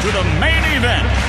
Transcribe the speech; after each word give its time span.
to 0.00 0.10
the 0.10 0.24
main 0.40 0.64
event. 0.64 1.19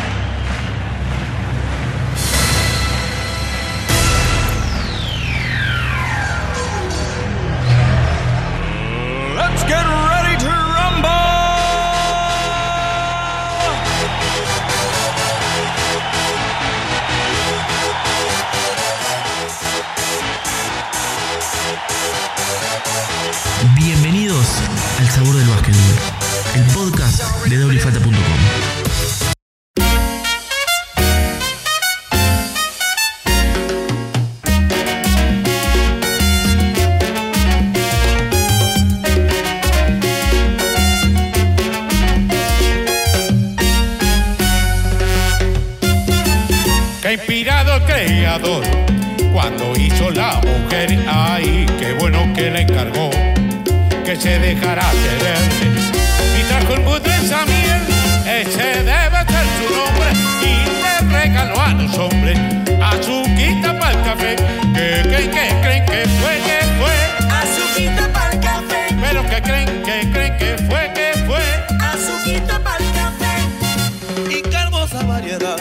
Los 61.91 61.99
hombres 61.99 62.37
azuquita 62.81 63.77
para 63.79 63.91
el 63.91 64.03
café. 64.03 64.35
Que 64.73 65.01
creen 65.03 65.31
que 65.31 65.61
creen 65.61 65.85
que 65.85 66.07
fue 66.19 66.35
que 66.47 66.59
fue, 66.79 67.27
Azuquita 67.29 68.13
pa'l 68.13 68.39
café, 68.39 68.95
pero 69.01 69.21
que 69.23 69.41
creen 69.41 69.83
que 69.83 70.11
creen 70.11 70.37
que 70.37 70.57
fue 70.69 70.91
que 70.93 71.13
fue. 71.25 71.43
azuquita 71.79 72.59
pa'l 72.63 72.83
café. 72.93 74.35
y 74.37 74.41
qué 74.41 74.55
hermosa 74.55 75.03
variedad, 75.03 75.57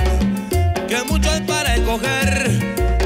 que 0.88 1.02
mucho 1.04 1.30
hay 1.30 1.40
para 1.42 1.74
escoger. 1.74 2.50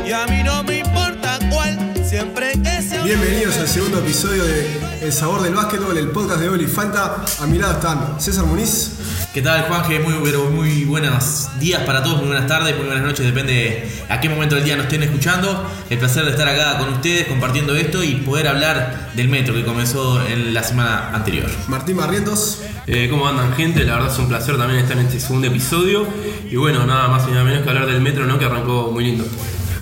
Y 0.07 0.13
a 0.13 0.27
mí 0.27 0.43
no 0.43 0.63
me 0.65 0.79
importa 0.79 1.39
cuál, 1.51 1.79
siempre 2.05 2.53
que 2.63 2.83
sea. 2.83 3.03
Bienvenidos 3.05 3.57
al 3.59 3.69
segundo 3.69 3.99
episodio 4.01 4.45
de 4.45 4.69
El 5.01 5.13
Sabor 5.13 5.43
del 5.43 5.55
Básquetbol, 5.55 5.97
el 5.97 6.11
podcast 6.11 6.41
de 6.41 6.49
Oli 6.51 6.67
Falta. 6.67 7.25
A 7.41 7.47
mi 7.47 7.59
lado 7.59 7.75
están 7.75 8.21
César 8.21 8.45
Muniz, 8.45 8.91
¿Qué 9.35 9.43
tal, 9.43 9.63
Juanje? 9.63 9.99
Muy, 9.99 10.15
pero 10.23 10.49
muy 10.49 10.85
buenos 10.85 11.49
días 11.59 11.83
para 11.83 12.05
todos, 12.05 12.19
muy 12.19 12.29
buenas 12.29 12.47
tardes, 12.47 12.77
muy 12.77 12.87
buenas 12.87 13.03
noches, 13.03 13.27
depende 13.27 13.85
a 14.09 14.21
qué 14.21 14.29
momento 14.29 14.55
del 14.55 14.63
día 14.65 14.77
nos 14.77 14.85
estén 14.85 15.03
escuchando. 15.03 15.69
El 15.91 15.99
placer 15.99 16.25
de 16.25 16.31
estar 16.31 16.47
acá 16.47 16.79
con 16.79 16.91
ustedes 16.91 17.27
compartiendo 17.27 17.75
esto 17.75 18.05
y 18.05 18.15
poder 18.15 18.47
hablar 18.47 19.11
del 19.17 19.29
metro 19.29 19.53
que 19.53 19.65
comenzó 19.65 20.25
en 20.25 20.55
la 20.55 20.63
semana 20.63 21.11
anterior. 21.13 21.51
Martín 21.67 21.97
Barrientos, 21.97 22.61
Eh, 22.87 23.09
¿Cómo 23.11 23.27
andan 23.27 23.55
gente? 23.55 23.83
La 23.83 23.95
verdad 23.95 24.13
es 24.13 24.19
un 24.19 24.29
placer 24.29 24.57
también 24.59 24.79
estar 24.79 24.97
en 24.99 25.07
este 25.07 25.19
segundo 25.19 25.47
episodio. 25.49 26.07
Y 26.51 26.57
bueno, 26.57 26.85
nada 26.87 27.09
más 27.09 27.27
y 27.27 27.31
nada 27.31 27.43
menos 27.43 27.63
que 27.63 27.71
hablar 27.71 27.87
del 27.87 28.03
metro, 28.03 28.27
¿no? 28.27 28.39
Que 28.39 28.45
arrancó 28.45 28.91
muy 28.93 29.05
lindo. 29.05 29.25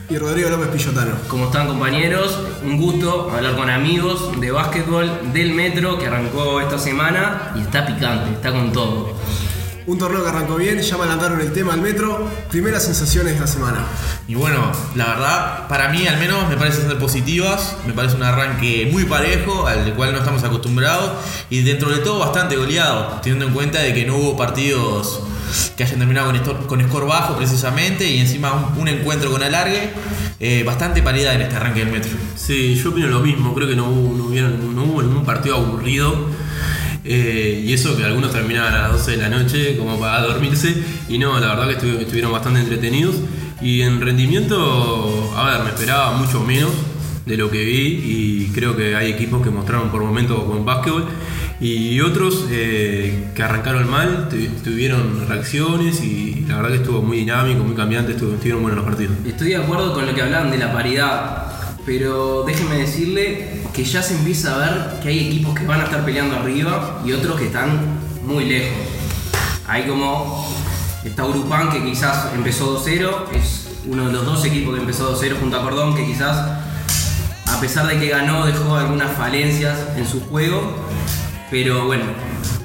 y 0.08 0.18
Rodrigo 0.18 0.50
López 0.50 0.68
Pillotano. 0.68 1.12
¿Cómo 1.26 1.46
están 1.46 1.66
compañeros? 1.66 2.38
Un 2.62 2.76
gusto 2.76 3.30
hablar 3.34 3.56
con 3.56 3.68
amigos 3.70 4.38
de 4.40 4.50
básquetbol 4.52 5.32
del 5.32 5.52
Metro 5.54 5.98
que 5.98 6.06
arrancó 6.06 6.60
esta 6.60 6.78
semana 6.78 7.52
y 7.56 7.60
está 7.62 7.84
picante, 7.86 8.30
está 8.32 8.52
con 8.52 8.72
todo. 8.72 9.16
Un 9.92 9.98
torneo 9.98 10.22
que 10.22 10.30
arrancó 10.30 10.56
bien, 10.56 10.80
ya 10.80 10.96
me 10.96 11.02
adelantaron 11.02 11.38
el 11.42 11.52
tema 11.52 11.74
al 11.74 11.82
metro. 11.82 12.26
Primeras 12.50 12.82
sensaciones 12.82 13.34
de 13.34 13.40
la 13.40 13.46
semana. 13.46 13.84
Y 14.26 14.34
bueno, 14.34 14.72
la 14.94 15.04
verdad, 15.08 15.68
para 15.68 15.90
mí 15.90 16.06
al 16.06 16.18
menos 16.18 16.48
me 16.48 16.56
parece 16.56 16.80
ser 16.80 16.98
positivas, 16.98 17.76
me 17.86 17.92
parece 17.92 18.16
un 18.16 18.22
arranque 18.22 18.88
muy 18.90 19.04
parejo, 19.04 19.66
al 19.66 19.92
cual 19.92 20.12
no 20.12 20.18
estamos 20.20 20.42
acostumbrados, 20.44 21.10
y 21.50 21.60
dentro 21.60 21.90
de 21.90 21.98
todo 21.98 22.20
bastante 22.20 22.56
goleado, 22.56 23.20
teniendo 23.22 23.44
en 23.48 23.52
cuenta 23.52 23.80
de 23.80 23.92
que 23.92 24.06
no 24.06 24.16
hubo 24.16 24.34
partidos 24.34 25.20
que 25.76 25.84
hayan 25.84 25.98
terminado 25.98 26.32
con, 26.42 26.66
con 26.66 26.82
score 26.88 27.04
bajo 27.06 27.36
precisamente, 27.36 28.08
y 28.08 28.18
encima 28.20 28.54
un, 28.74 28.80
un 28.80 28.88
encuentro 28.88 29.30
con 29.30 29.42
alargue, 29.42 29.90
eh, 30.40 30.62
bastante 30.64 31.02
paridad 31.02 31.34
en 31.34 31.42
este 31.42 31.56
arranque 31.56 31.80
del 31.80 31.90
metro. 31.92 32.12
Sí, 32.34 32.74
yo 32.82 32.88
opino 32.90 33.08
lo 33.08 33.20
mismo. 33.20 33.54
Creo 33.54 33.68
que 33.68 33.76
no 33.76 33.84
hubo, 33.90 34.16
no 34.16 34.24
hubieron- 34.24 34.74
no 34.74 34.84
hubo 34.84 35.02
ningún 35.02 35.26
partido 35.26 35.56
aburrido. 35.56 36.14
Eh, 37.04 37.64
y 37.66 37.72
eso 37.72 37.96
que 37.96 38.04
algunos 38.04 38.30
terminaban 38.32 38.74
a 38.74 38.82
las 38.82 38.92
12 38.92 39.10
de 39.12 39.16
la 39.16 39.28
noche 39.28 39.76
como 39.76 39.98
para 39.98 40.22
dormirse. 40.22 40.74
Y 41.08 41.18
no, 41.18 41.38
la 41.40 41.48
verdad 41.54 41.68
que 41.68 41.78
estuvi- 41.78 42.00
estuvieron 42.02 42.32
bastante 42.32 42.60
entretenidos. 42.60 43.16
Y 43.60 43.82
en 43.82 44.00
rendimiento, 44.00 45.32
a 45.36 45.50
ver, 45.52 45.62
me 45.64 45.70
esperaba 45.70 46.12
mucho 46.16 46.40
menos 46.40 46.70
de 47.26 47.36
lo 47.36 47.50
que 47.50 47.64
vi. 47.64 48.02
Y 48.04 48.50
creo 48.54 48.76
que 48.76 48.94
hay 48.96 49.10
equipos 49.12 49.42
que 49.42 49.50
mostraron 49.50 49.90
por 49.90 50.02
momentos 50.02 50.46
buen 50.46 50.64
básquetbol. 50.64 51.06
Y 51.60 52.00
otros 52.00 52.46
eh, 52.50 53.28
que 53.36 53.42
arrancaron 53.42 53.88
mal, 53.88 54.28
tu- 54.28 54.70
tuvieron 54.70 55.26
reacciones. 55.28 56.02
Y 56.02 56.44
la 56.48 56.56
verdad 56.56 56.70
que 56.70 56.76
estuvo 56.76 57.02
muy 57.02 57.18
dinámico, 57.18 57.62
muy 57.64 57.74
cambiante. 57.76 58.12
estuvieron 58.12 58.62
buenos 58.62 58.76
los 58.76 58.84
partidos. 58.84 59.14
Estoy 59.26 59.48
de 59.50 59.56
acuerdo 59.56 59.92
con 59.94 60.06
lo 60.06 60.14
que 60.14 60.22
hablaban 60.22 60.50
de 60.50 60.58
la 60.58 60.72
paridad, 60.72 61.52
pero 61.86 62.42
déjenme 62.46 62.76
decirle 62.78 63.61
que 63.72 63.84
ya 63.84 64.02
se 64.02 64.14
empieza 64.14 64.54
a 64.54 64.58
ver 64.58 65.00
que 65.02 65.08
hay 65.08 65.28
equipos 65.28 65.58
que 65.58 65.66
van 65.66 65.80
a 65.80 65.84
estar 65.84 66.04
peleando 66.04 66.36
arriba 66.36 67.00
y 67.04 67.12
otros 67.12 67.38
que 67.38 67.46
están 67.46 67.80
muy 68.24 68.44
lejos. 68.44 68.76
Hay 69.66 69.84
como 69.84 70.46
está 71.04 71.24
Urupán 71.24 71.70
que 71.70 71.82
quizás 71.82 72.34
empezó 72.34 72.84
2-0, 72.84 73.30
es 73.32 73.68
uno 73.86 74.06
de 74.06 74.12
los 74.12 74.24
dos 74.24 74.44
equipos 74.44 74.74
que 74.74 74.80
empezó 74.80 75.18
2-0 75.18 75.40
junto 75.40 75.56
a 75.56 75.62
Cordón 75.62 75.94
que 75.94 76.04
quizás 76.04 76.36
a 77.46 77.60
pesar 77.60 77.86
de 77.86 77.98
que 77.98 78.08
ganó 78.08 78.44
dejó 78.46 78.76
algunas 78.76 79.16
falencias 79.16 79.78
en 79.96 80.06
su 80.06 80.20
juego, 80.20 80.74
pero 81.50 81.86
bueno, 81.86 82.04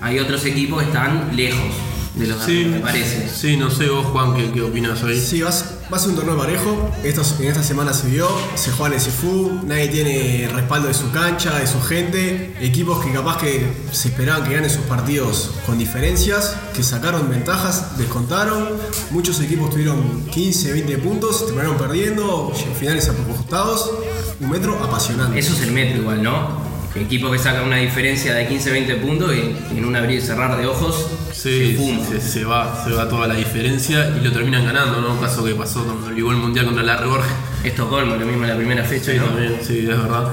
hay 0.02 0.20
otros 0.20 0.46
equipos 0.46 0.82
que 0.82 0.88
están 0.88 1.36
lejos 1.36 1.74
de 2.18 2.28
los 2.28 2.44
Sí, 2.44 2.66
me 2.66 2.80
parece. 2.80 3.30
sí, 3.30 3.58
no 3.58 3.70
sé 3.70 3.88
vos, 3.90 4.06
Juan, 4.08 4.34
qué, 4.36 4.52
qué 4.52 4.62
opinas 4.62 5.02
hoy. 5.04 5.20
Sí, 5.20 5.42
va, 5.42 5.50
a 5.50 5.52
ser- 5.52 5.68
va 5.92 5.98
a 5.98 6.00
ser 6.00 6.10
un 6.10 6.16
torneo 6.16 6.38
parejo. 6.38 6.92
Estos- 7.04 7.36
en 7.40 7.48
esta 7.48 7.64
semana 7.64 7.94
se 7.94 8.08
vio, 8.10 8.28
se 8.56 8.72
juega 8.72 8.96
en 8.96 9.02
CFU, 9.02 9.62
nadie 9.66 9.88
tiene 9.90 10.50
respaldo 10.54 10.88
de 10.88 10.94
su 10.94 11.12
cancha, 11.12 11.58
de 11.60 11.68
su 11.68 11.82
gente. 11.82 12.56
Equipos 12.62 13.04
que 13.06 13.12
capaz 13.12 13.38
que 13.38 13.66
se 13.92 14.10
esperaban 14.10 14.44
que 14.48 14.54
ganen 14.56 14.70
sus 14.70 14.82
partidos 14.86 15.52
con 15.66 15.78
diferencias, 15.78 16.56
que 16.76 16.84
sacaron 16.84 17.30
ventajas, 17.30 17.98
descontaron. 17.98 18.70
Muchos 19.12 19.40
equipos 19.42 19.70
tuvieron 19.70 20.26
15, 20.32 20.72
20 20.74 20.98
puntos, 20.98 21.46
terminaron 21.46 21.78
perdiendo, 21.78 22.52
finales 22.80 23.10
ajustados. 23.10 23.92
Un 24.40 24.50
metro 24.52 24.78
apasionante. 24.84 25.40
Eso 25.40 25.54
es 25.54 25.62
el 25.62 25.72
metro 25.72 26.02
igual, 26.02 26.22
¿no? 26.24 26.68
Equipo 26.96 27.30
que 27.30 27.38
saca 27.38 27.62
una 27.62 27.76
diferencia 27.78 28.34
de 28.34 28.48
15-20 28.48 28.96
puntos 29.02 29.32
y 29.34 29.78
en 29.78 29.86
un 29.86 29.96
abrir 29.96 30.18
y 30.18 30.22
cerrar 30.22 30.58
de 30.58 30.66
ojos 30.66 31.06
Sí, 31.38 31.72
se 31.72 31.78
fuma. 31.78 32.06
se, 32.06 32.22
se 32.22 32.44
va, 32.46 32.84
se 32.84 32.92
va 32.94 33.08
toda 33.08 33.28
la 33.28 33.36
diferencia 33.36 34.10
y 34.20 34.24
lo 34.24 34.32
terminan 34.32 34.66
ganando, 34.66 35.00
¿no? 35.02 35.14
Un 35.14 35.20
caso 35.20 35.44
que 35.44 35.54
pasó 35.54 35.84
cuando 35.86 36.08
jugó 36.20 36.32
el 36.32 36.38
Mundial 36.38 36.66
contra 36.66 36.84
la 36.84 36.98
Reborja. 36.98 37.30
Estocolmo, 37.64 38.16
lo 38.16 38.26
mismo 38.26 38.44
en 38.44 38.50
la 38.50 38.56
primera 38.58 38.84
fecha, 38.84 39.12
Sí, 39.12 39.18
¿no? 39.20 39.26
también, 39.26 39.60
sí, 39.62 39.80
es 39.80 39.88
verdad. 39.88 40.32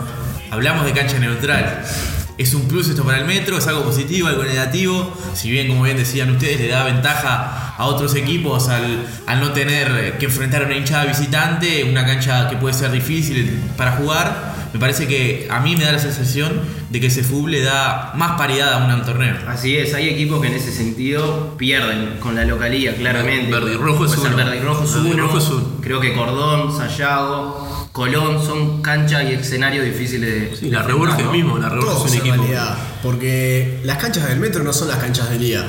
Hablamos 0.50 0.84
de 0.86 0.92
cancha 0.92 1.18
neutral. 1.18 1.84
Es 2.36 2.52
un 2.52 2.62
plus 2.66 2.88
esto 2.88 3.04
para 3.04 3.18
el 3.18 3.26
metro, 3.26 3.58
es 3.58 3.66
algo 3.68 3.84
positivo, 3.84 4.26
algo 4.26 4.42
negativo. 4.42 5.12
Si 5.34 5.50
bien, 5.50 5.68
como 5.68 5.84
bien 5.84 5.96
decían 5.96 6.30
ustedes, 6.30 6.60
le 6.60 6.68
da 6.68 6.84
ventaja 6.84 7.74
a 7.76 7.84
otros 7.86 8.14
equipos 8.16 8.68
al, 8.68 9.06
al 9.26 9.40
no 9.40 9.52
tener 9.52 10.18
que 10.18 10.26
enfrentar 10.26 10.62
a 10.62 10.66
una 10.66 10.76
hinchada 10.76 11.04
visitante, 11.04 11.84
una 11.84 12.04
cancha 12.04 12.48
que 12.48 12.56
puede 12.56 12.74
ser 12.74 12.90
difícil 12.90 13.60
para 13.76 13.92
jugar. 13.92 14.54
Me 14.72 14.80
parece 14.80 15.06
que 15.06 15.46
a 15.48 15.60
mí 15.60 15.76
me 15.76 15.84
da 15.84 15.92
la 15.92 16.00
sensación 16.00 16.60
de 16.90 17.00
que 17.00 17.06
ese 17.06 17.22
fútbol 17.22 17.52
le 17.52 17.62
da 17.62 18.12
más 18.16 18.32
paridad 18.32 18.72
a 18.72 18.92
un 18.92 19.02
torneo. 19.04 19.36
Así 19.46 19.76
es, 19.76 19.94
hay 19.94 20.08
equipos 20.08 20.40
que 20.40 20.48
en 20.48 20.54
ese 20.54 20.72
sentido 20.72 21.56
pierden 21.56 22.16
con 22.18 22.34
la 22.34 22.44
localía, 22.44 22.96
claramente. 22.96 23.52
Verde 23.52 23.74
y 23.74 23.76
Rojo 23.76 24.06
es 24.06 24.16
uno. 24.16 24.36
Verde 24.36 24.56
y 24.56 24.60
Rojo 24.60 24.82
es 24.82 24.94
Verde 24.94 25.08
y 25.08 25.12
uno. 25.12 25.22
Rojo 25.22 25.38
es 25.38 25.48
uno. 25.50 25.68
Creo 25.80 26.00
que 26.00 26.12
Cordón, 26.12 26.76
Sayago, 26.76 27.83
Colón 27.94 28.44
son 28.44 28.82
cancha 28.82 29.22
y 29.22 29.34
escenario 29.34 29.80
difíciles 29.84 30.50
de. 30.50 30.56
Sí, 30.56 30.68
la 30.68 30.82
Reborja 30.82 31.12
enfrentar, 31.12 31.26
¿no? 31.26 31.32
mismo, 31.44 31.58
la 31.58 31.68
Reborja 31.68 31.92
es 31.94 32.00
un 32.00 32.08
en 32.08 32.18
equipo. 32.18 32.36
realidad, 32.38 32.78
porque 33.04 33.80
las 33.84 33.98
canchas 33.98 34.28
del 34.28 34.40
metro 34.40 34.64
no 34.64 34.72
son 34.72 34.88
las 34.88 34.96
canchas 34.98 35.30
de 35.30 35.38
liga. 35.38 35.64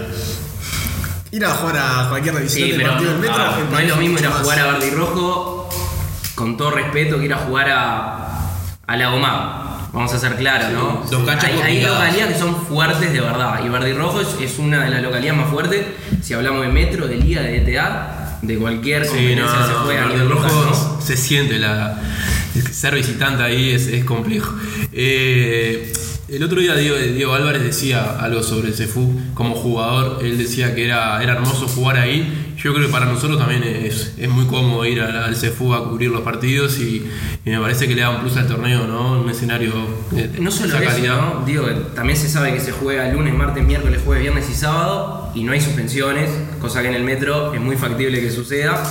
Ir 1.29 1.45
a 1.45 1.51
jugar 1.51 1.77
a 1.77 2.09
cualquier 2.09 2.35
división 2.37 2.67
Sí, 2.67 2.71
del 2.71 2.81
partido 2.81 3.11
del 3.11 3.19
metro 3.19 3.35
ah, 3.37 3.57
me 3.63 3.71
no 3.71 3.77
es 3.79 3.89
lo 3.89 3.95
mismo 3.97 4.17
ir 4.17 4.25
a 4.25 4.29
más. 4.31 4.41
jugar 4.41 4.59
a 4.59 4.65
Verde 4.71 4.87
y 4.87 4.95
Rojo, 4.95 5.69
con 6.33 6.57
todo 6.57 6.71
respeto, 6.71 7.19
que 7.19 7.25
ir 7.25 7.33
a 7.33 7.37
jugar 7.37 7.69
a, 7.69 8.39
a 8.87 8.97
la 8.97 9.09
Gomá. 9.11 9.61
Vamos 9.93 10.11
a 10.11 10.17
ser 10.19 10.35
claros, 10.35 10.71
¿no? 10.71 11.05
dos 11.11 11.23
canchas 11.25 11.51
hay, 11.51 11.61
hay 11.61 11.81
localidades 11.83 12.33
que 12.33 12.39
son 12.39 12.55
fuertes 12.65 13.13
de 13.13 13.21
verdad. 13.21 13.61
Y 13.63 13.69
Verde 13.69 13.91
y 13.91 13.93
Rojo 13.93 14.19
es, 14.21 14.29
es 14.41 14.57
una 14.57 14.83
de 14.83 14.89
las 14.89 15.03
localidades 15.03 15.39
más 15.41 15.51
fuertes. 15.51 15.85
Si 16.23 16.33
hablamos 16.33 16.63
de 16.63 16.69
metro, 16.69 17.07
de 17.07 17.17
liga, 17.17 17.41
de 17.43 17.57
ETA, 17.57 18.24
de 18.41 18.57
cualquier 18.57 19.05
Sí, 19.05 19.11
competencia 19.11 19.45
no, 19.45 19.51
que 19.57 19.63
se 19.67 19.71
no, 19.73 19.79
juega 19.85 20.05
y 20.05 20.17
local, 20.17 20.29
Rojo 20.29 20.65
¿no? 20.95 21.01
se 21.01 21.17
siente 21.17 21.59
la. 21.59 22.01
Ser 22.71 22.95
visitante 22.95 23.43
ahí 23.43 23.71
es, 23.71 23.87
es 23.87 24.05
complejo. 24.05 24.53
Eh, 24.93 25.91
El 26.27 26.41
otro 26.43 26.59
día 26.59 26.73
Diego, 26.75 26.95
Diego 26.97 27.33
Álvarez 27.35 27.61
decía 27.63 28.17
algo 28.19 28.41
sobre 28.41 28.69
el 28.69 28.73
CEFU 28.73 29.13
como 29.33 29.53
jugador. 29.55 30.23
Él 30.25 30.37
decía 30.37 30.73
que 30.73 30.85
era, 30.85 31.21
era 31.21 31.33
hermoso 31.33 31.67
jugar 31.67 31.97
ahí. 31.97 32.53
Yo 32.57 32.73
creo 32.73 32.87
que 32.87 32.91
para 32.91 33.05
nosotros 33.05 33.37
también 33.37 33.61
es, 33.63 34.13
es 34.17 34.27
muy 34.29 34.45
cómodo 34.45 34.85
ir 34.85 35.01
al, 35.01 35.15
al 35.17 35.35
CEFU 35.35 35.73
a 35.73 35.87
cubrir 35.87 36.09
los 36.09 36.21
partidos 36.21 36.79
y, 36.79 37.05
y 37.45 37.49
me 37.49 37.59
parece 37.59 37.87
que 37.87 37.93
le 37.93 38.01
da 38.01 38.09
un 38.09 38.21
plus 38.21 38.37
al 38.37 38.47
torneo, 38.47 38.87
¿no? 38.87 39.19
Un 39.21 39.29
escenario 39.29 39.73
de, 40.11 40.29
No 40.39 40.49
solo 40.49 40.69
esa 40.69 40.81
eso, 40.83 40.91
calidad. 40.93 41.17
¿no? 41.17 41.45
Digo, 41.45 41.67
también 41.93 42.17
se 42.17 42.27
sabe 42.29 42.53
que 42.53 42.59
se 42.59 42.71
juega 42.71 43.07
lunes, 43.11 43.33
martes, 43.35 43.63
miércoles, 43.63 44.01
jueves, 44.03 44.23
viernes 44.23 44.49
y 44.49 44.55
sábado 44.55 45.24
y 45.35 45.43
no 45.43 45.51
hay 45.51 45.61
suspensiones, 45.61 46.29
cosa 46.59 46.81
que 46.81 46.87
en 46.87 46.95
el 46.95 47.03
metro 47.03 47.53
es 47.53 47.61
muy 47.61 47.75
factible 47.75 48.19
que 48.21 48.31
suceda. 48.31 48.81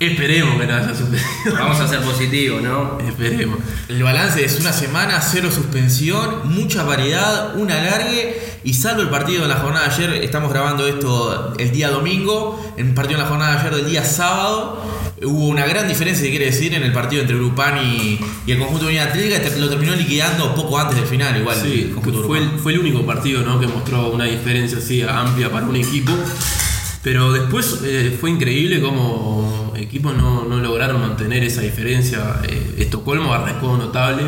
Esperemos 0.00 0.58
que 0.58 0.66
no 0.66 0.74
haya 0.74 0.94
suspensión. 0.94 1.54
Vamos 1.58 1.78
a 1.78 1.86
ser 1.86 2.00
positivos, 2.00 2.62
¿no? 2.62 2.98
Esperemos. 3.06 3.58
El 3.86 4.02
balance 4.02 4.42
es 4.42 4.58
una 4.58 4.72
semana, 4.72 5.20
cero 5.20 5.50
suspensión, 5.50 6.54
mucha 6.54 6.84
variedad, 6.84 7.54
un 7.56 7.70
alargue 7.70 8.40
y 8.64 8.72
salvo 8.72 9.02
el 9.02 9.10
partido 9.10 9.42
de 9.42 9.48
la 9.48 9.56
jornada 9.56 9.88
de 9.88 9.94
ayer, 9.94 10.24
estamos 10.24 10.50
grabando 10.50 10.86
esto 10.86 11.52
el 11.58 11.70
día 11.70 11.90
domingo, 11.90 12.74
el 12.78 12.94
partido 12.94 13.18
de 13.18 13.24
la 13.24 13.28
jornada 13.28 13.52
de 13.52 13.58
ayer 13.58 13.74
del 13.74 13.90
día 13.90 14.04
sábado, 14.04 14.82
hubo 15.22 15.48
una 15.48 15.66
gran 15.66 15.86
diferencia, 15.88 16.24
si 16.24 16.30
quiere 16.30 16.46
decir, 16.46 16.74
en 16.74 16.82
el 16.82 16.92
partido 16.92 17.22
entre 17.22 17.36
Grupán 17.36 17.78
y, 17.78 18.18
y 18.46 18.52
el 18.52 18.58
conjunto 18.58 18.86
de 18.86 18.92
Unión 18.92 19.08
Atlética, 19.08 19.40
lo 19.58 19.68
terminó 19.68 19.94
liquidando 19.94 20.54
poco 20.54 20.78
antes 20.78 20.96
del 20.96 21.06
final, 21.06 21.38
igual. 21.38 21.56
Sí, 21.60 21.82
el 21.88 21.94
conjunto 21.94 22.24
fue, 22.24 22.38
el, 22.38 22.44
Grupán. 22.44 22.62
fue 22.62 22.72
el 22.72 22.78
único 22.80 23.06
partido 23.06 23.42
¿no? 23.42 23.60
que 23.60 23.66
mostró 23.66 24.10
una 24.10 24.24
diferencia 24.24 24.78
así 24.78 25.02
amplia 25.02 25.50
para 25.50 25.66
un 25.66 25.76
equipo. 25.76 26.12
Pero 27.02 27.32
después 27.32 27.80
eh, 27.82 28.16
fue 28.20 28.30
increíble 28.30 28.80
cómo 28.82 29.72
equipos 29.74 30.14
no, 30.14 30.44
no 30.44 30.58
lograron 30.58 31.00
mantener 31.00 31.42
esa 31.42 31.62
diferencia. 31.62 32.40
Eh, 32.46 32.74
Estocolmo 32.78 33.32
arrancó 33.32 33.76
notable 33.78 34.24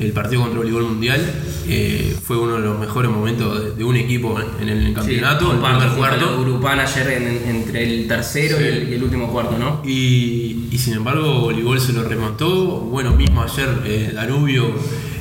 el 0.00 0.12
partido 0.12 0.42
contra 0.42 0.60
el 0.60 0.66
voleibol 0.66 0.84
mundial. 0.92 1.20
eh, 1.66 2.14
fue 2.24 2.36
uno 2.38 2.54
de 2.54 2.60
los 2.60 2.78
mejores 2.78 3.10
momentos 3.10 3.62
de, 3.62 3.70
de 3.74 3.84
un 3.84 3.96
equipo 3.96 4.38
en 4.60 4.68
el 4.68 4.92
campeonato, 4.94 5.52
el 5.52 5.58
primer 5.58 5.72
junto 5.88 5.92
a 5.92 5.96
cuarto. 5.96 6.40
Grupán 6.40 6.80
ayer 6.80 7.08
en- 7.10 7.56
entre 7.56 7.82
el 7.84 8.06
tercero 8.08 8.60
y, 8.60 8.64
el, 8.64 8.88
y 8.90 8.94
el 8.94 9.02
último 9.02 9.30
cuarto, 9.32 9.56
¿no? 9.58 9.80
Y, 9.84 10.68
y 10.70 10.78
sin 10.78 10.94
embargo, 10.94 11.40
voleibol 11.40 11.80
se 11.80 11.92
lo 11.92 12.02
remontó. 12.04 12.80
Bueno, 12.80 13.12
mismo 13.14 13.42
ayer 13.42 13.68
eh, 13.86 14.12
Danubio 14.14 14.72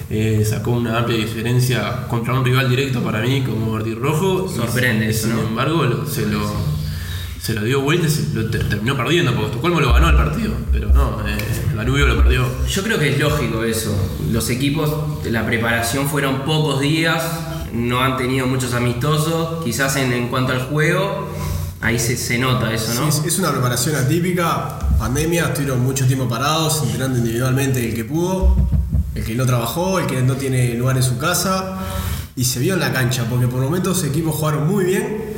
eh, 0.09 0.43
sacó 0.47 0.71
una 0.71 0.99
amplia 0.99 1.17
diferencia 1.17 2.07
contra 2.07 2.33
un 2.33 2.43
rival 2.45 2.69
directo 2.69 3.01
para 3.01 3.21
mí 3.21 3.41
como 3.41 3.71
Martí 3.71 3.93
Rojo. 3.93 4.49
Sorprende 4.53 5.09
eso, 5.09 5.27
Sin 5.27 5.35
¿no? 5.37 5.43
embargo, 5.43 5.83
lo- 5.85 6.05
se, 6.05 6.25
lo, 6.27 6.41
se 7.43 7.53
lo 7.53 7.61
dio 7.63 7.81
vuelta 7.81 8.07
y 8.07 8.09
se 8.09 8.23
lo 8.33 8.49
ter- 8.49 8.69
terminó 8.69 8.95
perdiendo 8.95 9.33
porque 9.33 9.47
Estocolmo 9.49 9.81
lo 9.81 9.91
ganó 9.91 10.07
el 10.09 10.15
partido. 10.15 10.53
Pero 10.71 10.93
no, 10.93 11.19
eh, 11.27 11.35
Danubio 11.75 12.07
lo 12.07 12.15
perdió. 12.15 12.45
Yo 12.69 12.83
creo 12.83 12.97
que 12.97 13.09
es 13.13 13.19
lógico 13.19 13.63
eso. 13.65 13.93
Los 14.31 14.49
equipos, 14.49 14.89
la 15.25 15.45
preparación 15.45 16.07
fueron 16.07 16.43
pocos 16.43 16.79
días, 16.79 17.21
no 17.73 17.99
han 17.99 18.15
tenido 18.15 18.47
muchos 18.47 18.73
amistosos, 18.73 19.61
quizás 19.61 19.97
en, 19.97 20.13
en 20.13 20.29
cuanto 20.29 20.53
al 20.53 20.61
juego, 20.67 21.27
ahí 21.81 21.99
se, 21.99 22.15
se 22.15 22.37
nota 22.37 22.73
eso, 22.73 22.93
¿no? 22.93 23.11
Sí, 23.11 23.23
es, 23.27 23.39
una 23.39 23.51
preparación 23.51 23.95
atípica, 23.97 24.79
pandemia, 24.97 25.47
estuvieron 25.47 25.81
mucho 25.83 26.05
tiempo 26.07 26.29
parados, 26.29 26.81
entrenando 26.83 27.17
individualmente 27.17 27.89
el 27.89 27.93
que 27.93 28.05
pudo, 28.05 28.55
el 29.15 29.23
que 29.25 29.35
no 29.35 29.45
trabajó, 29.45 29.99
el 29.99 30.07
que 30.07 30.21
no 30.21 30.35
tiene 30.35 30.75
lugar 30.75 30.95
en 30.95 31.03
su 31.03 31.17
casa, 31.17 31.77
y 32.37 32.45
se 32.45 32.59
vio 32.59 32.75
en 32.75 32.79
la 32.79 32.93
cancha, 32.93 33.25
porque 33.29 33.47
por 33.47 33.59
momentos 33.59 33.97
los 33.97 34.05
equipos 34.05 34.33
jugaron 34.35 34.65
muy 34.65 34.85
bien, 34.85 35.32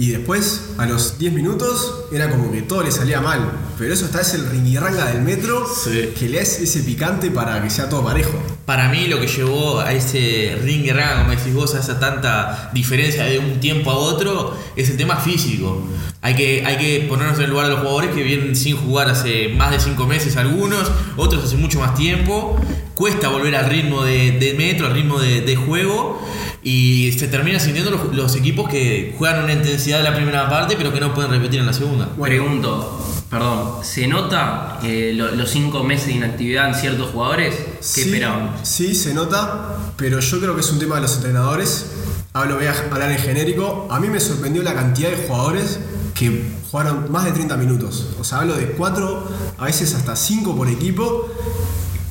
y 0.00 0.12
después, 0.12 0.70
a 0.78 0.86
los 0.86 1.18
10 1.18 1.34
minutos, 1.34 2.04
era 2.10 2.30
como 2.30 2.50
que 2.50 2.62
todo 2.62 2.82
le 2.82 2.90
salía 2.90 3.20
mal. 3.20 3.52
Pero 3.76 3.92
eso 3.92 4.06
está, 4.06 4.22
es 4.22 4.32
el 4.32 4.46
ringuirranga 4.48 5.04
del 5.12 5.20
metro, 5.20 5.66
Sí. 5.84 6.14
que 6.18 6.26
le 6.26 6.40
hace 6.40 6.64
ese 6.64 6.80
picante 6.80 7.30
para 7.30 7.62
que 7.62 7.68
sea 7.68 7.90
todo 7.90 8.02
parejo. 8.02 8.32
Para 8.64 8.88
mí 8.88 9.08
lo 9.08 9.20
que 9.20 9.26
llevó 9.26 9.78
a 9.80 9.92
ese 9.92 10.58
ring 10.64 10.88
rang, 10.90 11.18
como 11.24 11.36
decís 11.36 11.52
vos, 11.52 11.74
a 11.74 11.80
esa 11.80 12.00
tanta 12.00 12.70
diferencia 12.72 13.24
de 13.24 13.40
un 13.40 13.60
tiempo 13.60 13.90
a 13.90 13.96
otro, 13.98 14.56
es 14.74 14.88
el 14.88 14.96
tema 14.96 15.16
físico. 15.16 15.86
Hay 16.22 16.34
que, 16.34 16.64
hay 16.64 16.78
que 16.78 17.06
ponernos 17.06 17.36
en 17.36 17.44
el 17.44 17.50
lugar 17.50 17.66
de 17.66 17.72
los 17.72 17.80
jugadores 17.80 18.14
que 18.14 18.22
vienen 18.22 18.56
sin 18.56 18.78
jugar 18.78 19.10
hace 19.10 19.48
más 19.48 19.70
de 19.70 19.80
5 19.80 20.06
meses 20.06 20.36
algunos, 20.38 20.90
otros 21.18 21.44
hace 21.44 21.56
mucho 21.58 21.78
más 21.78 21.94
tiempo. 21.94 22.58
Cuesta 22.94 23.28
volver 23.28 23.54
al 23.54 23.68
ritmo 23.68 24.02
de, 24.02 24.32
de 24.32 24.54
metro, 24.54 24.86
al 24.86 24.94
ritmo 24.94 25.18
de, 25.20 25.42
de 25.42 25.56
juego. 25.56 26.20
Y 26.62 27.12
se 27.12 27.26
termina 27.28 27.58
sintiendo 27.58 27.90
los, 27.90 28.14
los 28.14 28.36
equipos 28.36 28.68
que 28.68 29.14
juegan 29.16 29.44
una 29.44 29.52
intensidad 29.54 29.98
de 29.98 30.04
la 30.04 30.14
primera 30.14 30.48
parte, 30.50 30.74
pero 30.76 30.92
que 30.92 31.00
no 31.00 31.14
pueden 31.14 31.30
repetir 31.30 31.60
en 31.60 31.66
la 31.66 31.72
segunda. 31.72 32.08
Pregunto, 32.20 33.02
perdón, 33.30 33.82
¿se 33.82 34.06
nota 34.06 34.78
eh, 34.82 35.12
lo- 35.14 35.30
los 35.34 35.48
cinco 35.50 35.82
meses 35.84 36.08
de 36.08 36.12
inactividad 36.14 36.68
en 36.68 36.74
ciertos 36.74 37.10
jugadores? 37.12 37.54
¿Qué 37.54 37.76
Sí, 37.80 38.00
esperaban? 38.02 38.50
Sí, 38.62 38.94
se 38.94 39.14
nota, 39.14 39.76
pero 39.96 40.20
yo 40.20 40.38
creo 40.38 40.54
que 40.54 40.60
es 40.60 40.70
un 40.70 40.78
tema 40.78 40.96
de 40.96 41.00
los 41.02 41.14
entrenadores. 41.16 41.86
Hablo, 42.34 42.56
voy 42.56 42.66
a 42.66 42.74
hablar 42.92 43.10
en 43.10 43.18
genérico. 43.18 43.88
A 43.90 43.98
mí 43.98 44.08
me 44.08 44.20
sorprendió 44.20 44.62
la 44.62 44.74
cantidad 44.74 45.10
de 45.10 45.16
jugadores 45.26 45.80
que 46.14 46.42
jugaron 46.70 47.10
más 47.10 47.24
de 47.24 47.32
30 47.32 47.56
minutos. 47.56 48.08
O 48.20 48.24
sea, 48.24 48.40
hablo 48.40 48.54
de 48.56 48.66
4, 48.72 49.28
a 49.56 49.64
veces 49.64 49.94
hasta 49.94 50.14
5 50.14 50.54
por 50.54 50.68
equipo. 50.68 51.26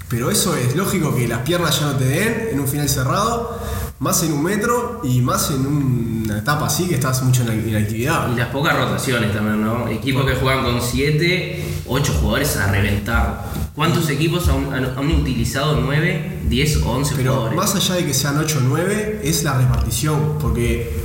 Pero 0.09 0.31
eso 0.31 0.55
es 0.57 0.75
lógico 0.75 1.15
que 1.15 1.27
las 1.27 1.41
piernas 1.41 1.79
ya 1.79 1.85
no 1.85 1.93
te 1.95 2.05
den 2.05 2.47
en 2.51 2.59
un 2.59 2.67
final 2.67 2.89
cerrado, 2.89 3.59
más 3.99 4.23
en 4.23 4.31
un 4.33 4.43
metro 4.43 5.01
y 5.03 5.19
más 5.21 5.51
en 5.51 5.65
una 5.65 6.37
etapa 6.39 6.67
así 6.67 6.87
que 6.87 6.95
estás 6.95 7.21
mucho 7.23 7.41
en 7.41 7.47
la 7.49 7.55
inactividad. 7.55 8.31
Y 8.33 8.37
las 8.37 8.47
pocas 8.47 8.77
rotaciones 8.77 9.33
también, 9.33 9.63
¿no? 9.63 9.87
Equipos 9.89 10.25
que 10.25 10.35
juegan 10.35 10.63
con 10.63 10.81
7, 10.81 11.65
8 11.87 12.13
jugadores 12.21 12.55
a 12.57 12.71
reventar. 12.71 13.45
¿Cuántos 13.75 14.09
equipos 14.09 14.47
han, 14.47 14.73
han- 14.73 14.97
han 14.97 15.11
utilizado 15.11 15.79
9, 15.81 16.43
10 16.47 16.77
o 16.77 16.91
11 16.91 17.13
Pero 17.17 17.31
jugadores? 17.33 17.57
más 17.57 17.75
allá 17.75 17.95
de 17.95 18.05
que 18.05 18.13
sean 18.13 18.37
8 18.37 18.57
o 18.59 18.61
9, 18.61 19.21
es 19.23 19.43
la 19.43 19.57
repartición. 19.57 20.37
Porque 20.39 20.97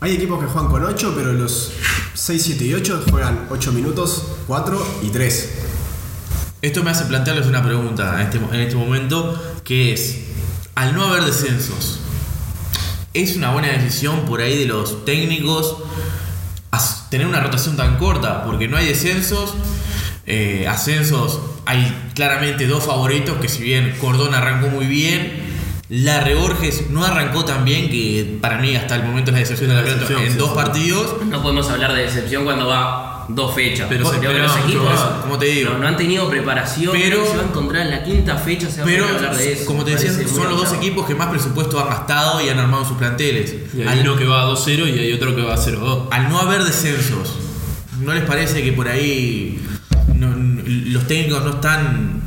hay 0.00 0.12
equipos 0.12 0.38
que 0.40 0.46
juegan 0.46 0.70
con 0.70 0.84
8, 0.84 1.12
pero 1.16 1.32
los 1.32 1.72
6, 2.12 2.42
7 2.42 2.64
y 2.66 2.74
8 2.74 3.04
juegan 3.10 3.46
8 3.50 3.72
minutos, 3.72 4.22
4 4.46 4.86
y 5.02 5.08
3. 5.08 5.50
Esto 6.60 6.82
me 6.82 6.90
hace 6.90 7.04
plantearles 7.06 7.46
una 7.46 7.62
pregunta 7.62 8.14
en 8.20 8.26
este, 8.26 8.38
en 8.38 8.60
este 8.60 8.76
momento, 8.76 9.42
que 9.64 9.92
es, 9.92 10.16
al 10.74 10.94
no 10.94 11.04
haber 11.06 11.24
descensos, 11.24 12.00
¿es 13.14 13.36
una 13.36 13.52
buena 13.52 13.68
decisión 13.68 14.26
por 14.26 14.40
ahí 14.40 14.58
de 14.58 14.66
los 14.66 15.04
técnicos 15.04 15.76
tener 17.14 17.28
una 17.28 17.38
rotación 17.38 17.76
tan 17.76 17.96
corta? 17.96 18.42
Porque 18.42 18.66
no 18.66 18.76
hay 18.76 18.86
descensos, 18.86 19.54
eh, 20.26 20.66
ascensos, 20.68 21.38
hay 21.64 22.10
claramente 22.14 22.66
dos 22.66 22.84
favoritos, 22.84 23.36
que 23.38 23.48
si 23.48 23.62
bien 23.62 23.94
Cordón 24.00 24.34
arrancó 24.34 24.66
muy 24.66 24.86
bien, 24.86 25.32
Larre 25.88 26.34
Borges 26.34 26.90
no 26.90 27.04
arrancó 27.04 27.44
tan 27.44 27.64
bien, 27.64 27.88
que 27.88 28.38
para 28.40 28.58
mí 28.58 28.74
hasta 28.74 28.96
el 28.96 29.04
momento 29.04 29.30
es 29.30 29.34
la 29.34 29.38
decepción 29.38 29.70
de 29.70 29.76
la 29.76 29.82
Decepción, 29.82 30.22
en 30.22 30.32
sí, 30.32 30.38
dos 30.38 30.50
sí. 30.50 30.56
partidos. 30.56 31.24
No 31.26 31.40
podemos 31.40 31.70
hablar 31.70 31.94
de 31.94 32.02
decepción 32.02 32.44
cuando 32.44 32.66
va 32.66 33.13
dos 33.28 33.54
fechas. 33.54 33.86
Pero 33.88 34.10
se 34.10 34.16
los 34.20 34.52
mucho 34.52 34.64
equipos 34.66 34.84
más, 34.84 35.00
como 35.22 35.38
te 35.38 35.46
digo. 35.46 35.70
No, 35.72 35.78
no 35.78 35.88
han 35.88 35.96
tenido 35.96 36.28
preparación, 36.28 36.92
Pero- 36.92 37.26
se 37.26 37.36
va 37.36 37.42
a 37.42 37.46
encontrar 37.46 37.82
en 37.82 37.90
la 37.90 38.04
quinta 38.04 38.36
fecha, 38.36 38.68
se 38.70 38.80
va 38.80 38.86
Pero, 38.86 39.04
a 39.06 39.08
hablar 39.10 39.36
de 39.36 39.52
eso. 39.52 39.64
como 39.66 39.84
te 39.84 39.92
decía, 39.92 40.12
son 40.28 40.48
los 40.50 40.58
dos 40.58 40.72
equipos 40.74 41.06
que 41.06 41.14
más 41.14 41.28
presupuesto 41.28 41.80
han 41.80 41.88
gastado 41.88 42.40
y 42.40 42.48
han 42.48 42.58
armado 42.58 42.84
sus 42.84 42.96
planteles. 42.96 43.54
Y 43.76 43.82
hay 43.82 43.88
Al- 43.88 44.00
uno 44.00 44.16
que 44.16 44.26
va 44.26 44.42
a 44.42 44.44
2-0 44.46 44.86
y 44.88 44.98
hay 44.98 45.12
otro 45.12 45.34
que 45.34 45.42
va 45.42 45.54
a 45.54 45.56
0-2. 45.56 46.08
al 46.10 46.28
no 46.28 46.38
haber 46.40 46.64
descensos, 46.64 47.36
¿no 48.00 48.12
les 48.14 48.24
parece 48.24 48.62
que 48.62 48.72
por 48.72 48.88
ahí 48.88 49.60
no- 50.14 50.34
los 50.36 51.06
técnicos 51.06 51.42
no 51.44 51.50
están 51.50 52.22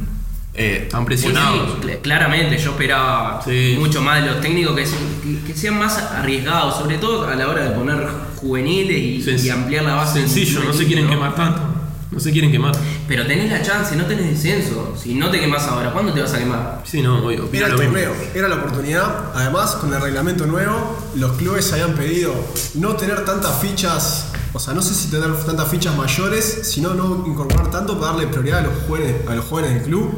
eh, 0.60 0.86
Están 0.86 1.06
presionados. 1.06 1.70
Sí, 1.84 1.88
cl- 1.88 2.02
claramente, 2.02 2.58
yo 2.58 2.72
esperaba 2.72 3.40
Sí. 3.46 3.76
mucho 3.78 4.02
más 4.02 4.24
de 4.24 4.32
los 4.32 4.42
técnicos 4.42 4.76
que, 4.76 4.88
se- 4.88 4.96
que- 5.22 5.40
que 5.46 5.54
sean 5.54 5.78
más 5.78 6.00
arriesgados, 6.00 6.78
sobre 6.80 6.98
todo 6.98 7.28
a 7.28 7.36
la 7.36 7.48
hora 7.48 7.66
de 7.66 7.70
poner 7.76 8.08
juveniles 8.38 8.98
y, 8.98 9.22
Sen- 9.30 9.44
y 9.44 9.50
ampliar 9.50 9.84
la 9.86 9.96
base. 9.96 10.20
Sencillo, 10.22 10.64
no 10.64 10.74
se 10.74 10.86
quieren 10.86 11.06
¿no? 11.06 11.12
quemar 11.12 11.36
tanto. 11.36 11.62
No 12.10 12.22
se 12.22 12.32
quieren 12.32 12.52
quemar. 12.52 12.74
Pero 13.08 13.28
tenés 13.28 13.52
la 13.52 13.62
chance, 13.62 13.96
no 13.96 14.06
tenés 14.06 14.28
descenso. 14.32 14.96
Si 15.02 15.14
no 15.14 15.30
te 15.30 15.40
quemas 15.40 15.64
ahora, 15.64 15.92
¿cuándo 15.92 16.14
te 16.14 16.22
vas 16.22 16.34
a 16.34 16.40
quemar? 16.40 16.82
Sí, 16.86 17.02
no, 17.02 17.24
obvio. 17.24 17.50
Era 17.52 17.66
el 17.68 17.74
lo 17.74 17.78
mismo. 17.78 17.94
torneo, 17.94 18.14
era 18.34 18.48
la 18.48 18.56
oportunidad. 18.56 19.32
Además, 19.36 19.72
con 19.76 19.94
el 19.94 20.02
reglamento 20.02 20.46
nuevo, 20.48 20.98
los 21.16 21.34
clubes 21.34 21.72
habían 21.74 21.94
pedido 21.96 22.34
no 22.76 22.96
tener 22.96 23.26
tantas 23.26 23.60
fichas, 23.60 24.28
o 24.54 24.60
sea, 24.60 24.74
no 24.74 24.82
sé 24.82 24.96
si 24.96 25.10
tener 25.10 25.32
tantas 25.46 25.68
fichas 25.70 25.96
mayores, 25.98 26.62
sino 26.64 26.94
no 26.94 27.26
incorporar 27.28 27.70
tanto 27.72 28.00
para 28.00 28.14
darle 28.14 28.28
prioridad 28.28 28.60
a 28.60 28.64
los 28.64 28.74
jóvenes, 28.88 29.16
a 29.28 29.36
los 29.36 29.46
jóvenes 29.46 29.74
del 29.76 29.84
club. 29.84 30.10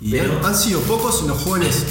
Y 0.00 0.12
Pero- 0.12 0.38
han, 0.38 0.46
han 0.46 0.54
sido 0.56 0.80
pocos 0.82 1.22
los 1.24 1.38
jóvenes 1.42 1.84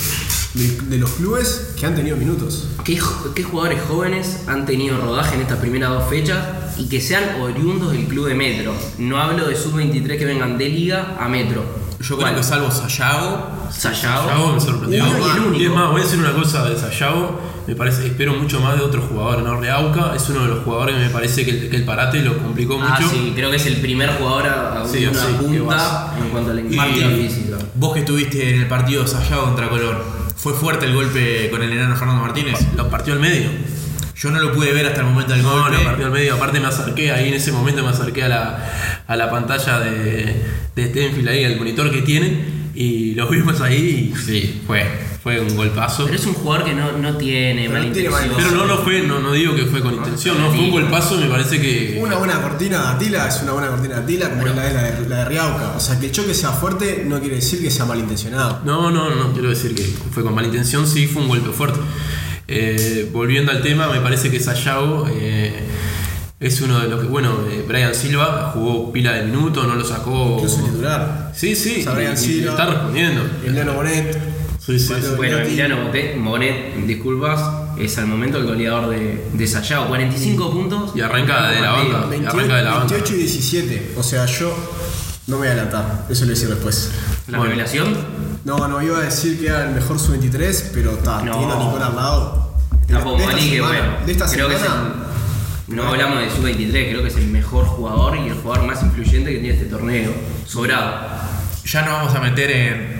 de, 0.55 0.79
de 0.89 0.97
los 0.97 1.09
clubes 1.11 1.73
que 1.79 1.85
han 1.85 1.95
tenido 1.95 2.17
minutos. 2.17 2.67
¿Qué, 2.83 2.97
jugadores 2.99 3.81
jóvenes 3.87 4.43
han 4.47 4.65
tenido 4.65 4.97
rodaje 4.99 5.35
en 5.35 5.41
estas 5.41 5.59
primeras 5.59 5.89
dos 5.91 6.09
fechas 6.09 6.39
y 6.77 6.87
que 6.89 7.01
sean 7.01 7.41
oriundos 7.41 7.91
del 7.91 8.05
club 8.05 8.27
de 8.27 8.35
Metro? 8.35 8.73
No 8.97 9.19
hablo 9.19 9.47
de 9.47 9.55
sub-23 9.55 10.17
que 10.17 10.25
vengan 10.25 10.57
de 10.57 10.69
Liga 10.69 11.15
a 11.19 11.27
Metro. 11.27 11.63
Yo 11.99 12.17
¿Cuál? 12.17 12.29
creo 12.33 12.41
que 12.41 12.47
salvo 12.47 12.69
Sayago, 12.71 13.47
Sayago. 13.71 14.27
Sayago 14.29 14.53
me 14.53 14.59
sorprendió. 14.59 15.03
Uno 15.05 15.17
y 15.17 15.29
el 15.31 15.39
único. 15.39 15.63
Y 15.63 15.65
es 15.65 15.71
más, 15.71 15.91
voy 15.91 16.01
a 16.01 16.03
decir 16.03 16.19
una 16.19 16.33
cosa 16.33 16.69
de 16.69 16.77
Sayago. 16.77 17.39
Me 17.67 17.75
parece, 17.75 18.05
espero 18.05 18.33
mucho 18.35 18.59
más 18.59 18.77
de 18.77 18.83
otros 18.83 19.05
jugadores. 19.09 19.43
¿no? 19.43 19.59
Reauca 19.59 20.13
es 20.15 20.29
uno 20.29 20.41
de 20.43 20.47
los 20.49 20.63
jugadores 20.63 20.95
que 20.97 21.01
me 21.01 21.09
parece 21.09 21.45
que 21.45 21.51
el, 21.51 21.69
que 21.69 21.77
el 21.77 21.85
parate 21.85 22.21
lo 22.21 22.37
complicó 22.37 22.77
Ah, 22.81 22.97
mucho. 22.99 23.09
sí, 23.11 23.31
creo 23.35 23.49
que 23.49 23.55
es 23.55 23.65
el 23.65 23.77
primer 23.77 24.09
jugador 24.19 24.45
a, 24.47 24.81
a 24.83 24.87
Sí, 24.87 25.05
una 25.07 25.19
sí, 25.19 25.27
punta 25.39 26.13
en 26.21 26.29
cuanto 26.29 26.51
a 26.51 26.53
la 26.53 26.61
Y 26.61 26.75
marca 26.75 27.09
física. 27.09 27.57
vos 27.73 27.93
que 27.93 27.99
estuviste 28.01 28.53
en 28.53 28.61
el 28.61 28.67
partido 28.67 29.01
de 29.01 29.07
Sayago 29.07 29.45
contra 29.45 29.69
Colón, 29.69 29.97
fue 30.45 30.53
fuerte 30.53 30.85
el 30.85 30.93
golpe 30.93 31.49
con 31.49 31.63
el 31.63 31.73
enano 31.73 31.95
Fernando 31.95 32.21
Martínez. 32.21 32.59
Lo 32.77 32.87
partió 32.87 33.13
al 33.13 33.19
medio. 33.19 33.49
Yo 34.15 34.29
no 34.29 34.39
lo 34.39 34.53
pude 34.53 34.71
ver 34.73 34.85
hasta 34.85 34.99
el 35.01 35.07
momento 35.07 35.33
del 35.33 35.41
No, 35.41 35.59
golpe. 35.59 35.75
lo 35.79 35.83
partió 35.83 36.05
al 36.05 36.11
medio. 36.11 36.35
Aparte 36.35 36.59
me 36.59 36.67
acerqué 36.67 37.11
ahí 37.11 37.29
en 37.29 37.33
ese 37.33 37.51
momento 37.51 37.81
me 37.81 37.89
acerqué 37.89 38.21
a 38.25 38.29
la, 38.29 39.01
a 39.07 39.15
la 39.15 39.31
pantalla 39.31 39.79
de, 39.79 40.35
de 40.75 40.85
Stenfield 40.89 41.29
ahí, 41.29 41.43
el 41.45 41.57
monitor 41.57 41.89
que 41.89 42.03
tienen. 42.03 42.69
Y 42.75 43.15
los 43.15 43.27
vimos 43.31 43.59
ahí 43.59 44.13
y 44.13 44.17
sí, 44.19 44.61
fue, 44.67 44.85
fue 45.25 45.41
un 45.41 45.55
golpazo. 45.55 46.05
Pero 46.05 46.17
es 46.17 46.25
un 46.27 46.35
jugador 46.35 46.65
que 46.65 46.73
no, 46.75 46.91
no 46.99 47.17
tiene 47.17 47.61
Pero 47.63 47.73
mala 47.73 47.85
no 47.87 47.91
tiene 47.93 48.09
intención. 48.09 48.29
mala 48.37 48.43
Pero 48.47 48.51
no, 48.57 48.65
no 48.67 48.77
fue, 48.83 49.01
no, 49.01 49.19
no 49.21 49.31
digo 49.31 49.55
que 49.55 49.65
fue 49.65 49.81
con 49.81 49.95
intención, 49.95 50.39
no, 50.39 50.51
fue 50.51 50.59
un 50.59 50.69
golpazo, 50.69 51.17
me 51.17 51.25
parece 51.25 51.59
que. 51.59 51.97
Una 51.99 52.17
buena 52.17 52.39
cortina 52.43 52.79
de 52.79 52.87
Atila 52.89 53.27
es 53.27 53.41
una 53.41 53.53
buena 53.53 53.69
cortina 53.69 53.95
de 53.95 54.01
Atila, 54.03 54.29
como 54.29 54.45
es 54.45 54.55
la 54.55 54.63
de, 54.65 54.73
la, 54.75 54.83
de, 54.83 55.09
la 55.09 55.15
de 55.17 55.25
Riauca. 55.25 55.73
O 55.75 55.79
sea, 55.79 55.99
que 55.99 56.05
el 56.05 56.11
choque 56.11 56.35
sea 56.35 56.51
fuerte 56.51 57.03
no 57.07 57.19
quiere 57.19 57.37
decir 57.37 57.59
que 57.59 57.71
sea 57.71 57.85
malintencionado. 57.85 58.61
No, 58.65 58.91
no, 58.91 59.09
no, 59.15 59.33
quiero 59.33 59.49
decir 59.49 59.73
que 59.73 59.81
fue 60.11 60.21
con 60.21 60.35
mala 60.35 60.45
intención, 60.47 60.85
sí 60.85 61.07
fue 61.07 61.23
un 61.23 61.27
golpe 61.29 61.49
fuerte. 61.49 61.79
Eh, 62.47 63.09
volviendo 63.11 63.51
al 63.51 63.63
tema, 63.63 63.87
me 63.87 64.01
parece 64.01 64.29
que 64.29 64.39
Sayago 64.39 65.07
eh, 65.11 65.51
es 66.39 66.61
uno 66.61 66.79
de 66.81 66.87
los 66.87 67.01
que, 67.01 67.07
bueno, 67.07 67.39
eh, 67.49 67.65
Brian 67.67 67.95
Silva 67.95 68.51
jugó 68.53 68.93
pila 68.93 69.13
de 69.13 69.23
minutos, 69.23 69.65
no 69.67 69.73
lo 69.73 69.83
sacó. 69.83 70.35
Incluso 70.37 70.59
el 70.59 70.65
titular. 70.71 71.31
Sí, 71.35 71.55
sí, 71.55 71.77
O 71.79 71.83
sea, 71.85 71.93
Brian 71.93 72.11
y- 72.11 72.13
y 72.13 72.17
Silva. 72.17 72.51
está 72.51 72.65
respondiendo. 72.67 73.23
Emiliano 73.43 73.73
Bonet. 73.73 74.34
Sí, 74.65 74.79
sí, 74.79 74.93
sí. 74.99 75.07
Bueno. 75.15 75.37
Emiliano 75.39 75.83
Bote- 75.85 76.15
Monet, 76.15 76.75
disculpas, 76.87 77.39
es 77.77 77.97
al 77.97 78.07
momento 78.07 78.37
el 78.39 78.45
goleador 78.47 78.89
de, 78.89 79.27
de 79.31 79.47
Sayago. 79.47 79.87
45 79.87 80.51
puntos. 80.51 80.91
Y 80.95 81.01
arranca 81.01 81.49
de 81.51 81.61
la 81.61 81.71
banda. 81.71 82.05
28, 82.07 82.37
arranca 82.37 82.55
de 82.57 82.63
la 82.63 82.71
banda. 82.71 82.85
28 82.95 83.13
y 83.13 83.17
17. 83.17 83.93
O 83.97 84.03
sea, 84.03 84.25
yo 84.25 84.55
no 85.27 85.35
me 85.35 85.39
voy 85.39 85.47
a 85.47 85.51
adelantar. 85.51 86.05
Eso 86.09 86.23
lo 86.25 86.31
decir 86.31 86.49
después. 86.49 86.91
La 87.27 87.37
Bueno. 87.37 87.51
revelación. 87.53 87.95
No, 88.43 88.67
no, 88.67 88.81
iba 88.81 88.97
a 88.99 89.01
decir 89.01 89.39
que 89.39 89.47
era 89.47 89.67
el 89.67 89.75
mejor 89.75 89.99
sub-23, 89.99 90.69
pero 90.73 90.91
está, 90.91 91.21
No. 91.23 91.31
teniendo 91.31 91.55
a 91.55 91.63
Nicolás 91.65 91.89
al 91.89 91.95
lado. 91.95 92.53
Tampoco 92.87 93.17
de 93.17 93.61
bueno. 93.61 93.93
de 94.05 94.11
esta 94.11 94.27
creo 94.29 94.47
que 94.47 94.55
es 94.55 94.61
semana, 94.61 94.93
el- 95.67 95.75
no 95.75 95.87
hablamos 95.87 96.19
de 96.19 96.29
sub-23, 96.29 96.89
creo 96.89 97.01
que 97.01 97.07
es 97.07 97.15
el 97.17 97.27
mejor 97.27 97.65
jugador 97.65 98.17
y 98.17 98.27
el 98.29 98.35
jugador 98.35 98.67
más 98.67 98.83
influyente 98.83 99.31
que 99.31 99.39
tiene 99.39 99.55
este 99.55 99.65
torneo. 99.65 100.11
Sobrado. 100.45 100.93
Ya 101.65 101.81
nos 101.81 101.93
vamos 101.93 102.13
a 102.15 102.19
meter 102.19 102.51
en 102.51 102.94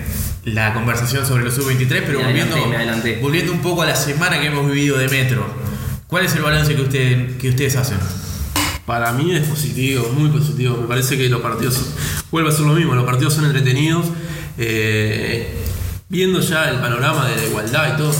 la 0.46 0.72
conversación 0.72 1.26
sobre 1.26 1.42
los 1.44 1.54
sub-23, 1.54 2.04
pero 2.06 2.20
volviendo, 2.20 2.56
volviendo 3.20 3.52
un 3.52 3.60
poco 3.60 3.82
a 3.82 3.86
la 3.86 3.96
semana 3.96 4.40
que 4.40 4.46
hemos 4.46 4.70
vivido 4.70 4.96
de 4.96 5.08
Metro. 5.08 5.44
¿Cuál 6.06 6.24
es 6.24 6.36
el 6.36 6.42
balance 6.42 6.76
que, 6.76 6.82
usted, 6.82 7.36
que 7.36 7.48
ustedes 7.48 7.74
hacen? 7.74 7.98
Para 8.86 9.12
mí 9.12 9.34
es 9.34 9.44
positivo, 9.48 10.08
muy 10.16 10.30
positivo. 10.30 10.78
Me 10.80 10.86
parece 10.86 11.18
que 11.18 11.28
los 11.28 11.40
partidos 11.40 11.86
vuelve 12.30 12.50
a 12.50 12.52
ser 12.52 12.64
lo 12.64 12.74
mismo, 12.74 12.94
los 12.94 13.04
partidos 13.04 13.34
son 13.34 13.46
entretenidos. 13.46 14.06
Eh, 14.56 15.52
viendo 16.08 16.38
ya 16.38 16.70
el 16.70 16.78
panorama 16.78 17.28
de 17.28 17.36
la 17.36 17.44
igualdad 17.44 17.94
y 17.94 17.96
todo, 17.96 18.14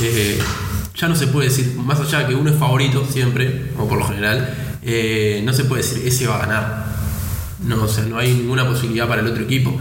eh, 0.00 0.38
ya 0.94 1.08
no 1.08 1.14
se 1.14 1.26
puede 1.26 1.50
decir, 1.50 1.74
más 1.76 2.00
allá 2.00 2.20
de 2.20 2.28
que 2.28 2.34
uno 2.34 2.50
es 2.50 2.56
favorito 2.56 3.06
siempre, 3.06 3.72
o 3.76 3.86
por 3.86 3.98
lo 3.98 4.06
general, 4.06 4.78
eh, 4.80 5.42
no 5.44 5.52
se 5.52 5.64
puede 5.64 5.82
decir 5.82 6.08
ese 6.08 6.26
va 6.26 6.36
a 6.36 6.46
ganar. 6.46 6.86
No, 7.62 7.82
o 7.84 7.88
sea, 7.88 8.04
no 8.06 8.18
hay 8.18 8.32
ninguna 8.32 8.66
posibilidad 8.66 9.06
para 9.06 9.20
el 9.20 9.26
otro 9.26 9.44
equipo. 9.44 9.78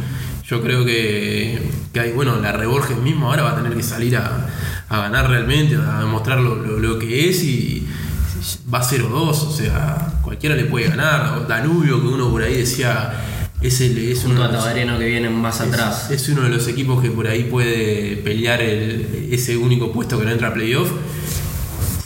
Yo 0.47 0.61
creo 0.61 0.85
que, 0.85 1.59
que 1.91 1.99
hay, 1.99 2.11
bueno, 2.11 2.39
la 2.39 2.51
Reborges 2.51 2.97
mismo 2.97 3.29
ahora 3.29 3.43
va 3.43 3.51
a 3.51 3.55
tener 3.55 3.73
que 3.75 3.81
salir 3.83 4.15
a, 4.17 4.47
a 4.89 4.97
ganar 4.99 5.27
realmente, 5.29 5.75
a 5.75 5.99
demostrar 6.01 6.39
lo, 6.39 6.55
lo- 6.55 6.77
lo 6.79 6.99
que 6.99 7.29
es 7.29 7.43
y 7.43 7.87
va 8.71 8.79
a 8.79 8.83
0-2, 8.83 9.11
o 9.11 9.51
sea, 9.51 10.19
cualquiera 10.21 10.55
le 10.55 10.65
puede 10.65 10.87
ganar. 10.89 11.37
O 11.39 11.45
Danubio, 11.47 11.99
que 11.99 12.07
uno 12.07 12.29
por 12.29 12.43
ahí 12.43 12.57
decía, 12.57 13.13
es, 13.59 13.81
el, 13.81 13.97
es 13.97 14.23
uno 14.25 14.43
a 14.43 14.51
Tabareno 14.51 14.99
que 14.99 15.05
vienen 15.07 15.33
más 15.33 15.61
atrás. 15.61 16.11
es 16.11 16.29
uno 16.29 16.43
de 16.43 16.49
los 16.49 16.67
equipos 16.67 17.01
que 17.01 17.09
por 17.09 17.25
ahí 17.27 17.45
puede 17.45 18.17
pelear 18.17 18.61
el- 18.61 19.29
ese 19.31 19.57
único 19.57 19.91
puesto 19.91 20.19
que 20.19 20.25
no 20.25 20.31
entra 20.31 20.49
a 20.49 20.53
playoff. 20.53 20.91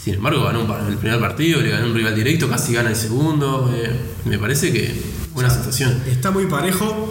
Sin 0.02 0.14
embargo, 0.14 0.44
ganó 0.44 0.60
el 0.88 0.96
primer 0.96 1.20
partido, 1.20 1.60
le 1.60 1.68
ganó 1.70 1.88
un 1.88 1.94
rival 1.94 2.14
directo, 2.14 2.48
casi 2.48 2.72
gana 2.72 2.88
el 2.88 2.96
segundo. 2.96 3.70
eh, 3.74 3.90
me 4.24 4.38
parece 4.38 4.72
que 4.72 4.94
buena 5.34 5.50
sensación. 5.50 6.02
Está 6.10 6.30
muy 6.30 6.46
parejo. 6.46 7.09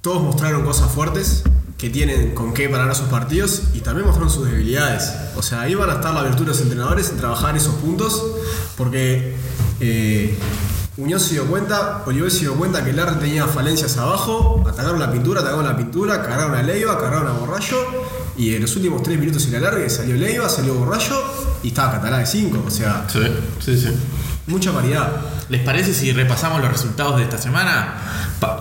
Todos 0.00 0.22
mostraron 0.22 0.64
cosas 0.64 0.90
fuertes 0.90 1.42
que 1.76 1.90
tienen 1.90 2.34
con 2.34 2.54
qué 2.54 2.70
parar 2.70 2.94
sus 2.94 3.08
partidos 3.08 3.64
y 3.74 3.80
también 3.80 4.06
mostraron 4.06 4.32
sus 4.32 4.46
debilidades. 4.46 5.12
O 5.36 5.42
sea, 5.42 5.60
ahí 5.60 5.74
van 5.74 5.90
a 5.90 5.94
estar 5.94 6.14
la 6.14 6.22
virtud 6.22 6.44
de 6.44 6.50
los 6.52 6.60
entrenadores 6.62 7.10
en 7.10 7.18
trabajar 7.18 7.54
esos 7.54 7.74
puntos 7.74 8.24
porque 8.78 9.36
eh, 9.80 10.38
se 11.18 11.34
dio 11.34 11.44
cuenta, 11.46 12.02
Oliver 12.06 12.30
se 12.30 12.40
dio 12.40 12.54
cuenta 12.54 12.82
que 12.82 12.94
Larry 12.94 13.16
tenía 13.16 13.46
falencias 13.46 13.98
abajo, 13.98 14.64
atacaron 14.66 14.98
la 14.98 15.12
pintura, 15.12 15.40
atacaron 15.40 15.66
la 15.66 15.76
pintura, 15.76 16.22
cargaron 16.22 16.54
a 16.54 16.62
Leiva, 16.62 16.98
cargaron 16.98 17.26
a 17.28 17.32
Borrallo 17.32 17.76
y 18.38 18.54
en 18.54 18.62
los 18.62 18.74
últimos 18.76 19.02
tres 19.02 19.18
minutos 19.18 19.46
y 19.48 19.50
la 19.50 19.60
larga 19.60 19.86
salió 19.90 20.16
Leiva, 20.16 20.48
salió 20.48 20.74
Borrallo 20.74 21.22
y 21.62 21.68
estaba 21.68 21.92
Catalá 21.92 22.18
de 22.18 22.26
5. 22.26 22.64
O 22.66 22.70
sea, 22.70 23.06
Sí, 23.06 23.20
sí, 23.60 23.78
sí. 23.78 23.88
Mucha 24.50 24.70
variedad. 24.70 25.10
¿Les 25.48 25.62
parece 25.62 25.94
si 25.94 26.12
repasamos 26.12 26.60
los 26.60 26.70
resultados 26.70 27.16
de 27.16 27.24
esta 27.24 27.38
semana? 27.38 27.94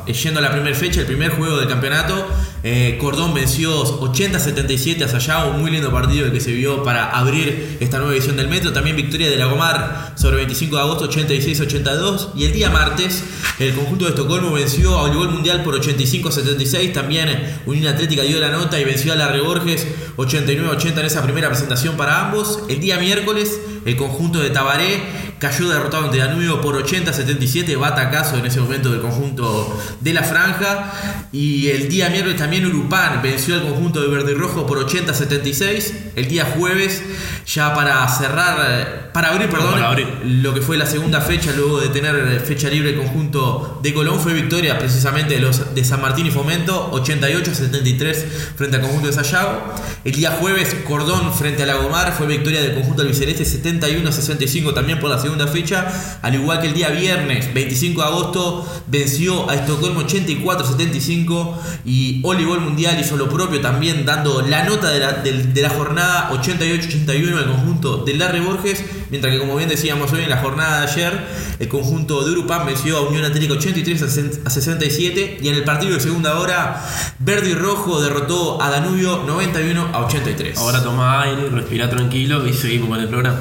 Eh, 0.08 0.13
yendo 0.13 0.39
a 0.39 0.41
la 0.41 0.51
primera 0.51 0.75
fecha, 0.75 1.01
el 1.01 1.05
primer 1.05 1.31
juego 1.31 1.58
del 1.58 1.67
campeonato, 1.67 2.27
eh, 2.63 2.98
Cordón 3.00 3.34
venció 3.34 3.84
80-77 4.01 5.03
a 5.03 5.08
Sayago, 5.08 5.51
un 5.51 5.62
muy 5.62 5.72
lindo 5.72 5.91
partido 5.91 6.25
el 6.25 6.31
que 6.31 6.41
se 6.41 6.51
vio 6.51 6.84
para 6.84 7.12
abrir 7.12 7.77
esta 7.79 7.98
nueva 7.98 8.13
edición 8.13 8.38
del 8.38 8.48
Metro. 8.48 8.74
También 8.74 8.96
victoria 8.96 9.29
de 9.29 9.38
Lagomar 9.38 10.13
sobre 10.15 10.38
25 10.38 10.75
de 10.75 10.81
agosto, 10.81 11.10
86-82. 11.10 12.29
Y 12.36 12.46
el 12.46 12.53
día 12.53 12.69
martes, 12.69 13.24
el 13.60 13.74
conjunto 13.74 14.05
de 14.05 14.12
Estocolmo 14.12 14.51
venció 14.51 14.98
a 14.98 15.01
Voleibol 15.01 15.29
Mundial 15.29 15.63
por 15.63 15.79
85-76. 15.79 16.93
También 16.93 17.60
Unión 17.65 17.93
Atlética 17.93 18.24
dio 18.24 18.39
la 18.39 18.50
nota 18.50 18.79
y 18.79 18.84
venció 18.84 19.13
a 19.13 19.15
la 19.15 19.27
Reborges 19.27 19.88
89-80 20.17 21.00
en 21.00 21.05
esa 21.05 21.24
primera 21.24 21.50
presentación 21.50 21.96
para 21.96 22.27
ambos. 22.27 22.63
El 22.67 22.79
día 22.79 22.98
miércoles, 22.98 23.60
el 23.86 23.96
conjunto 23.96 24.39
de 24.39 24.50
Tabaré 24.50 25.28
cayó 25.39 25.69
derrotado 25.69 26.05
ante 26.05 26.17
Danubio 26.17 26.62
por 26.62 26.75
80-77, 26.84 27.77
batacazo 27.77 28.38
en 28.38 28.46
ese 28.46 28.60
momento 28.60 28.91
del 28.91 29.01
conjunto 29.01 29.77
de 30.01 30.13
la 30.13 30.24
franja. 30.24 30.91
Y 31.31 31.69
el 31.69 31.89
día 31.89 32.10
miércoles 32.10 32.38
también 32.38 32.65
Urupán 32.65 33.22
venció 33.22 33.55
al 33.55 33.62
conjunto 33.62 34.01
de 34.01 34.08
Verde 34.08 34.34
y 34.34 34.36
Rojo 34.36 34.65
por 34.65 34.86
80-76. 34.86 35.93
El 36.15 36.27
día 36.27 36.46
jueves, 36.46 37.01
ya 37.46 37.74
para 37.74 38.08
cerrar, 38.10 39.12
para 39.13 39.29
abrir, 39.29 39.50
perdón, 39.50 39.74
para 39.74 39.89
abrir. 39.89 40.08
lo 40.24 40.53
que 40.53 40.62
fue 40.62 40.77
la 40.77 40.86
segunda 40.86 41.22
fecha, 41.22 41.51
luego 41.55 41.79
de 41.79 41.88
tener 41.89 42.41
fecha 42.41 42.69
libre 42.69 42.91
el 42.91 42.98
conjunto 42.98 43.79
de 43.81 43.93
Colón, 43.93 44.19
fue 44.19 44.34
victoria 44.34 44.77
precisamente 44.77 45.36
de 45.36 45.39
los 45.39 45.74
de 45.74 45.84
San 45.84 46.01
Martín 46.01 46.25
y 46.25 46.31
Fomento, 46.31 46.91
88-73 46.91 48.15
frente 48.55 48.75
al 48.75 48.81
conjunto 48.81 49.08
de 49.08 49.13
Sayago. 49.13 49.74
El 50.03 50.12
día 50.12 50.31
jueves, 50.31 50.75
Cordón 50.88 51.34
frente 51.34 51.63
a 51.63 51.65
Lagomar, 51.65 52.13
fue 52.13 52.27
victoria 52.27 52.62
del 52.62 52.74
conjunto 52.74 53.03
albiceleste, 53.03 53.43
71-65 53.46 54.74
también 54.74 55.00
por 55.00 55.10
la 55.10 55.17
segunda 55.17 55.28
fecha. 55.48 56.19
Al 56.21 56.36
igual 56.36 56.59
que 56.62 56.67
el 56.67 56.74
día 56.74 56.89
viernes, 56.89 57.53
25 57.53 58.01
de 58.01 58.07
agosto, 58.07 58.65
venció 58.88 59.50
a 59.50 59.55
Estocolmo 59.55 60.01
84-75 60.03 61.55
y 61.86 62.21
Voleibol 62.21 62.62
Mundial 62.62 63.00
hizo 63.00 63.17
lo 63.17 63.29
propio 63.29 63.62
también, 63.62 64.05
dando 64.05 64.41
la 64.41 64.63
nota 64.63 64.89
de 64.89 65.00
la, 65.00 65.13
del- 65.13 65.53
de 65.53 65.62
la 65.62 65.69
jornada 65.69 66.29
88-81 66.31 67.38
al 67.38 67.45
conjunto 67.48 67.98
de 68.03 68.13
Larry 68.15 68.39
Borges, 68.41 68.83
mientras 69.09 69.33
que 69.33 69.39
como 69.39 69.55
bien 69.55 69.69
decíamos 69.69 70.12
hoy 70.13 70.24
en 70.24 70.29
la 70.29 70.38
jornada 70.38 70.81
de 70.81 70.88
ayer, 70.91 71.27
el 71.59 71.67
conjunto 71.67 72.24
de 72.25 72.31
Urupán 72.31 72.65
venció 72.65 72.98
a 72.98 73.01
Unión 73.01 73.25
Atlética 73.25 73.53
83 73.53 74.01
a 74.03 74.07
60 74.07 74.39
a 74.45 74.50
67 74.50 75.39
y 75.41 75.48
en 75.50 75.55
el 75.55 75.63
partido 75.63 75.93
de 75.93 76.00
segunda 76.00 76.39
hora, 76.39 76.86
Verde 77.19 77.50
y 77.51 77.53
Rojo 77.53 78.01
derrotó 78.01 78.62
a 78.62 78.69
Danubio 78.69 79.24
91 79.25 79.89
a 79.93 80.05
83. 80.05 80.57
Ahora 80.57 80.83
toma 80.83 81.21
aire, 81.24 81.50
respira 81.50 81.89
tranquilo 81.89 82.45
y 82.48 82.53
seguimos 82.53 82.89
con 82.89 83.00
el 83.00 83.07
programa. 83.07 83.39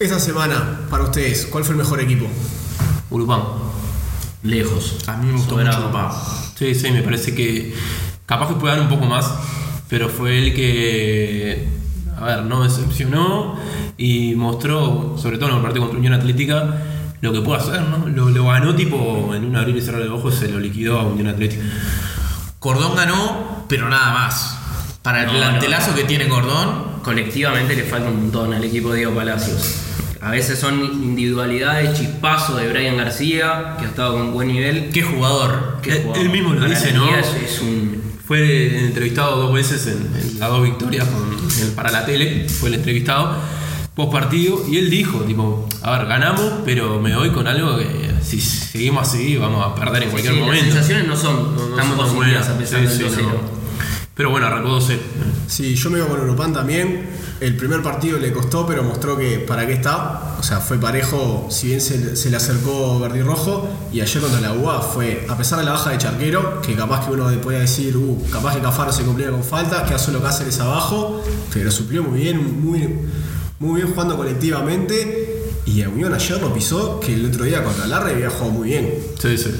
Esta 0.00 0.18
semana, 0.18 0.80
para 0.88 1.04
ustedes, 1.04 1.44
¿cuál 1.46 1.62
fue 1.62 1.74
el 1.74 1.78
mejor 1.78 2.00
equipo? 2.00 2.26
Urupán. 3.10 3.42
Lejos. 4.42 4.96
a 5.06 5.16
mí 5.18 5.26
me 5.26 5.32
gustó 5.32 5.50
Sobrado. 5.56 5.76
mucho 5.76 5.88
Urupán. 5.90 6.10
Sí, 6.58 6.74
sí, 6.74 6.90
me 6.90 7.02
parece 7.02 7.34
que 7.34 7.74
capaz 8.24 8.48
que 8.48 8.54
puede 8.54 8.74
dar 8.76 8.82
un 8.82 8.88
poco 8.88 9.04
más, 9.04 9.30
pero 9.90 10.08
fue 10.08 10.38
el 10.38 10.54
que, 10.54 11.68
a 12.18 12.24
ver, 12.24 12.42
no 12.44 12.62
decepcionó 12.62 13.56
y 13.98 14.34
mostró, 14.36 15.16
sobre 15.18 15.36
todo 15.36 15.50
en 15.50 15.56
el 15.56 15.62
partido 15.62 15.82
contra 15.82 15.98
Unión 15.98 16.14
Atlética, 16.14 16.78
lo 17.20 17.32
que 17.34 17.42
puede 17.42 17.60
hacer, 17.60 17.82
¿no? 17.82 18.08
Lo, 18.08 18.30
lo 18.30 18.46
ganó 18.46 18.74
tipo 18.74 19.34
en 19.34 19.44
un 19.44 19.54
abrir 19.56 19.76
y 19.76 19.82
cerrar 19.82 20.02
de 20.02 20.08
ojos, 20.08 20.34
se 20.34 20.48
lo 20.48 20.58
liquidó 20.58 20.98
a 20.98 21.02
Unión 21.04 21.28
Atlética. 21.28 21.62
Cordón 22.58 22.96
ganó, 22.96 23.66
pero 23.68 23.90
nada 23.90 24.14
más. 24.14 24.56
Para 25.02 25.20
el 25.24 25.26
No, 25.26 25.32
plantelazo 25.34 25.90
no. 25.90 25.96
que 25.98 26.04
tiene 26.04 26.26
Cordón, 26.28 26.88
Colectivamente 27.02 27.74
le 27.74 27.84
falta 27.84 28.10
un 28.10 28.20
montón 28.24 28.52
al 28.52 28.62
equipo 28.62 28.90
de 28.90 28.98
Diego 28.98 29.14
Palacios. 29.14 29.74
A 30.22 30.30
veces 30.32 30.58
son 30.58 30.80
individualidades, 30.84 31.98
chispazo 31.98 32.56
de 32.56 32.68
Brian 32.68 32.96
García, 32.98 33.76
que 33.78 33.86
ha 33.86 33.88
estado 33.88 34.14
con 34.14 34.32
buen 34.32 34.48
nivel. 34.48 34.90
qué 34.92 35.02
jugador. 35.02 35.78
Qué 35.82 35.92
Él- 35.92 36.02
jugador. 36.02 36.22
él 36.26 36.30
mismo 36.30 36.52
lo 36.52 36.60
Para 36.60 36.70
dice, 36.74 36.92
¿no? 36.92 37.08
Es, 37.16 37.60
un. 37.62 38.02
Fue 38.26 38.78
entrevistado 38.86 39.36
dos 39.40 39.52
veces 39.54 39.86
en, 39.86 40.08
en 40.20 40.38
las 40.38 40.48
dos 40.50 40.62
victorias 40.62 41.08
con- 41.08 41.36
en- 41.62 41.74
para 41.74 41.90
la 41.90 42.04
tele, 42.04 42.48
fue 42.48 42.68
el 42.68 42.76
entrevistado 42.76 43.34
post 43.94 44.12
partido 44.12 44.62
y 44.70 44.76
él 44.78 44.88
dijo, 44.88 45.18
tipo, 45.22 45.66
a 45.82 45.98
ver, 45.98 46.06
ganamos, 46.06 46.52
pero 46.64 47.00
me 47.00 47.16
voy 47.16 47.30
con 47.30 47.46
algo 47.48 47.76
que 47.76 48.10
si 48.22 48.40
seguimos 48.40 49.08
así 49.08 49.36
vamos 49.36 49.66
a 49.66 49.74
perder 49.74 50.04
en 50.04 50.10
cualquier 50.10 50.34
Sí, 50.34 50.38
las 50.38 50.46
momento. 50.48 50.72
sensaciones 50.72 51.08
no 51.08 51.16
son 51.16 51.56
No, 51.56 51.68
no 51.70 51.76
tan 51.76 51.86
positivas 51.96 52.14
buenas. 52.14 52.48
a 52.48 52.56
pesar 52.58 52.80
Sí, 52.80 52.86
del 52.86 52.96
sí, 52.96 53.02
2-0. 53.02 53.22
no. 53.22 53.59
Pero 54.20 54.28
bueno, 54.28 54.48
arrancó 54.48 54.68
12. 54.68 54.98
Sí, 55.48 55.74
yo 55.76 55.88
me 55.88 55.98
iba 55.98 56.06
con 56.06 56.20
Urupan 56.20 56.52
también. 56.52 57.08
El 57.40 57.56
primer 57.56 57.82
partido 57.82 58.18
le 58.18 58.30
costó, 58.34 58.66
pero 58.66 58.82
mostró 58.82 59.16
que 59.16 59.38
para 59.38 59.66
qué 59.66 59.72
está. 59.72 60.36
O 60.38 60.42
sea, 60.42 60.60
fue 60.60 60.76
parejo, 60.76 61.46
si 61.48 61.68
bien 61.68 61.80
se, 61.80 62.14
se 62.16 62.28
le 62.28 62.36
acercó 62.36 63.00
Verdi 63.00 63.22
Rojo. 63.22 63.66
Y 63.90 64.02
ayer 64.02 64.20
contra 64.20 64.42
la 64.42 64.52
UA 64.52 64.82
fue, 64.82 65.24
a 65.26 65.38
pesar 65.38 65.60
de 65.60 65.64
la 65.64 65.72
baja 65.72 65.88
de 65.88 65.96
Charquero, 65.96 66.60
que 66.60 66.76
capaz 66.76 67.06
que 67.06 67.12
uno 67.12 67.30
podía 67.40 67.60
decir, 67.60 67.96
uh, 67.96 68.22
capaz 68.30 68.56
que 68.56 68.60
Cafaro 68.60 68.92
se 68.92 69.04
cumplía 69.04 69.30
con 69.30 69.42
falta, 69.42 69.86
queda 69.86 69.98
solo 69.98 70.20
Cáceres 70.20 70.60
abajo, 70.60 71.24
pero 71.50 71.70
suplió 71.70 72.02
muy 72.02 72.20
bien, 72.20 72.62
muy, 72.62 72.86
muy 73.58 73.80
bien 73.80 73.94
jugando 73.94 74.18
colectivamente. 74.18 75.46
Y 75.64 75.80
a 75.80 75.88
Unión 75.88 76.12
ayer 76.12 76.38
lo 76.42 76.52
pisó, 76.52 77.00
que 77.00 77.14
el 77.14 77.24
otro 77.24 77.44
día 77.44 77.64
contra 77.64 77.86
Larre 77.86 78.12
había 78.12 78.28
jugado 78.28 78.50
muy 78.50 78.68
bien. 78.68 78.98
Sí, 79.18 79.38
sí. 79.38 79.50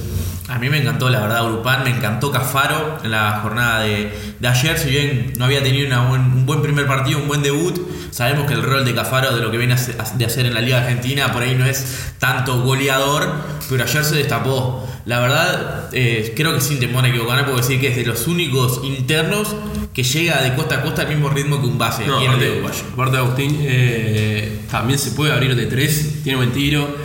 A 0.50 0.58
mí 0.58 0.68
me 0.68 0.78
encantó, 0.78 1.08
la 1.10 1.20
verdad, 1.20 1.46
Urupán, 1.46 1.84
me 1.84 1.90
encantó 1.90 2.32
Cafaro 2.32 2.98
en 3.04 3.12
la 3.12 3.38
jornada 3.40 3.80
de, 3.82 4.12
de 4.40 4.48
ayer, 4.48 4.76
si 4.78 4.90
bien 4.90 5.32
no 5.38 5.44
había 5.44 5.62
tenido 5.62 5.86
una 5.86 6.08
buen- 6.08 6.22
un 6.22 6.44
buen 6.44 6.60
primer 6.60 6.86
partido, 6.88 7.20
un 7.20 7.28
buen 7.28 7.40
debut, 7.42 7.78
sabemos 8.10 8.46
que 8.48 8.54
el 8.54 8.62
rol 8.64 8.84
de 8.84 8.92
Cafaro, 8.92 9.32
de 9.34 9.40
lo 9.40 9.50
que 9.52 9.58
viene 9.58 9.76
de 10.16 10.24
hacer 10.24 10.46
en 10.46 10.54
la 10.54 10.60
Liga 10.60 10.78
Argentina, 10.78 11.32
por 11.32 11.42
ahí 11.42 11.54
no 11.54 11.64
es 11.66 12.12
tanto 12.18 12.62
goleador, 12.62 13.32
pero 13.68 13.84
ayer 13.84 14.04
se 14.04 14.16
destapó. 14.16 14.86
La 15.06 15.20
verdad, 15.20 15.88
eh, 15.92 16.34
creo 16.36 16.52
que 16.54 16.60
sin 16.60 16.80
temor 16.80 17.04
a 17.04 17.08
equivocarme, 17.08 17.44
puedo 17.44 17.56
decir 17.58 17.80
que 17.80 17.88
es 17.88 17.96
de 17.96 18.04
los 18.04 18.26
únicos 18.26 18.80
internos 18.82 19.54
que 19.94 20.02
llega 20.02 20.42
de 20.42 20.54
costa 20.56 20.76
a 20.78 20.82
costa 20.82 21.02
al 21.02 21.08
mismo 21.08 21.30
ritmo 21.30 21.60
que 21.60 21.66
un 21.68 21.78
base 21.78 22.04
No, 22.06 22.16
aquí 22.16 22.24
en 22.26 22.32
el 22.32 22.36
aparte, 22.38 22.52
uruguayo. 22.52 22.82
aparte 22.92 23.16
Agustín 23.18 23.58
eh, 23.62 24.60
también 24.70 24.98
se 24.98 25.12
puede 25.12 25.32
abrir 25.32 25.54
de 25.54 25.66
tres, 25.66 26.22
tiene 26.24 26.36
buen 26.36 26.52
tiro, 26.52 26.96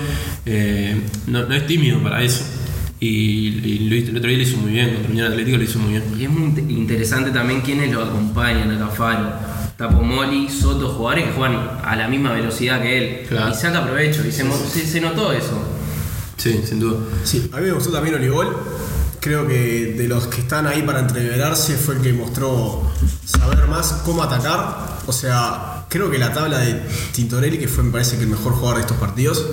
eh, 0.48 1.00
no, 1.28 1.44
no 1.44 1.54
es 1.56 1.66
tímido 1.68 2.00
para 2.02 2.22
eso. 2.24 2.44
Y, 3.08 3.62
y 3.64 4.08
el 4.10 4.18
otro 4.18 4.28
día 4.30 4.38
lo 4.38 4.44
hizo 4.44 4.58
muy 4.58 4.72
bien, 4.72 4.94
contra 4.94 5.12
Unión 5.12 5.28
Atlético 5.32 5.58
lo 5.58 5.64
hizo 5.64 5.78
muy 5.80 5.92
bien. 5.92 6.04
Y 6.18 6.24
es 6.24 6.30
muy 6.30 6.50
int- 6.50 6.70
interesante 6.72 7.30
también 7.30 7.62
quiénes 7.62 7.92
lo 7.92 8.04
acompañan 8.04 8.72
a 8.72 8.80
Cafaro. 8.80 9.30
Tapomoli, 9.78 10.50
Soto, 10.50 10.90
jugadores 10.90 11.26
que 11.26 11.32
juegan 11.34 11.70
a 11.84 11.96
la 11.96 12.08
misma 12.08 12.32
velocidad 12.34 12.82
que 12.82 12.98
él. 12.98 13.28
Claro. 13.28 13.52
Y 13.52 13.56
saca 13.56 13.84
provecho. 13.86 14.26
Y 14.28 14.32
se, 14.32 14.44
mo- 14.44 14.58
se- 14.58 14.86
se 14.88 15.02
notó 15.02 15.32
eso. 15.32 15.62
Sí, 16.38 16.62
sin 16.68 16.80
duda. 16.80 16.98
Sí, 17.24 17.50
a 17.54 17.58
mí 17.58 17.64
me 17.68 17.74
gustó 17.74 17.92
también 17.92 18.16
Oligol. 18.16 18.56
Creo 19.20 19.48
que 19.48 19.94
de 19.98 20.08
los 20.08 20.28
que 20.28 20.42
están 20.42 20.66
ahí 20.68 20.82
para 20.84 21.00
entreverarse 21.00 21.76
fue 21.76 21.96
el 21.96 22.02
que 22.02 22.14
mostró 22.14 22.90
saber 23.26 23.68
más 23.68 24.02
cómo 24.06 24.24
atacar. 24.24 24.98
O 25.08 25.12
sea, 25.14 25.86
creo 25.90 26.10
que 26.10 26.18
la 26.18 26.32
tabla 26.34 26.60
de 26.60 26.82
Tintorelli, 27.12 27.58
que 27.58 27.68
fue 27.68 27.84
me 27.84 27.92
parece 27.92 28.18
que 28.18 28.24
el 28.24 28.30
mejor 28.30 28.54
jugador 28.54 28.76
de 28.78 28.82
estos 28.82 28.98
partidos. 28.98 29.46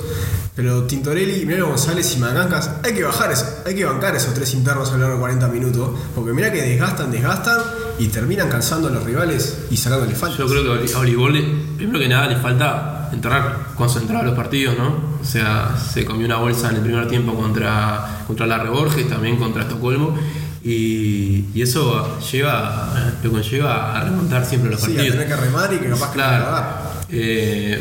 Pero 0.55 0.83
Tintorelli, 0.85 1.47
Miguel 1.47 1.65
González 1.65 2.15
y 2.15 2.19
Magancas, 2.21 2.71
hay 2.85 2.93
que 2.93 3.03
bajar 3.05 3.33
eso, 3.33 3.47
hay 3.65 3.75
que 3.75 3.87
bancar 3.87 4.15
esos 4.15 4.35
tres 4.35 4.53
internos 4.53 4.91
a 4.91 4.93
lo 4.93 4.99
largo 4.99 5.15
de 5.15 5.21
40 5.21 5.49
minutos. 5.49 5.91
Porque 6.15 6.33
mira 6.35 6.53
que 6.53 6.61
desgastan, 6.61 7.11
desgastan 7.11 7.59
y 7.99 8.09
terminan 8.09 8.51
cansando 8.51 8.89
a 8.89 8.91
los 8.91 9.03
rivales 9.03 9.61
y 9.71 9.77
sacándole 9.79 10.15
faltas. 10.15 10.39
Yo 10.39 10.47
creo 10.49 10.63
que 10.63 10.69
a 10.69 10.73
Oli- 10.73 10.93
a 10.93 10.99
Olivol, 10.99 11.33
le- 11.33 11.77
primero 11.77 11.99
que 11.99 12.09
nada, 12.09 12.27
le 12.29 12.37
falta 12.37 13.09
entrar 13.13 13.69
concentrado 13.77 14.25
los 14.27 14.35
partidos, 14.35 14.77
¿no? 14.77 15.13
O 15.23 15.25
sea, 15.25 15.75
se 15.93 16.05
comió 16.05 16.27
una 16.27 16.37
bolsa 16.37 16.69
en 16.69 16.77
el 16.77 16.83
primer 16.83 17.09
tiempo 17.09 17.35
contra, 17.35 18.25
contra 18.27 18.47
la 18.47 18.63
Borges, 18.65 19.09
también 19.09 19.37
contra 19.39 19.63
Estocolmo. 19.63 20.15
Y, 20.65 21.45
y 21.55 21.63
eso 21.63 22.19
lleva, 22.31 23.13
lo 23.23 23.31
conlleva 23.33 23.97
a 24.01 24.05
remontar 24.05 24.45
siempre 24.45 24.71
los 24.71 24.81
Sí, 24.81 24.93
a 24.93 24.95
partidos. 24.95 25.17
tener 25.19 25.29
que 25.29 25.37
remar 25.37 25.73
y 25.75 25.79
que 25.79 25.89
capaz 25.89 26.13
que 26.13 26.19
no 26.19 26.25
Claro. 26.25 26.45
la 26.45 26.51
dar. 26.51 26.93
Eh, 27.11 27.79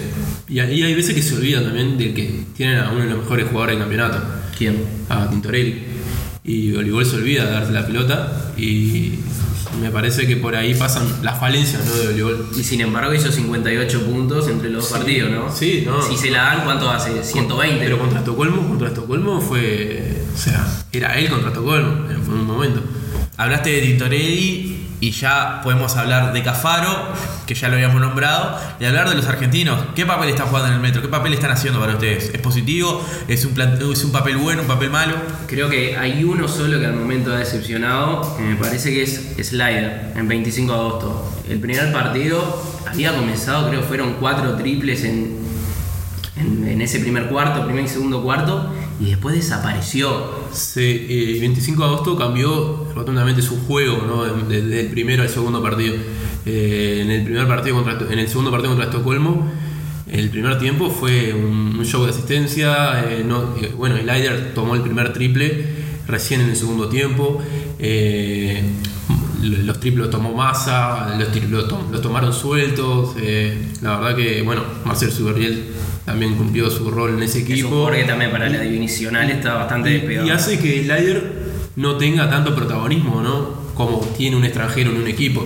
y, 0.50 0.60
ahí 0.60 0.84
hay 0.84 0.94
veces 0.96 1.14
que 1.16 1.22
se 1.22 1.36
olvidan 1.36 1.64
también 1.66 1.98
de 1.98 2.14
que 2.14 2.44
tienen 2.56 2.80
a 2.80 2.92
uno 2.92 3.02
de 3.04 3.10
los 3.12 3.20
mejores 3.20 3.48
jugadores 3.50 3.76
del 3.76 3.84
campeonato, 3.84 4.20
¿Quién? 4.58 4.84
a 5.10 5.30
Tintorelli. 5.30 5.84
Y 6.44 6.74
Olivol 6.76 7.06
se 7.06 7.18
olvida 7.18 7.46
de 7.46 7.52
darse 7.52 7.72
la 7.72 7.86
pelota 7.86 8.52
y 8.58 9.14
me 9.80 9.90
parece 9.92 10.26
que 10.28 10.36
por 10.38 10.56
ahí 10.56 10.74
pasan 10.74 11.04
las 11.22 11.40
falencias 11.40 11.86
¿no? 11.86 11.94
de 11.94 12.08
Olivol. 12.10 12.50
Y 12.58 12.64
sin 12.64 12.82
embargo 12.82 13.14
hizo 13.14 13.32
58 13.32 14.02
puntos 14.06 14.48
entre 14.50 14.70
los 14.72 14.90
dos 14.90 14.98
partidos, 15.00 15.32
¿no? 15.32 15.56
Sí, 15.56 15.84
no. 15.86 16.02
Si 16.02 16.18
se 16.18 16.32
la 16.32 16.44
dan, 16.46 16.64
¿cuánto 16.66 16.90
hace? 16.90 17.24
120. 17.24 17.78
Pero 17.86 18.00
contra 18.00 18.20
Estocolmo, 18.20 18.68
contra 18.68 18.88
Estocolmo 18.90 19.40
fue. 19.40 20.21
Era 20.92 21.18
él 21.18 21.30
contra 21.30 21.50
Estocolmo 21.50 22.10
en 22.10 22.18
un 22.18 22.46
momento. 22.46 22.82
Hablaste 23.38 23.70
de 23.70 23.82
Tintorelli 23.82 24.88
y 25.02 25.12
ya 25.12 25.62
podemos 25.64 25.96
hablar 25.98 26.32
de 26.32 26.44
Cafaro, 26.44 27.12
que 27.48 27.56
ya 27.56 27.70
lo 27.70 27.74
habíamos 27.74 28.00
nombrado, 28.00 28.56
y 28.80 28.86
hablar 28.86 29.10
de 29.10 29.16
los 29.16 29.26
argentinos. 29.26 29.80
¿Qué 29.96 30.06
papel 30.06 30.30
están 30.30 30.48
jugando 30.48 30.68
en 30.68 30.76
el 30.76 30.80
metro? 30.80 31.02
¿Qué 31.02 31.08
papel 31.08 31.34
están 31.34 31.50
haciendo 31.50 31.80
para 31.80 31.94
ustedes? 31.94 32.30
¿Es 32.34 32.40
positivo? 32.40 33.04
¿Es 33.28 33.44
un, 33.46 33.60
es 33.60 34.04
un 34.04 34.12
papel 34.12 34.38
bueno? 34.38 34.62
¿Un 34.62 34.68
papel 34.68 34.92
malo? 34.92 35.16
Creo 35.48 35.70
que 35.70 35.98
hay 35.98 36.24
uno 36.24 36.48
solo 36.48 36.80
que 36.80 36.86
al 36.86 36.94
momento 36.94 37.34
ha 37.34 37.38
decepcionado, 37.38 38.38
que 38.38 38.44
me 38.44 38.56
parece 38.58 38.94
que 38.94 39.02
es 39.02 39.34
Slider, 39.42 40.14
en 40.16 40.28
25 40.28 40.72
de 40.72 40.80
agosto. 40.80 41.34
El 41.50 41.60
primer 41.60 41.92
partido 41.92 42.64
había 42.88 43.16
comenzado, 43.16 43.70
creo 43.70 43.82
fueron 43.82 44.18
cuatro 44.20 44.54
triples 44.56 45.04
en, 45.04 45.40
en, 46.38 46.68
en 46.68 46.80
ese 46.80 47.00
primer 47.00 47.26
cuarto, 47.28 47.66
primer 47.66 47.86
y 47.86 47.88
segundo 47.88 48.22
cuarto, 48.22 48.72
y 49.02 49.10
después 49.10 49.36
desapareció. 49.36 50.30
Sí, 50.54 51.06
y 51.10 51.40
25 51.40 51.82
de 51.82 51.88
agosto 51.88 52.16
cambió 52.18 52.88
rotundamente 52.96 53.42
su 53.42 53.60
juego, 53.66 54.04
¿no? 54.06 54.24
De- 54.24 54.62
Desde 54.62 54.82
el 54.82 54.88
primero 54.88 55.24
al 55.24 55.30
segundo 55.30 55.62
partido. 55.62 55.96
Eh, 56.46 57.00
en 57.04 57.12
el 57.12 57.24
primer 57.24 57.48
partido 57.48 57.76
contra 57.84 58.12
en 58.12 58.20
el 58.20 58.28
segundo 58.28 58.52
partido 58.52 58.72
contra 58.76 58.90
Estocolmo, 58.90 59.50
el 60.12 60.30
primer 60.30 60.58
tiempo 60.60 60.90
fue 60.90 61.34
un, 61.34 61.76
un 61.78 61.86
show 61.86 62.04
de 62.04 62.12
asistencia. 62.12 63.04
eh, 63.10 63.24
no- 63.26 63.56
eh, 63.62 63.72
bueno, 63.78 63.96
el 63.98 64.10
Aider 64.10 64.54
tomó 64.54 64.76
el 64.76 64.82
primer 64.82 65.14
triple 65.14 65.66
recién 66.08 66.42
en 66.42 66.50
el 66.50 66.56
segundo 66.56 66.90
tiempo. 66.90 67.42
Los 69.42 69.80
triples 69.80 70.04
los 70.06 70.10
tomó 70.10 70.34
Massa, 70.34 71.16
los, 71.18 71.50
los 71.50 71.68
tom- 71.68 71.92
los 71.92 72.02
tomaron 72.02 72.34
sueltos. 72.34 73.16
eh, 73.22 73.58
la 73.82 73.98
verdad 74.00 74.16
que, 74.16 74.42
bueno, 74.42 74.64
Marcel 74.86 75.12
Suberriel 75.12 75.66
también 76.06 76.36
cumplió 76.36 76.70
su 76.70 76.90
rol 76.92 77.12
en 77.16 77.24
ese 77.24 77.40
equipo. 77.40 77.70
jugador 77.70 77.96
que 77.96 78.04
también 78.04 78.32
para 78.32 78.50
la 78.50 78.60
divisional 78.62 79.30
está 79.30 79.54
bastante 79.56 79.90
Y- 79.90 79.94
despegado. 79.94 80.28
Y 80.28 80.32
hace 80.32 80.60
que 80.60 80.84
Slider 80.84 81.42
no 81.76 81.96
tenga 81.98 82.30
tanto 82.30 82.56
protagonismo, 82.56 83.22
¿no? 83.22 83.62
Como 83.74 84.00
tiene 84.18 84.36
un 84.36 84.44
extranjero 84.44 84.92
en 84.92 84.98
un 85.02 85.08
equipo. 85.08 85.44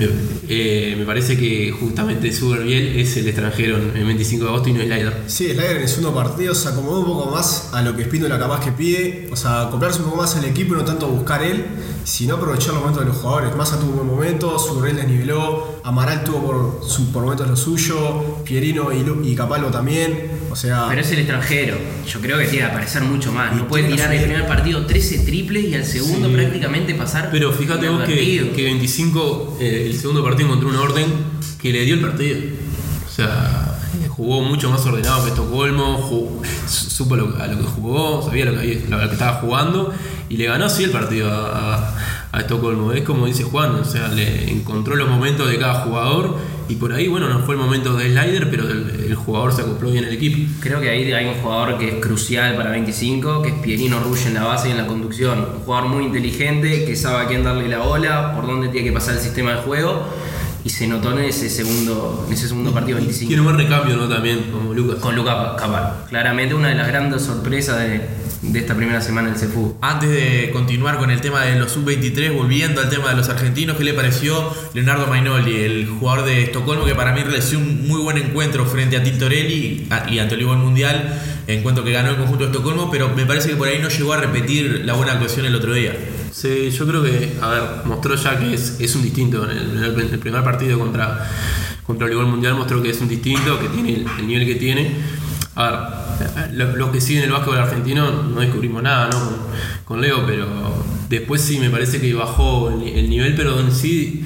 Me, 0.00 0.30
eh, 0.48 0.94
me 0.96 1.04
parece 1.04 1.36
que 1.36 1.70
justamente 1.70 2.32
Suberbiel 2.32 2.98
es 2.98 3.16
el 3.16 3.28
extranjero 3.28 3.76
en 3.76 3.96
en 3.96 4.06
25 4.06 4.44
de 4.44 4.50
agosto 4.50 4.68
y 4.68 4.72
no 4.72 4.80
Slider. 4.80 5.22
Sí, 5.26 5.52
Slayer 5.52 5.76
en 5.76 5.82
el 5.82 5.88
segundo 5.88 6.14
partido 6.14 6.54
se 6.54 6.68
acomodó 6.68 7.00
un 7.00 7.06
poco 7.06 7.30
más 7.30 7.70
a 7.72 7.82
lo 7.82 7.94
que 7.94 8.02
Espíndola 8.02 8.38
capaz 8.38 8.64
que 8.64 8.72
pide, 8.72 9.28
o 9.30 9.36
sea, 9.36 9.62
acoplarse 9.62 9.98
un 10.00 10.06
poco 10.06 10.16
más 10.16 10.36
al 10.36 10.44
equipo 10.44 10.74
y 10.74 10.78
no 10.78 10.84
tanto 10.84 11.06
buscar 11.08 11.42
él, 11.42 11.66
sino 12.04 12.36
aprovechar 12.36 12.74
los 12.74 12.80
momentos 12.80 13.04
de 13.04 13.08
los 13.10 13.18
jugadores. 13.18 13.54
Massa 13.56 13.78
tuvo 13.78 13.90
un 13.90 13.96
buen 13.96 14.08
momento, 14.08 14.58
Subrel 14.58 14.96
desniveló, 14.96 15.79
Amaral 15.84 16.24
tuvo 16.24 16.42
por, 16.80 16.80
su- 16.88 17.10
por 17.12 17.22
momentos 17.22 17.48
lo 17.48 17.56
suyo, 17.56 18.36
Pierino 18.44 18.92
y, 18.92 19.02
Lu- 19.02 19.24
y 19.24 19.34
Capalvo 19.34 19.68
también, 19.68 20.30
o 20.50 20.56
sea... 20.56 20.86
Pero 20.88 21.00
es 21.00 21.10
el 21.12 21.20
extranjero. 21.20 21.76
Yo 22.06 22.20
creo 22.20 22.38
que 22.38 22.44
tiene 22.44 22.66
que 22.66 22.70
aparecer 22.72 23.02
mucho 23.02 23.32
más. 23.32 23.54
No 23.56 23.66
puede 23.66 23.84
tirar 23.88 24.12
el 24.12 24.22
primer 24.22 24.46
partido 24.46 24.84
13 24.86 25.20
triples 25.20 25.64
y 25.64 25.74
al 25.74 25.84
segundo 25.84 26.28
Sí. 26.28 26.34
prácticamente 26.34 26.94
pasar. 26.94 27.28
Pero 27.30 27.52
fíjate 27.52 27.88
vos 27.88 28.02
que, 28.04 28.12
inadvertido. 28.22 28.56
que 28.56 28.64
25, 28.64 29.56
eh, 29.60 29.84
el 29.86 29.98
segundo 29.98 30.22
partido 30.22 30.48
encontró 30.48 30.68
una 30.68 30.80
orden 30.82 31.06
que 31.60 31.72
le 31.72 31.84
dio 31.84 31.94
el 31.94 32.00
partido. 32.00 32.38
O 33.06 33.10
sea, 33.10 33.69
jugó 34.20 34.42
mucho 34.42 34.68
más 34.68 34.84
ordenado 34.84 35.24
que 35.24 35.30
Estocolmo, 35.30 35.94
jugó- 35.96 36.42
su- 36.68 36.90
supo 36.90 37.16
lo- 37.16 37.36
a 37.42 37.46
lo 37.46 37.56
que 37.56 37.64
jugó, 37.64 38.22
sabía 38.22 38.44
lo 38.44 38.60
que, 38.60 38.84
lo 38.88 38.98
que 38.98 39.04
estaba 39.12 39.34
jugando 39.40 39.92
y 40.28 40.36
le 40.36 40.44
ganó 40.44 40.66
así 40.66 40.84
el 40.84 40.90
partido 40.90 41.30
a, 41.32 41.76
a- 41.76 41.94
a 42.32 42.40
Estocolmo. 42.40 42.92
Es 42.92 43.02
como 43.02 43.24
dice 43.26 43.44
Juan, 43.44 43.76
o 43.76 43.84
sea, 43.84 44.08
le 44.08 44.50
encontró 44.50 44.94
los 44.94 45.08
momentos 45.08 45.48
de 45.48 45.58
cada 45.58 45.74
jugador 45.84 46.36
y 46.68 46.76
por 46.76 46.92
ahí, 46.92 47.08
bueno, 47.08 47.28
no 47.30 47.40
fue 47.40 47.54
el 47.54 47.60
momento 47.60 47.94
de 47.94 48.10
Slider, 48.12 48.50
pero 48.50 48.68
el, 48.68 49.14
jugador 49.14 49.52
se 49.52 49.62
acopló 49.62 49.90
bien 49.90 50.04
al 50.04 50.12
equipo. 50.12 50.50
Creo 50.60 50.80
que 50.80 50.88
ahí 50.90 51.10
hay 51.12 51.26
un 51.26 51.34
jugador 51.42 51.78
que 51.78 51.88
es 51.88 51.94
crucial 51.96 52.56
para 52.56 52.70
25, 52.70 53.42
que 53.42 53.48
es 53.48 53.54
Pierino 53.56 54.00
Ruge 54.00 54.28
en 54.28 54.34
la 54.34 54.44
base 54.44 54.68
y 54.68 54.72
en 54.72 54.78
la 54.78 54.86
conducción. 54.86 55.38
Un 55.56 55.62
jugador 55.64 55.88
muy 55.88 56.04
inteligente, 56.04 56.84
que 56.84 56.94
sabe 56.96 57.24
a 57.24 57.26
quién 57.28 57.42
darle 57.44 57.68
la 57.68 57.78
bola, 57.78 58.32
por 58.34 58.46
dónde 58.46 58.68
tiene 58.68 58.86
que 58.88 58.92
pasar 58.92 59.14
el 59.14 59.20
sistema 59.20 59.52
de 59.52 59.62
juego. 59.62 60.04
Y 60.64 60.68
se 60.68 60.86
notó 60.86 61.12
en 61.12 61.24
ese 61.24 61.48
segundo, 61.48 62.24
en 62.26 62.34
ese 62.34 62.48
segundo 62.48 62.72
partido 62.72 62.98
25. 62.98 63.28
Tiene 63.28 63.40
un 63.40 63.46
buen 63.46 63.58
recambio, 63.58 63.96
¿no? 63.96 64.08
También, 64.08 64.50
como 64.52 64.74
Lucas. 64.74 64.96
Con 64.96 65.16
Lucas 65.16 65.58
Capal. 65.58 66.04
Claramente 66.08 66.54
una 66.54 66.68
de 66.68 66.74
las 66.74 66.88
grandes 66.88 67.22
sorpresas 67.22 67.78
de, 67.78 68.08
de 68.42 68.58
esta 68.58 68.74
primera 68.74 69.00
semana 69.00 69.30
del 69.30 69.38
CFU. 69.38 69.76
Antes 69.80 70.10
de 70.10 70.50
continuar 70.52 70.98
con 70.98 71.10
el 71.10 71.20
tema 71.20 71.44
de 71.44 71.58
los 71.58 71.72
sub-23, 71.72 72.34
volviendo 72.34 72.80
al 72.80 72.88
tema 72.88 73.10
de 73.10 73.16
los 73.16 73.28
argentinos, 73.28 73.76
¿qué 73.76 73.84
le 73.84 73.94
pareció 73.94 74.52
Leonardo 74.74 75.06
Mainoli, 75.06 75.56
el 75.56 75.86
jugador 75.86 76.24
de 76.24 76.44
Estocolmo 76.44 76.84
que 76.84 76.94
para 76.94 77.12
mí 77.12 77.22
realizó 77.22 77.58
un 77.58 77.86
muy 77.86 78.00
buen 78.00 78.16
encuentro 78.16 78.64
frente 78.66 78.96
a 78.96 79.02
Tintorelli 79.02 79.88
y 80.08 80.18
ante 80.18 80.34
Olivo 80.34 80.54
en 80.54 80.60
Mundial, 80.60 81.20
encuentro 81.46 81.84
que 81.84 81.92
ganó 81.92 82.10
el 82.10 82.16
conjunto 82.16 82.44
de 82.44 82.50
Estocolmo, 82.50 82.90
pero 82.90 83.10
me 83.14 83.26
parece 83.26 83.50
que 83.50 83.56
por 83.56 83.68
ahí 83.68 83.78
no 83.78 83.88
llegó 83.88 84.12
a 84.12 84.16
repetir 84.18 84.82
la 84.84 84.94
buena 84.94 85.12
actuación 85.12 85.46
el 85.46 85.54
otro 85.54 85.74
día. 85.74 85.94
Sí, 86.40 86.70
yo 86.70 86.86
creo 86.86 87.02
que, 87.02 87.36
a 87.42 87.48
ver, 87.48 87.62
mostró 87.84 88.14
ya 88.14 88.38
que 88.38 88.54
es, 88.54 88.94
un 88.96 89.02
distinto. 89.02 89.46
En 89.50 89.76
el, 89.76 90.18
primer 90.18 90.42
partido 90.42 90.78
contra, 90.78 91.28
contra 91.86 92.06
el 92.08 92.16
Mundial 92.16 92.54
mostró 92.54 92.82
que 92.82 92.88
es 92.88 93.00
un 93.02 93.08
distinto, 93.08 93.58
que 93.60 93.68
tiene 93.68 93.96
el, 93.96 94.06
el 94.20 94.26
nivel 94.26 94.46
que 94.46 94.54
tiene. 94.54 94.90
A 95.54 95.70
ver, 95.70 96.54
lo- 96.54 96.76
los 96.76 96.88
que 96.92 97.00
siguen 97.02 97.24
el 97.24 97.32
básquetbol 97.32 97.58
argentino 97.58 98.22
no 98.22 98.40
descubrimos 98.40 98.82
nada, 98.82 99.10
¿no? 99.10 99.18
Con, 99.20 99.36
con 99.84 100.00
Leo, 100.00 100.24
pero 100.26 100.46
Después 101.10 101.42
sí 101.42 101.58
me 101.58 101.68
parece 101.68 102.00
que 102.00 102.14
bajó 102.14 102.70
el, 102.70 102.86
el 102.88 103.10
nivel, 103.10 103.34
pero 103.34 103.58
en 103.60 103.72
sí, 103.72 104.24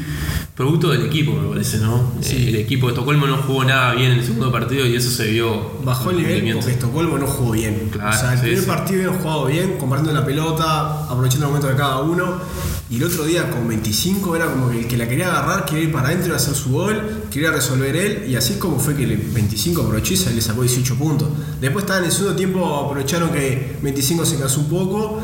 producto 0.55 0.91
del 0.91 1.07
equipo, 1.07 1.33
me 1.33 1.49
parece, 1.49 1.79
¿no? 1.79 2.13
El 2.23 2.55
equipo 2.55 2.87
de 2.87 2.93
Estocolmo 2.93 3.27
no 3.27 3.39
jugó 3.39 3.65
nada 3.65 3.95
bien 3.95 4.13
en 4.13 4.19
el 4.21 4.25
segundo 4.25 4.53
partido 4.53 4.87
y 4.87 4.95
eso 4.95 5.11
se 5.11 5.27
vio. 5.33 5.73
Bajó 5.83 6.11
el 6.11 6.19
nivel 6.19 6.55
porque 6.55 6.71
Estocolmo 6.71 7.19
no 7.19 7.27
jugó 7.27 7.53
bien. 7.53 7.89
Claro, 7.91 8.17
o 8.17 8.21
sea, 8.21 8.33
el 8.35 8.39
sí, 8.39 8.45
primer 8.45 8.61
sí. 8.61 8.67
partido 8.67 9.01
habían 9.01 9.23
jugado 9.23 9.47
bien, 9.47 9.79
compartiendo 9.79 10.21
la 10.21 10.25
pelota, 10.25 11.05
aprovechando 11.07 11.47
el 11.47 11.53
momento 11.53 11.69
de 11.69 11.77
cada 11.77 12.01
uno. 12.03 12.41
Y 12.89 12.99
el 12.99 13.05
otro 13.05 13.25
día 13.25 13.51
con 13.51 13.67
25 13.67 14.37
era 14.37 14.47
como 14.47 14.71
que 14.71 14.81
el 14.81 14.87
que 14.87 14.97
la 14.97 15.09
quería 15.09 15.29
agarrar, 15.29 15.65
quería 15.65 15.85
ir 15.85 15.93
para 15.93 16.09
adentro, 16.09 16.35
a 16.35 16.37
hacer 16.37 16.55
su 16.55 16.71
gol, 16.71 17.25
quería 17.33 17.51
resolver 17.51 17.97
él. 17.97 18.27
Y 18.29 18.37
así 18.37 18.53
es 18.53 18.59
como 18.61 18.79
fue 18.79 18.95
que 18.95 19.05
el 19.05 19.17
25 19.17 19.83
aprovechó 19.83 20.15
y 20.15 20.17
se 20.17 20.33
le 20.33 20.41
sacó 20.41 20.63
18 20.63 20.95
puntos. 20.95 21.29
Después 21.61 21.83
estaban 21.83 22.05
en 22.05 22.11
el 22.11 22.15
segundo 22.15 22.37
tiempo, 22.37 22.77
aprovecharon 22.77 23.31
que 23.31 23.79
25 23.83 24.25
se 24.25 24.39
cansó 24.39 24.61
un 24.61 24.69
poco 24.69 25.21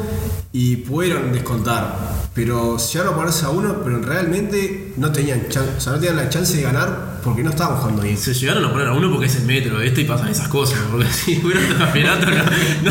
y 0.53 0.77
pudieron 0.77 1.33
descontar. 1.33 1.97
Pero 2.35 2.79
se 2.79 2.93
llegaron 2.95 3.15
a 3.15 3.17
ponerse 3.17 3.45
a 3.45 3.51
uno, 3.51 3.83
pero 3.85 4.01
realmente 4.01 4.95
no 4.97 5.11
tenían, 5.13 5.49
chan- 5.49 5.75
o 5.77 5.81
sea, 5.81 5.93
no 5.93 5.99
tenían 5.99 6.17
la 6.17 6.29
chance 6.29 6.57
de 6.57 6.63
ganar 6.63 7.21
porque 7.23 7.43
no 7.43 7.51
estaban 7.51 7.77
jugando 7.79 8.03
bien. 8.03 8.17
Se 8.17 8.33
llegaron 8.35 8.65
a 8.65 8.73
poner 8.73 8.89
a 8.89 8.93
uno 8.93 9.11
porque 9.11 9.27
es 9.27 9.37
el 9.37 9.45
metro, 9.45 9.81
este 9.81 10.03
y 10.03 10.05
pasan 10.05 10.29
esas 10.29 10.49
cosas. 10.49 10.79
Porque 10.91 11.07
si 11.13 11.39
hubiera 11.45 11.61
otro 11.65 11.79
campeonato, 11.79 12.27
no- 12.27 12.37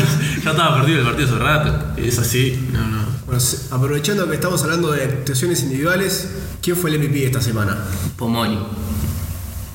ya 0.44 0.50
estaba 0.50 0.76
perdido 0.80 1.00
el 1.00 1.04
partido 1.06 1.28
hace 1.28 1.38
rato. 1.38 1.84
Es 2.00 2.18
así, 2.18 2.68
no, 2.72 2.86
no. 2.86 3.00
Bueno, 3.26 3.42
aprovechando 3.70 4.28
que 4.28 4.34
estamos 4.34 4.62
hablando 4.64 4.90
de 4.92 5.04
actuaciones 5.04 5.62
individuales, 5.62 6.30
¿quién 6.62 6.76
fue 6.76 6.90
el 6.90 6.98
MVP 6.98 7.14
de 7.20 7.26
esta 7.26 7.40
semana? 7.40 7.76
Pomoli. 8.16 8.58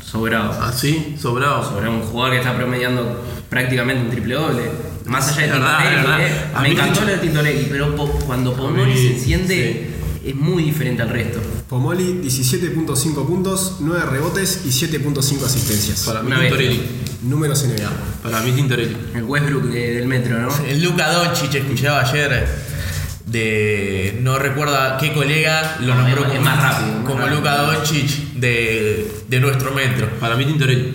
Sobrado. 0.04 0.52
Así, 0.62 1.15
sobrado. 1.19 1.63
Sobrado, 1.63 1.91
un 1.93 2.02
jugador 2.02 2.34
que 2.34 2.39
está 2.39 2.56
promediando 2.56 3.21
prácticamente 3.50 4.04
un 4.04 4.10
triple 4.12 4.36
doble. 4.36 4.71
Más 5.06 5.28
allá 5.30 5.41
de 5.41 5.48
verdad, 5.54 5.78
Tintorelli, 5.78 5.96
es 5.98 6.04
verdad. 6.04 6.22
eh. 6.28 6.52
A 6.56 6.62
Me 6.62 6.68
mí- 6.70 6.74
encantó 6.76 7.02
lo 7.02 7.08
de 7.08 7.18
Tintorelli, 7.18 7.68
pero 7.70 7.96
po- 7.96 8.10
cuando 8.26 8.54
Pomoli 8.56 8.94
mí, 8.94 8.98
se 8.98 9.13
enciende 9.13 9.89
es 10.26 10.36
muy 10.36 10.63
diferente 10.63 11.02
al 11.04 11.10
resto. 11.10 11.39
Pomoli, 11.70 12.20
17.5 12.24 13.26
puntos, 13.28 13.78
9 13.82 14.06
rebotes 14.10 14.62
y 14.65 14.72
7.5 14.72 15.46
asistencias. 15.46 16.02
Para 16.04 16.22
mí. 16.24 16.32
Tintorelli. 16.36 16.82
Números 17.24 17.63
NBA. 17.63 17.89
Para 18.24 18.41
mí 18.41 18.52
Tintorelli. 18.52 18.96
El 19.15 19.24
Westbrook 19.24 19.63
de- 19.65 19.96
del 19.96 20.08
metro, 20.08 20.39
¿no? 20.39 20.50
El 20.68 20.82
Luca 20.84 21.12
Doncic 21.12 21.54
escuchaba 21.56 22.02
ayer 22.02 22.48
de 23.26 24.20
no 24.22 24.38
recuerda 24.38 24.98
qué 25.00 25.12
colega 25.13 25.78
lo 25.82 25.96
No, 25.96 26.02
nombró 26.02 26.22
es- 26.22 26.28
es 26.30 26.34
como, 26.38 26.46
más 26.46 26.62
rápido, 26.62 26.94
más 26.98 27.06
como 27.06 27.20
rápido. 27.20 27.38
Luca 27.38 27.58
Doncic 27.58 28.10
de, 28.36 29.12
de 29.28 29.39
nuestro 29.39 29.72
metro. 29.74 30.10
Para 30.20 30.36
mí 30.36 30.46
Tintorelli. 30.46 30.94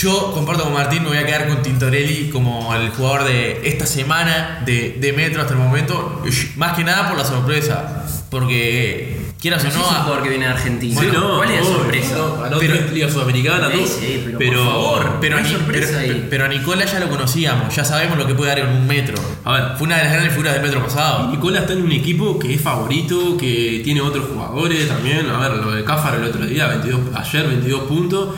Yo 0.00 0.32
comparto 0.32 0.64
con 0.64 0.72
Martín, 0.72 1.02
me 1.02 1.08
voy 1.10 1.18
a 1.18 1.26
quedar 1.26 1.46
con 1.46 1.60
Tintorelli 1.62 2.30
como 2.30 2.74
el 2.74 2.88
jugador 2.90 3.24
de 3.24 3.60
esta 3.68 3.84
semana 3.84 4.62
de, 4.64 4.96
de 4.98 5.12
Metro 5.12 5.42
hasta 5.42 5.52
el 5.52 5.58
momento. 5.58 6.22
Más 6.56 6.74
que 6.76 6.84
nada 6.84 7.08
por 7.08 7.18
la 7.18 7.24
sorpresa. 7.24 8.06
Porque 8.30 9.20
quieras 9.40 9.62
o 9.64 9.68
No, 9.68 9.74
no, 9.74 9.80
es 9.80 9.88
un 9.90 9.94
jugador 10.04 10.22
que 10.22 10.28
viene 10.30 10.46
de 10.46 10.52
Argentina. 10.52 11.00
Sí, 11.00 11.08
no, 11.12 11.36
¿Cuál 11.36 11.50
es 11.50 11.60
la 11.60 11.66
sorpresa? 11.66 12.14
no, 12.16 12.36
ganó 12.40 12.58
Pero- 12.60 12.78
tres 12.78 12.92
ligas 12.92 13.12
sudamericanas, 13.12 13.72
Sí, 13.72 13.84
sí, 13.86 14.22
pero 14.24 14.38
pero, 14.38 14.64
por 14.64 14.72
favor. 14.72 15.16
pero, 15.20 15.36
no 15.36 15.42
a 15.42 15.44
hay 15.44 15.52
Ni- 15.52 15.58
sorpresa 15.58 15.98
pero- 16.00 16.14
ahí. 16.14 16.26
pero 16.30 16.44
a 16.44 16.48
Nicola 16.48 16.84
ya 16.86 17.00
lo 17.00 17.08
conocíamos, 17.10 17.74
ya 17.76 17.84
sabemos 17.84 18.16
lo 18.16 18.26
que 18.26 18.34
puede 18.34 18.50
dar 18.50 18.60
en 18.60 18.68
un 18.68 18.86
metro. 18.86 19.16
A 19.44 19.52
ver. 19.52 19.62
Fue 19.76 19.86
una 19.86 19.96
de 19.98 20.04
las 20.04 20.12
grandes 20.12 20.32
figuras 20.32 20.54
del 20.54 20.62
metro 20.62 20.82
pasado. 20.82 21.28
Nicola 21.30 21.58
está 21.60 21.72
en 21.74 21.82
un 21.82 21.92
equipo 21.92 22.38
que 22.38 22.54
es 22.54 22.60
favorito, 22.60 23.36
que 23.36 23.82
tiene 23.84 24.00
otros 24.00 24.26
jugadores 24.32 24.88
también. 24.88 25.28
A 25.28 25.38
ver, 25.40 25.58
lo 25.58 25.72
de 25.72 25.84
Cáfaro 25.84 26.16
el 26.18 26.24
otro 26.24 26.46
día, 26.46 26.68
22, 26.68 27.00
ayer 27.16 27.46
22 27.48 27.82
puntos. 27.82 28.28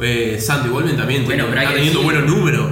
Eh, 0.00 0.38
Santi 0.40 0.68
Wolven 0.68 0.96
también 0.96 1.24
Bueno, 1.24 1.44
tiene- 1.46 1.60
está 1.62 1.74
teniendo 1.74 2.00
decir- 2.00 2.04
buenos 2.04 2.30
números. 2.36 2.66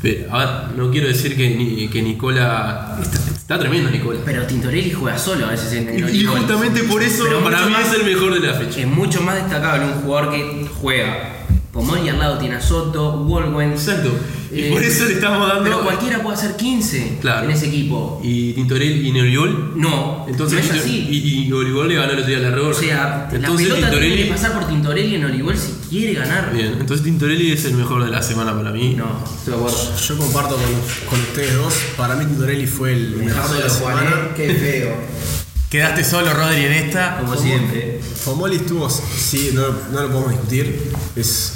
Pero, 0.00 0.34
a 0.34 0.38
ver, 0.38 0.76
no 0.76 0.90
quiero 0.90 1.06
decir 1.08 1.36
que, 1.36 1.50
ni- 1.50 1.88
que 1.88 2.02
Nicola. 2.02 2.98
Está, 3.00 3.18
está 3.30 3.58
tremendo 3.58 3.90
Nicola. 3.90 4.20
Pero 4.24 4.44
Tintorelli 4.46 4.90
juega 4.90 5.16
solo 5.18 5.46
a 5.46 5.50
veces 5.50 5.72
en 5.74 5.88
el 5.90 6.14
Y, 6.14 6.22
y 6.22 6.24
justamente 6.24 6.82
por 6.84 7.02
eso 7.02 7.24
Pero 7.24 7.44
para 7.44 7.66
mí 7.66 7.72
más- 7.72 7.92
es 7.92 8.00
el 8.00 8.04
mejor 8.06 8.34
de 8.40 8.46
la 8.46 8.54
fecha. 8.54 8.80
Es 8.80 8.86
mucho 8.86 9.20
más 9.22 9.36
destacable 9.36 9.86
un 9.86 9.92
jugador 10.02 10.32
que 10.32 10.66
juega. 10.80 11.28
Pomoli 11.72 12.08
al 12.08 12.18
lado 12.18 12.38
tiene 12.38 12.56
a 12.56 12.60
Soto, 12.60 13.18
Wolwen. 13.18 13.72
Exacto. 13.72 14.10
Y 14.54 14.64
Eh, 14.64 14.70
por 14.70 14.82
eso 14.82 15.06
le 15.06 15.14
estamos 15.14 15.48
dando. 15.48 15.64
Pero 15.64 15.82
cualquiera 15.82 16.22
puede 16.22 16.36
hacer 16.36 16.56
15 16.56 17.18
Claro. 17.20 17.46
en 17.46 17.52
ese 17.52 17.68
equipo. 17.68 18.20
Y 18.22 18.52
Tintorelli 18.52 19.08
y 19.08 19.12
Neuriol. 19.12 19.72
No, 19.76 20.26
Entonces, 20.28 20.66
no 20.68 20.74
es 20.74 20.80
así. 20.82 21.06
y, 21.10 21.46
y 21.48 21.52
Olivol 21.52 21.88
le 21.88 21.94
ganó 21.94 22.12
el 22.12 22.18
otro 22.18 22.28
día 22.28 22.38
a 22.38 22.50
la 22.50 22.62
o 22.62 22.74
sea, 22.74 23.28
entonces 23.32 23.68
la 23.68 23.74
pelota 23.76 23.90
tiene 23.90 24.06
Tintorelli. 24.06 24.22
que 24.24 24.30
pasar 24.30 24.52
por 24.52 24.68
Tintorelli 24.68 25.14
en 25.14 25.24
Olivol 25.24 25.56
si 25.56 25.72
quiere 25.88 26.14
ganar. 26.14 26.52
Bien, 26.52 26.76
entonces 26.78 27.02
Tintorelli 27.04 27.52
es 27.52 27.64
el 27.64 27.74
mejor 27.74 28.04
de 28.04 28.10
la 28.10 28.22
semana 28.22 28.54
para 28.54 28.70
mí. 28.72 28.94
No, 28.94 29.06
estoy 29.38 29.54
de 29.54 29.58
acuerdo. 29.58 29.96
Yo 29.96 30.16
comparto 30.18 30.56
con, 30.56 31.08
con 31.08 31.20
ustedes 31.20 31.54
dos. 31.56 31.74
Para 31.96 32.14
mí 32.16 32.26
Tintorelli 32.26 32.66
fue 32.66 32.92
el 32.92 33.16
mejor 33.16 33.56
de 33.56 33.60
la 33.64 33.70
semana. 33.70 34.28
qué 34.36 34.52
feo. 34.54 34.94
Quedaste 35.70 36.04
solo, 36.04 36.34
Rodri, 36.34 36.66
en 36.66 36.72
esta. 36.72 37.18
Como 37.20 37.34
siempre. 37.34 38.00
Pomoli 38.26 38.56
estuvo, 38.56 38.90
sí, 38.90 39.52
no, 39.54 39.62
no 39.90 40.02
lo 40.02 40.08
podemos 40.10 40.30
discutir. 40.32 40.92
Es, 41.16 41.54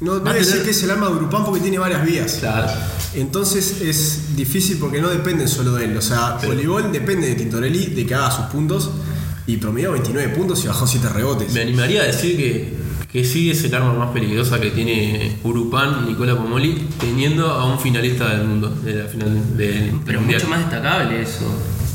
no 0.00 0.14
no 0.20 0.30
a 0.30 0.32
voy 0.32 0.38
decir 0.38 0.62
que 0.62 0.70
es 0.70 0.82
el 0.82 0.90
alma 0.90 1.08
de 1.08 1.14
Grupán 1.14 1.44
porque 1.44 1.60
tiene 1.60 1.78
varias 1.78 2.04
vías. 2.04 2.34
Claro. 2.40 2.68
Entonces 3.14 3.80
es 3.80 4.36
difícil 4.36 4.78
porque 4.78 5.00
no 5.00 5.08
dependen 5.08 5.48
solo 5.48 5.74
de 5.74 5.86
él. 5.86 5.96
O 5.96 6.02
sea, 6.02 6.38
voleibol 6.44 6.92
depende 6.92 7.26
de 7.26 7.34
Tintorelli, 7.34 7.86
de 7.86 8.06
que 8.06 8.14
haga 8.14 8.30
sus 8.30 8.46
puntos. 8.46 8.90
Y 9.46 9.56
promedió 9.56 9.92
29 9.92 10.28
puntos 10.34 10.62
y 10.64 10.68
bajó 10.68 10.86
7 10.86 11.08
rebotes. 11.08 11.52
Me 11.54 11.62
animaría 11.62 12.02
a 12.02 12.04
decir 12.04 12.36
que, 12.36 12.74
que 13.10 13.24
sí 13.24 13.50
es 13.50 13.64
el 13.64 13.74
arma 13.74 13.94
más 13.94 14.10
peligrosa 14.10 14.60
que 14.60 14.70
tiene 14.72 15.38
Urupán 15.42 16.02
y 16.04 16.10
Nicola 16.10 16.36
Pomoli, 16.36 16.86
teniendo 17.00 17.50
a 17.50 17.64
un 17.64 17.80
finalista 17.80 18.28
del 18.36 18.46
mundo, 18.46 18.68
de 18.68 18.94
la 18.94 19.08
final 19.08 19.56
del 19.56 19.92
Pero 20.04 20.20
mundial. 20.20 20.40
mucho 20.42 20.50
más 20.50 20.58
destacable 20.60 21.22
eso. 21.22 21.46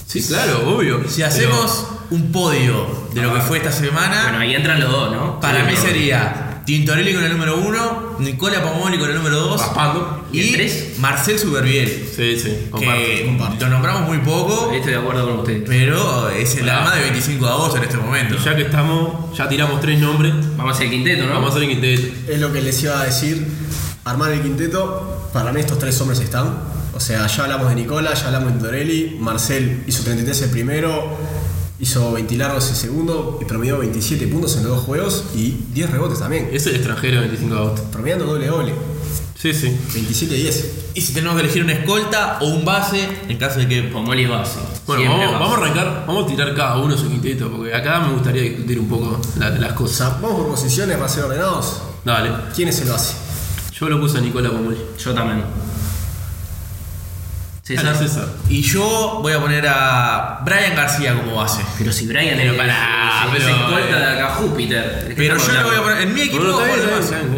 Sí, 0.07 0.23
claro, 0.23 0.67
obvio. 0.75 1.01
Si 1.07 1.17
Pero- 1.21 1.27
hacemos 1.27 1.85
un 2.09 2.31
podio 2.31 2.87
de 3.13 3.21
lo 3.21 3.33
que 3.35 3.41
fue 3.41 3.57
esta 3.59 3.71
semana, 3.71 4.23
Bueno, 4.23 4.39
ahí 4.39 4.55
entran 4.55 4.79
los 4.79 4.91
dos, 4.91 5.11
¿no? 5.11 5.39
para 5.39 5.63
Sí, 5.63 5.71
mí 5.71 5.77
sería 5.77 6.52
Tintorelli 6.65 7.13
con 7.13 7.23
el 7.23 7.31
número 7.33 7.57
1, 7.57 8.15
Nicola 8.19 8.61
Pomoli 8.63 8.97
con 8.97 9.09
el 9.09 9.15
número 9.17 9.37
2 9.39 9.59
Raspando. 9.61 10.25
¿Y 10.31 10.39
el 10.39 10.45
y 10.47 10.51
tres? 10.53 10.93
Marcel 10.99 11.37
Superviel. 11.37 11.89
Sí, 12.15 12.39
sí, 12.39 12.49
Que 12.79 13.23
comparto. 13.25 13.65
lo 13.65 13.71
nombramos 13.71 14.07
muy 14.07 14.19
poco, 14.19 14.71
estoy 14.73 14.93
de 14.93 14.97
acuerdo 14.99 15.25
con 15.29 15.39
ustedes. 15.39 15.63
pero 15.67 16.29
es 16.29 16.55
el 16.55 16.69
Ah. 16.69 16.79
alma 16.79 16.95
de 16.95 17.01
25 17.01 17.45
de 17.45 17.51
agosto 17.51 17.77
en 17.77 17.83
este 17.83 17.97
momento. 17.97 18.35
Y 18.35 18.43
ya 18.43 18.55
que 18.55 18.61
estamos, 18.63 19.35
ya 19.37 19.49
tiramos 19.49 19.81
tres 19.81 19.99
nombres, 19.99 20.33
Vamos 20.55 20.73
a 20.73 20.75
hacer 20.75 20.85
el 20.87 20.91
quinteto, 20.93 21.23
¿no? 21.25 21.33
vamos 21.33 21.47
a 21.49 21.57
hacer 21.57 21.63
el 21.63 21.69
quinteto. 21.69 22.31
Es 22.31 22.39
lo 22.39 22.53
que 22.53 22.61
les 22.61 22.81
iba 22.83 22.99
a 22.99 23.03
decir. 23.05 23.45
Armar 24.05 24.31
el 24.31 24.41
quinteto, 24.41 25.29
para 25.33 25.51
mí 25.51 25.59
estos 25.59 25.79
tres 25.79 25.99
hombres 26.01 26.19
están. 26.19 26.57
O 26.95 26.99
sea, 26.99 27.25
ya 27.27 27.43
hablamos 27.43 27.69
de 27.69 27.75
Nicola, 27.75 28.13
ya 28.13 28.25
hablamos 28.27 28.49
de 28.49 28.53
Tintorelli. 28.59 29.17
Marcel 29.19 29.83
hizo 29.87 30.03
33 30.03 30.41
el 30.43 30.49
primero, 30.51 31.17
hizo 31.79 32.11
20 32.13 32.35
largos 32.37 32.69
el 32.69 32.75
segundo 32.75 33.39
y 33.41 33.45
promedió 33.45 33.79
27 33.79 34.27
puntos 34.27 34.55
en 34.57 34.63
los 34.63 34.77
dos 34.77 34.85
juegos 34.85 35.23
y 35.35 35.57
10 35.73 35.89
rebotes 35.91 36.19
también. 36.19 36.49
Es 36.53 36.65
el 36.67 36.75
extranjero 36.75 37.19
25 37.21 37.53
de 37.53 37.59
agosto. 37.59 37.83
Promediando 37.91 38.25
doble 38.25 38.47
doble, 38.47 38.73
Sí, 39.35 39.53
sí. 39.53 39.77
27 39.93 40.35
10. 40.35 40.71
Y 40.93 41.01
si 41.01 41.13
tenemos 41.13 41.35
que 41.35 41.41
elegir 41.43 41.63
una 41.63 41.73
escolta 41.73 42.37
o 42.39 42.45
un 42.47 42.63
base, 42.63 43.09
en 43.27 43.37
caso 43.37 43.59
de 43.59 43.67
que. 43.67 43.81
Pomoli 43.83 44.25
base. 44.25 44.59
Bueno, 44.87 45.03
vamos, 45.11 45.19
base. 45.25 45.33
vamos 45.33 45.51
a 45.51 45.61
arrancar, 45.61 46.03
vamos 46.07 46.23
a 46.23 46.27
tirar 46.27 46.55
cada 46.55 46.77
uno 46.77 46.97
su 46.97 47.09
quinteto, 47.09 47.51
porque 47.51 47.73
acá 47.73 47.99
me 47.99 48.13
gustaría 48.13 48.43
discutir 48.43 48.79
un 48.79 48.87
poco 48.87 49.19
la- 49.37 49.49
las 49.49 49.73
cosas. 49.73 50.21
vamos 50.21 50.37
por 50.39 50.47
posiciones 50.51 50.95
para 50.95 51.09
ser 51.09 51.25
ordenados. 51.25 51.81
Dale. 52.05 52.31
¿Quién 52.55 52.69
es 52.69 52.79
el 52.81 52.89
base? 52.89 53.15
Yo 53.77 53.89
lo 53.89 53.99
puse 53.99 54.19
a 54.19 54.21
Nicola 54.21 54.49
Pomoli. 54.49 54.77
Yo 55.03 55.13
también. 55.13 55.43
César. 57.63 57.95
César. 57.95 58.27
Y 58.49 58.61
yo 58.61 59.19
voy 59.21 59.31
a 59.31 59.39
poner 59.39 59.65
a 59.67 60.41
Brian 60.43 60.75
García 60.75 61.15
como 61.15 61.35
base. 61.37 61.61
Pero 61.77 61.93
si 61.93 62.05
Brian 62.07 62.35
Pero 62.37 62.51
es- 62.51 62.57
pará, 62.57 63.27
pero- 63.31 63.45
se 63.45 63.51
escolta 63.51 63.99
de 63.99 64.05
acá 64.05 64.27
Júpiter. 64.35 65.03
¿de 65.03 65.09
qué 65.09 65.15
Pero 65.15 65.37
yo 65.37 65.53
lo 65.53 65.63
voy 65.69 65.75
a 65.77 65.81
poner. 65.81 66.01
En 66.01 66.13
mi 66.13 66.21
equipo. 66.23 66.43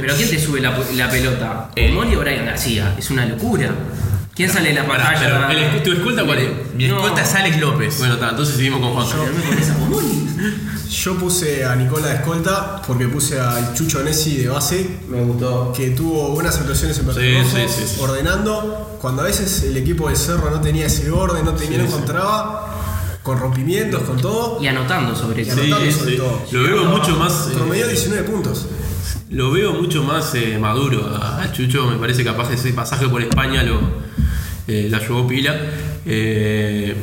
Pero 0.01 0.15
¿quién 0.15 0.29
te 0.29 0.39
sube 0.39 0.59
la, 0.61 0.75
la 0.95 1.09
pelota? 1.11 1.69
Eh. 1.75 1.89
¿Pomoli 1.89 2.15
o 2.15 2.19
Brian 2.21 2.43
García? 2.45 2.95
Es 2.97 3.11
una 3.11 3.25
locura. 3.27 3.69
¿Quién 4.35 4.49
sale 4.49 4.69
en 4.69 4.75
la 4.75 4.85
pantalla? 4.87 5.47
pero, 5.47 5.59
¿el- 5.59 5.83
¿Tu 5.83 5.91
escolta 5.93 6.25
cuál 6.25 6.39
es? 6.39 6.49
Mi 6.75 6.87
No. 6.87 6.97
escolta 6.97 7.21
es 7.21 7.33
Alex 7.35 7.59
López. 7.59 7.97
Bueno, 7.99 8.15
está, 8.15 8.29
entonces 8.31 8.55
seguimos 8.55 8.81
con 8.81 8.91
Juan. 8.93 9.07
Pomoli. 9.79 10.25
Yo 10.89 11.17
puse 11.17 11.63
a 11.65 11.75
Nicola 11.75 12.07
de 12.07 12.15
escolta 12.15 12.81
porque 12.85 13.07
puse 13.07 13.39
al 13.39 13.73
Chucho 13.73 14.03
Nessi 14.03 14.37
de 14.37 14.47
base, 14.49 14.99
Me 15.07 15.21
gustó. 15.23 15.71
que 15.75 15.91
tuvo 15.91 16.29
buenas 16.31 16.57
actuaciones 16.57 16.97
en 16.99 17.05
Sí, 17.13 17.37
Rojo, 17.37 17.49
sí, 17.49 17.61
sí, 17.67 17.83
sí. 17.87 18.01
ordenando. 18.01 18.97
Cuando 19.01 19.21
a 19.21 19.25
veces 19.25 19.63
el 19.63 19.77
equipo 19.77 20.07
del 20.09 20.17
Cerro 20.17 20.49
no 20.51 20.59
tenía 20.61 20.85
ese 20.87 21.09
orden, 21.11 21.45
no 21.45 21.53
tenía, 21.53 21.77
no 21.79 21.85
encontraba, 21.85 22.75
con 23.23 23.39
rompimientos, 23.39 24.03
con 24.03 24.17
todo. 24.17 24.59
Y 24.61 24.67
anotando 24.67 25.15
sobre 25.15 25.43
eso. 25.43 25.55
Sí, 25.55 25.71
anotando 25.71 25.91
sobre 25.97 26.11
sí. 26.11 26.17
todo. 26.17 26.41
Lo 26.51 26.63
veo 26.63 26.85
mucho 26.85 27.15
más. 27.17 27.47
eh, 27.49 27.53
Promedió 27.55 27.87
19 27.87 28.23
puntos. 28.23 28.65
Lo 29.31 29.51
veo 29.51 29.73
mucho 29.73 30.03
más 30.03 30.33
eh, 30.35 30.57
maduro 30.59 31.05
a, 31.21 31.41
a 31.41 31.51
Chucho, 31.51 31.85
me 31.87 31.97
parece 31.97 32.23
capaz 32.23 32.51
ese 32.51 32.71
pasaje 32.73 33.07
por 33.09 33.21
España 33.21 33.63
lo, 33.63 33.79
eh, 34.67 34.87
la 34.89 34.99
llevó 34.99 35.27
pila. 35.27 35.55
Eh, 36.05 36.95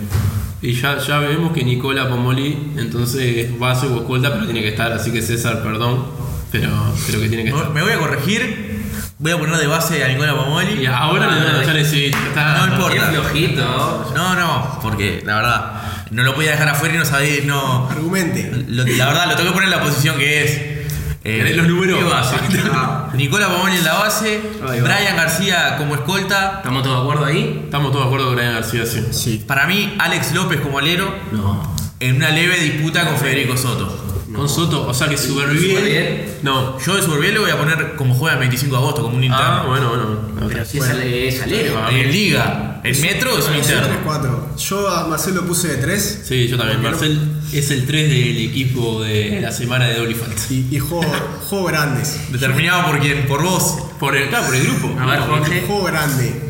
y 0.62 0.74
ya, 0.74 0.98
ya 0.98 1.18
vemos 1.18 1.52
que 1.52 1.64
Nicola 1.64 2.08
Pomoli 2.08 2.56
entonces 2.76 3.48
va 3.60 3.72
a 3.72 3.80
su 3.80 3.86
escolta, 3.96 4.32
pero 4.32 4.44
tiene 4.44 4.62
que 4.62 4.68
estar, 4.68 4.92
así 4.92 5.10
que 5.10 5.20
César, 5.20 5.60
perdón, 5.62 6.06
pero 6.52 6.68
creo 7.06 7.20
que 7.20 7.28
tiene 7.28 7.42
que 7.44 7.48
estar. 7.50 7.70
Me 7.70 7.82
voy 7.82 7.92
a 7.92 7.98
corregir. 7.98 8.72
Voy 9.18 9.30
a 9.30 9.38
poner 9.38 9.56
de 9.56 9.68
base 9.68 10.02
a 10.04 10.08
Nicola 10.08 10.34
Pomoli. 10.36 10.82
Y 10.82 10.86
ahora 10.86 11.30
le 11.60 11.64
ya 11.66 11.72
necesito. 11.72 12.18
Está, 12.18 12.66
No 12.66 12.72
importa. 12.74 13.06
Flojito. 13.12 14.12
No, 14.16 14.34
no, 14.34 14.78
porque 14.82 15.22
la 15.24 15.36
verdad, 15.36 15.82
no 16.10 16.24
lo 16.24 16.34
podía 16.34 16.50
dejar 16.52 16.68
afuera 16.70 16.94
y 16.94 16.98
no 16.98 17.04
sabía, 17.04 17.34
no. 17.44 17.88
Argumente. 17.88 18.50
lo- 18.68 18.84
la 18.84 19.06
verdad, 19.06 19.26
lo 19.28 19.36
tengo 19.36 19.50
que 19.50 19.54
poner 19.54 19.68
en 19.72 19.76
la 19.78 19.82
posición 19.82 20.16
que 20.18 20.44
es. 20.44 20.60
Eh, 21.24 21.36
¿Querés 21.38 21.56
los 21.56 21.68
números? 21.68 21.98
¿qué 21.98 22.04
base? 22.04 22.36
Ah, 22.72 23.10
Nicola 23.14 23.48
Pomoni 23.48 23.76
en 23.76 23.84
la 23.84 23.94
base. 23.94 24.40
Brian 24.60 25.16
García 25.16 25.76
como 25.78 25.94
escolta. 25.94 26.54
¿Estamos 26.58 26.82
todos 26.82 26.96
de 26.96 27.02
acuerdo 27.02 27.24
ahí? 27.26 27.60
Estamos 27.64 27.92
todos 27.92 28.04
de 28.04 28.06
acuerdo 28.08 28.26
con 28.26 28.36
Brian 28.36 28.54
García, 28.54 28.86
sí. 28.86 29.06
sí. 29.12 29.44
Para 29.46 29.66
mí, 29.66 29.94
Alex 29.98 30.32
López 30.34 30.60
como 30.60 30.78
alero 30.78 31.14
No. 31.30 31.74
en 32.00 32.16
una 32.16 32.30
leve 32.30 32.58
disputa 32.58 33.04
con 33.06 33.16
Federico 33.18 33.56
Soto. 33.56 34.08
Con 34.34 34.48
Soto, 34.48 34.88
o 34.88 34.94
sea 34.94 35.08
que 35.08 35.16
bien. 35.16 36.38
No. 36.42 36.78
Yo 36.80 36.96
de 36.96 37.02
Surbiel 37.02 37.34
le 37.34 37.40
voy 37.40 37.50
a 37.50 37.58
poner 37.58 37.94
como 37.96 38.14
juega 38.14 38.32
el 38.34 38.38
25 38.40 38.74
de 38.74 38.80
agosto, 38.82 39.02
como 39.02 39.16
un 39.16 39.24
interno. 39.24 39.44
Ah, 39.46 39.64
bueno, 39.68 39.88
bueno. 39.90 40.48
Pero 40.48 40.64
si 40.64 40.78
es, 40.78 40.88
ale- 40.88 41.28
es 41.28 41.42
alero. 41.42 41.88
En 41.90 42.10
liga, 42.10 42.80
en 42.82 43.00
metro 43.02 43.38
es 43.38 43.46
un 43.46 43.56
interno. 43.56 43.88
3-4. 44.06 44.56
Yo 44.56 44.88
a 44.88 45.06
Marcel 45.06 45.34
lo 45.34 45.42
puse 45.44 45.68
de 45.68 45.76
3 45.76 46.22
Sí, 46.26 46.48
yo 46.48 46.56
también. 46.56 46.82
Marcel 46.82 47.20
es 47.52 47.70
el 47.70 47.84
3 47.86 48.08
del 48.08 48.38
equipo 48.38 49.02
de 49.02 49.40
la 49.40 49.52
semana 49.52 49.86
de 49.86 49.96
Doble 49.98 50.14
Falta. 50.14 50.42
y, 50.50 50.66
y 50.70 50.78
juego, 50.78 51.04
juego 51.48 51.64
grandes. 51.66 52.20
Determinado 52.32 52.86
por 52.90 53.00
quién, 53.00 53.26
por 53.26 53.42
vos. 53.42 53.78
Por 54.00 54.16
el, 54.16 54.28
claro, 54.28 54.46
por 54.46 54.54
el 54.56 54.62
grupo. 54.64 54.94
A 55.00 55.06
ver, 55.06 55.20
Jorge. 55.20 55.62
Juego 55.66 55.84
grande. 55.84 56.40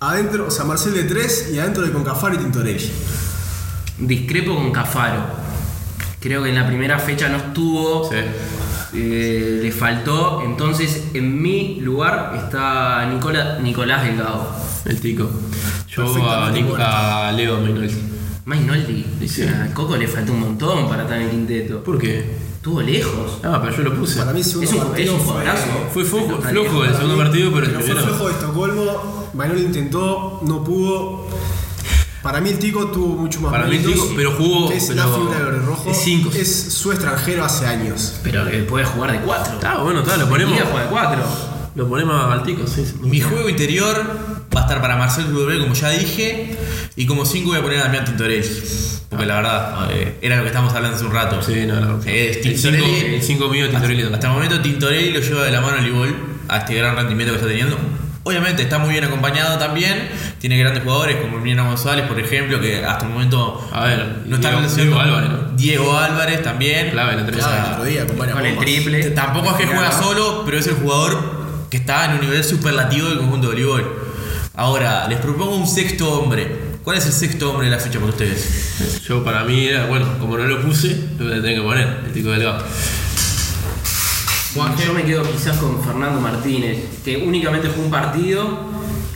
Adentro, 0.00 0.46
o 0.48 0.50
sea, 0.50 0.64
Marcel 0.64 0.94
de 0.94 1.04
3 1.04 1.50
y 1.54 1.58
adentro 1.58 1.82
de 1.84 1.92
Concafaro 1.92 2.34
y 2.34 2.38
Tintorelli. 2.38 2.90
Discrepo 3.98 4.54
con 4.56 4.72
Cafaro. 4.72 5.24
Creo 6.20 6.42
que 6.42 6.48
en 6.50 6.54
la 6.56 6.66
primera 6.66 6.98
fecha 6.98 7.28
no 7.28 7.36
estuvo. 7.38 8.08
Sí. 8.10 8.16
eh, 8.94 9.60
le 9.62 9.72
faltó. 9.72 10.42
Entonces, 10.44 11.04
en 11.14 11.40
mi 11.40 11.80
lugar 11.80 12.32
está 12.36 13.06
Nicola, 13.12 13.58
Nicolás 13.60 14.04
Delgado. 14.04 14.54
El 14.84 15.00
tico. 15.00 15.30
Yo 15.88 16.30
a, 16.30 16.50
Nico- 16.50 16.76
Leo 17.36 17.60
Mainoldi. 17.60 17.94
Mainoldi. 18.44 19.06
Sí. 19.28 19.42
A 19.44 19.72
Coco 19.72 19.96
le 19.96 20.08
faltó 20.08 20.32
un 20.32 20.40
montón 20.40 20.88
para 20.88 21.02
estar 21.02 21.16
en 21.18 21.24
el 21.24 21.30
quinteto. 21.30 21.82
¿Por 21.84 21.98
qué? 21.98 22.52
Estuvo 22.56 22.80
lejos. 22.80 23.38
Ah, 23.42 23.60
pero 23.62 23.76
yo 23.76 23.82
lo 23.84 23.94
puse. 23.94 24.18
Para 24.18 24.32
mí, 24.32 24.38
el 24.40 24.44
segundo 24.44 24.70
Es 24.70 24.76
un, 24.76 24.86
partido 24.88 25.18
fue. 25.18 25.44
Fue 25.92 26.04
flojo, 26.04 26.84
el 26.84 26.94
segundo 26.94 27.16
partido, 27.16 27.52
pero 27.52 27.66
el 27.66 27.72
pero 27.72 27.80
fue 27.84 27.94
primero. 27.94 28.06
flojo 28.14 28.28
de 28.28 28.34
Estocolmo. 28.34 29.30
Manuel 29.34 29.60
intentó, 29.62 30.40
no 30.44 30.62
pudo. 30.64 31.26
Para 32.22 32.40
mí 32.40 32.50
el 32.50 32.58
Tico 32.60 32.86
tuvo 32.86 33.16
mucho 33.16 33.40
más 33.40 33.50
Para 33.50 33.66
mí 33.66 33.76
el 33.76 33.84
Tico, 33.84 34.08
pero 34.14 34.30
jugó- 34.36 34.68
que 34.68 34.76
es 34.76 34.84
pero 34.86 35.04
la 35.08 35.12
figura 35.12 35.38
de 35.40 35.58
rojo. 35.58 35.90
es 35.90 35.96
cinco. 35.96 36.30
Es 36.32 36.72
su 36.72 36.92
extranjero 36.92 37.44
hace 37.44 37.66
años. 37.66 38.14
Pero 38.22 38.48
que 38.48 38.58
puede 38.58 38.84
jugar 38.84 39.10
de 39.12 39.18
4. 39.20 39.58
Ah, 39.64 39.82
bueno, 39.82 40.00
está, 40.02 40.16
lo 40.16 40.28
ponemos. 40.28 40.56
juega 40.56 40.84
de 40.84 40.88
4. 40.90 41.51
Lo 41.74 41.88
ponemos 41.88 42.30
al 42.30 42.42
tico, 42.42 42.66
sí. 42.66 42.84
sí. 42.84 42.94
Mi 43.00 43.20
juego 43.20 43.48
interior 43.48 44.04
va 44.54 44.60
a 44.60 44.62
estar 44.64 44.80
para 44.82 44.96
Marcel 44.96 45.26
Rubel, 45.32 45.60
como 45.60 45.74
ya 45.74 45.90
dije. 45.90 46.56
Y 46.96 47.06
como 47.06 47.24
5 47.24 47.48
voy 47.48 47.58
a 47.58 47.62
poner 47.62 47.78
a 47.78 47.84
Damián 47.84 48.04
Tintorelli. 48.04 48.46
Porque 49.08 49.26
la 49.26 49.36
verdad, 49.36 49.88
eh, 49.92 50.18
era 50.22 50.36
lo 50.36 50.42
que 50.42 50.48
estábamos 50.48 50.74
hablando 50.74 50.96
hace 50.96 51.06
un 51.06 51.12
rato. 51.12 51.42
Sí, 51.42 51.64
no, 51.66 51.80
no. 51.80 51.98
Es 52.04 52.36
el 52.38 52.42
5 52.58 52.68
Tintorelli. 52.70 53.14
el 53.14 53.22
cinco 53.22 53.48
mío 53.48 53.68
Tintorelli. 53.70 54.02
Hasta 54.02 54.26
el 54.26 54.32
momento 54.34 54.60
Tintorelli 54.60 55.12
lo 55.12 55.20
lleva 55.20 55.44
de 55.44 55.50
la 55.50 55.60
mano 55.60 55.78
al 55.78 55.86
Ibol 55.86 56.14
a 56.48 56.58
este 56.58 56.74
gran 56.74 56.94
rendimiento 56.96 57.32
que 57.32 57.38
está 57.38 57.48
teniendo. 57.48 57.78
Obviamente 58.24 58.62
está 58.62 58.78
muy 58.78 58.90
bien 58.90 59.04
acompañado 59.04 59.58
también. 59.58 60.08
Tiene 60.38 60.56
grandes 60.58 60.84
jugadores 60.84 61.16
como 61.16 61.38
Emiliano 61.38 61.64
González, 61.66 62.06
por 62.06 62.20
ejemplo, 62.20 62.60
que 62.60 62.84
hasta 62.84 63.06
el 63.06 63.12
momento 63.12 63.68
A 63.72 63.84
ver, 63.86 64.22
no 64.26 64.36
están 64.36 64.52
Diego- 64.62 64.76
Diego 64.76 65.00
Álvarez, 65.00 65.30
¿no? 65.30 65.38
Diego 65.56 65.98
Álvarez 65.98 66.42
también. 66.42 66.90
Clave, 66.90 67.14
el 67.14 67.20
otro 67.20 67.84
día 67.84 68.06
con 68.06 68.46
el 68.46 68.58
triple. 68.58 69.10
Tampoco 69.10 69.50
es 69.50 69.56
que 69.56 69.66
juega 69.66 69.90
solo, 69.90 70.42
pero 70.44 70.58
es 70.58 70.66
el 70.68 70.74
jugador 70.74 71.41
que 71.72 71.78
está 71.78 72.04
en 72.04 72.16
un 72.16 72.20
nivel 72.20 72.44
superlativo 72.44 73.08
del 73.08 73.16
conjunto 73.16 73.48
de 73.48 73.54
voleibol. 73.54 73.98
Ahora, 74.54 75.08
les 75.08 75.18
propongo 75.20 75.56
un 75.56 75.66
sexto 75.66 76.20
hombre. 76.20 76.54
¿Cuál 76.84 76.98
es 76.98 77.06
el 77.06 77.12
sexto 77.12 77.50
hombre 77.50 77.70
de 77.70 77.74
la 77.74 77.80
fecha 77.80 77.98
para 77.98 78.10
ustedes? 78.10 79.02
Yo 79.08 79.24
para 79.24 79.42
mí 79.44 79.68
era, 79.68 79.86
bueno, 79.86 80.18
como 80.18 80.36
no 80.36 80.44
lo 80.44 80.60
puse, 80.60 80.94
lo 81.18 81.24
voy 81.24 81.32
a 81.32 81.40
tener 81.40 81.56
que 81.56 81.62
poner, 81.62 82.00
el 82.04 82.12
tico 82.12 82.28
delgado. 82.28 82.62
Yo 84.54 84.92
me 84.92 85.02
quedo 85.04 85.22
quizás 85.22 85.56
con 85.56 85.82
Fernando 85.82 86.20
Martínez, 86.20 86.76
que 87.02 87.16
únicamente 87.16 87.68
jugó 87.68 87.84
un 87.84 87.90
partido, 87.90 88.70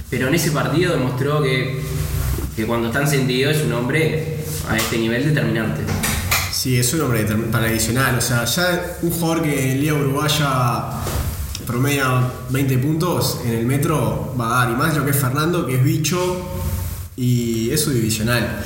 pero 0.09 0.29
en 0.29 0.35
ese 0.35 0.51
partido 0.51 0.93
demostró 0.95 1.43
que, 1.43 1.83
que 2.57 2.65
cuando 2.67 2.87
está 2.87 3.03
encendido 3.03 3.51
es 3.51 3.63
un 3.65 3.75
hombre 3.75 4.39
a 4.71 4.79
este 4.79 4.97
nivel 4.97 5.27
determinante. 5.27 5.83
Sí, 6.51 6.79
es 6.79 6.91
un 6.95 7.03
hombre 7.03 7.29
determin- 7.29 7.51
para 7.51 7.67
adicional. 7.67 8.17
O 8.17 8.21
sea, 8.23 8.47
ya 8.47 8.97
un 9.03 9.11
jugador 9.11 9.43
que 9.43 9.73
en 9.73 9.81
Liga 9.83 9.93
Uruguaya 9.93 10.85
promedia 11.67 12.23
20 12.51 12.79
puntos 12.79 13.41
en 13.45 13.53
el 13.53 13.67
metro 13.67 14.35
va 14.39 14.47
a 14.63 14.65
dar. 14.67 14.73
Y 14.75 14.77
más 14.77 14.97
lo 14.97 15.05
que 15.05 15.11
es 15.11 15.17
Fernando, 15.17 15.67
que 15.67 15.77
es 15.77 15.85
bicho 15.85 16.19
y 17.17 17.71
es 17.71 17.81
su 17.83 17.91
divisional. 17.91 18.63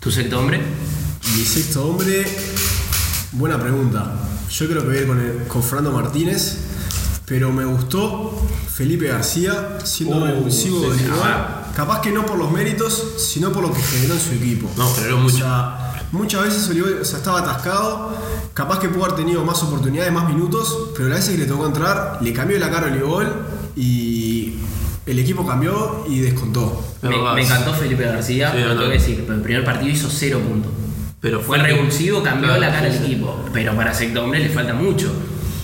¿Tu 0.00 0.10
sexto 0.10 0.38
hombre? 0.38 0.60
Mi 1.36 1.44
sexto 1.44 1.84
hombre, 1.86 2.24
buena 3.32 3.60
pregunta. 3.60 4.12
Yo 4.50 4.66
creo 4.68 4.82
que 4.82 4.86
voy 4.88 4.96
a 4.96 5.00
ir 5.00 5.06
con, 5.06 5.20
el- 5.20 5.46
con 5.48 5.62
Fernando 5.62 5.92
Martínez, 5.92 6.58
pero 7.26 7.52
me 7.52 7.64
gustó 7.64 8.40
Felipe 8.72 9.08
García 9.08 9.78
siendo 9.84 10.18
Uh, 10.18 10.24
revulsivo 10.26 10.80
rival. 10.92 11.18
Ah. 11.24 11.72
Capaz 11.74 12.00
que 12.00 12.10
no 12.12 12.24
por 12.24 12.38
los 12.38 12.50
méritos, 12.52 13.02
sino 13.18 13.52
por 13.52 13.62
lo 13.62 13.72
que 13.72 13.82
generó 13.82 14.14
en 14.14 14.20
su 14.20 14.32
equipo. 14.32 14.70
No, 14.78 14.88
generó 14.94 15.18
mucho. 15.18 15.36
O 15.36 15.38
sea, 15.40 15.85
muchas 16.12 16.44
veces 16.44 16.68
o 16.68 17.04
sea, 17.04 17.18
estaba 17.18 17.40
atascado, 17.40 18.16
capaz 18.54 18.78
que 18.78 18.88
pudo 18.88 19.04
haber 19.04 19.16
tenido 19.16 19.44
más 19.44 19.62
oportunidades, 19.62 20.12
más 20.12 20.28
minutos, 20.28 20.90
pero 20.96 21.08
la 21.08 21.16
vez 21.16 21.28
que 21.28 21.36
le 21.38 21.46
tocó 21.46 21.66
entrar, 21.66 22.18
le 22.20 22.32
cambió 22.32 22.58
la 22.58 22.70
cara 22.70 22.88
a 22.88 22.90
Olivol 22.90 23.32
y 23.76 24.54
el 25.06 25.18
equipo 25.18 25.46
cambió 25.46 26.04
y 26.08 26.20
descontó. 26.20 26.82
Es 27.02 27.08
Me, 27.10 27.42
encantó 27.42 27.72
Felipe 27.74 28.04
García, 28.04 28.50
Sí, 28.50 28.56
pero 28.56 28.68
no, 28.68 28.72
te 28.74 28.80
no. 28.80 28.86
voy 28.86 28.96
a 28.96 28.98
decir, 29.00 29.22
pero 29.26 29.34
el 29.34 29.42
primer 29.42 29.64
partido 29.64 29.92
hizo 29.92 30.08
cero 30.10 30.40
puntos. 30.46 30.72
Pero 31.20 31.40
Fue 31.40 31.56
el 31.58 31.64
que- 31.64 31.72
revulsivo, 31.72 32.22
cambió 32.22 32.48
Claro, 32.48 32.60
la 32.60 32.70
cara 32.72 32.88
del 32.88 32.98
sí. 32.98 33.04
equipo, 33.04 33.38
pero 33.52 33.74
para 33.74 33.92
sexto 33.94 34.22
hombre 34.24 34.40
le 34.40 34.48
falta 34.48 34.74
mucho. 34.74 35.12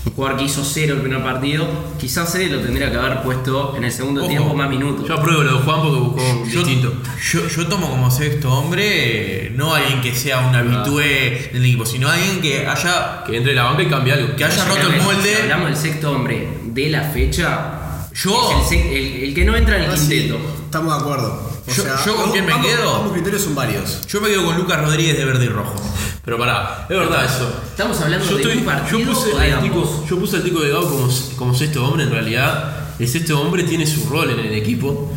Un 0.05 0.13
jugador 0.15 0.37
que 0.39 0.45
hizo 0.45 0.65
cero 0.65 0.95
el 0.95 1.01
primer 1.01 1.23
partido, 1.23 1.65
quizás 1.99 2.35
él 2.35 2.51
lo 2.53 2.61
tendría 2.61 2.91
que 2.91 2.97
haber 2.97 3.23
puesto 3.23 3.75
en 3.77 3.85
el 3.85 3.93
segundo 3.93 4.23
Ojo, 4.23 4.31
tiempo 4.31 4.53
más 4.55 4.69
minutos. 4.69 5.07
Yo 5.07 5.15
apruebo 5.15 5.43
lo 5.43 5.59
de 5.59 5.65
Juan 5.65 5.81
porque 5.81 5.99
buscó 6.01 6.21
un 6.23 6.51
Yo, 6.51 6.59
distinto. 6.65 6.93
yo, 7.33 7.47
yo 7.49 7.67
tomo 7.69 7.89
como 7.89 8.11
sexto 8.11 8.53
hombre 8.53 9.53
no 9.55 9.75
alguien 9.75 10.01
que 10.01 10.13
sea 10.15 10.41
un 10.41 10.55
habitué 10.57 11.51
del 11.53 11.65
equipo, 11.65 11.87
sino 11.87 12.09
alguien 12.09 12.41
que 12.41 12.67
haya. 12.67 13.23
Que 13.25 13.37
entre 13.37 13.55
la 13.55 13.63
banca 13.65 13.83
y 13.83 13.87
cambie 13.87 14.13
algo. 14.13 14.35
Que 14.35 14.45
haya 14.45 14.57
Yo 14.57 14.75
roto 14.75 14.89
el 14.93 15.03
molde. 15.03 15.37
Si 15.37 15.43
hablamos 15.43 15.67
del 15.69 15.77
sexto 15.77 16.11
hombre 16.11 16.49
de 16.65 16.89
la 16.91 17.03
fecha, 17.05 18.09
Yo. 18.13 18.51
es 18.65 18.73
el, 18.73 18.79
sec- 18.79 18.87
el- 18.93 19.23
el 19.29 19.35
que 19.35 19.45
no 19.45 19.57
entra 19.57 19.77
en 19.77 19.85
el 19.85 19.91
Ah, 19.91 19.97
sí, 19.97 20.09
quinteto. 20.09 20.39
estamos 20.65 20.95
de 20.97 21.01
acuerdo. 21.01 21.53
O 21.65 21.73
Yo- 21.73 21.83
sea, 21.85 22.05
yo 22.05 22.17
con 22.17 22.33
quién 22.33 22.45
me 22.45 22.53
ambos- 22.53 22.67
quedo. 22.67 22.97
Ambos 22.97 23.13
criterios 23.13 23.43
son 23.43 23.55
varios. 23.55 24.05
Yo 24.09 24.21
me 24.21 24.29
quedo 24.29 24.45
con 24.47 24.57
Lucas 24.57 24.81
Rodríguez 24.81 25.17
de 25.17 25.25
verde 25.25 25.45
y 25.45 25.49
rojo. 25.49 25.77
Pero 26.25 26.39
pará, 26.39 26.87
es 26.89 26.97
verdad 26.97 27.25
eso. 27.25 27.53
Estamos 27.71 28.01
hablando 28.01 28.25
Yo, 28.25 28.37
de 28.37 28.43
estoy- 28.43 28.59
un 28.59 28.65
partido 28.65 28.99
yo 29.01 29.07
puse 29.09 29.33
o 29.33 29.39
de 29.39 29.53
al 29.53 29.61
tico, 29.63 30.07
yo 30.09 30.19
puse 30.19 30.37
al 30.37 30.43
tico 30.45 30.61
delgado 30.61 30.89
como, 30.89 31.09
como 31.37 31.55
sexto 31.55 31.85
hombre, 31.85 32.05
en 32.05 32.11
realidad. 32.11 32.77
El 32.99 33.09
sexto 33.09 33.41
hombre 33.41 33.65
tiene 33.65 33.87
su 33.87 34.09
rol 34.09 34.31
en 34.31 34.39
el 34.39 34.53
equipo. 34.55 35.13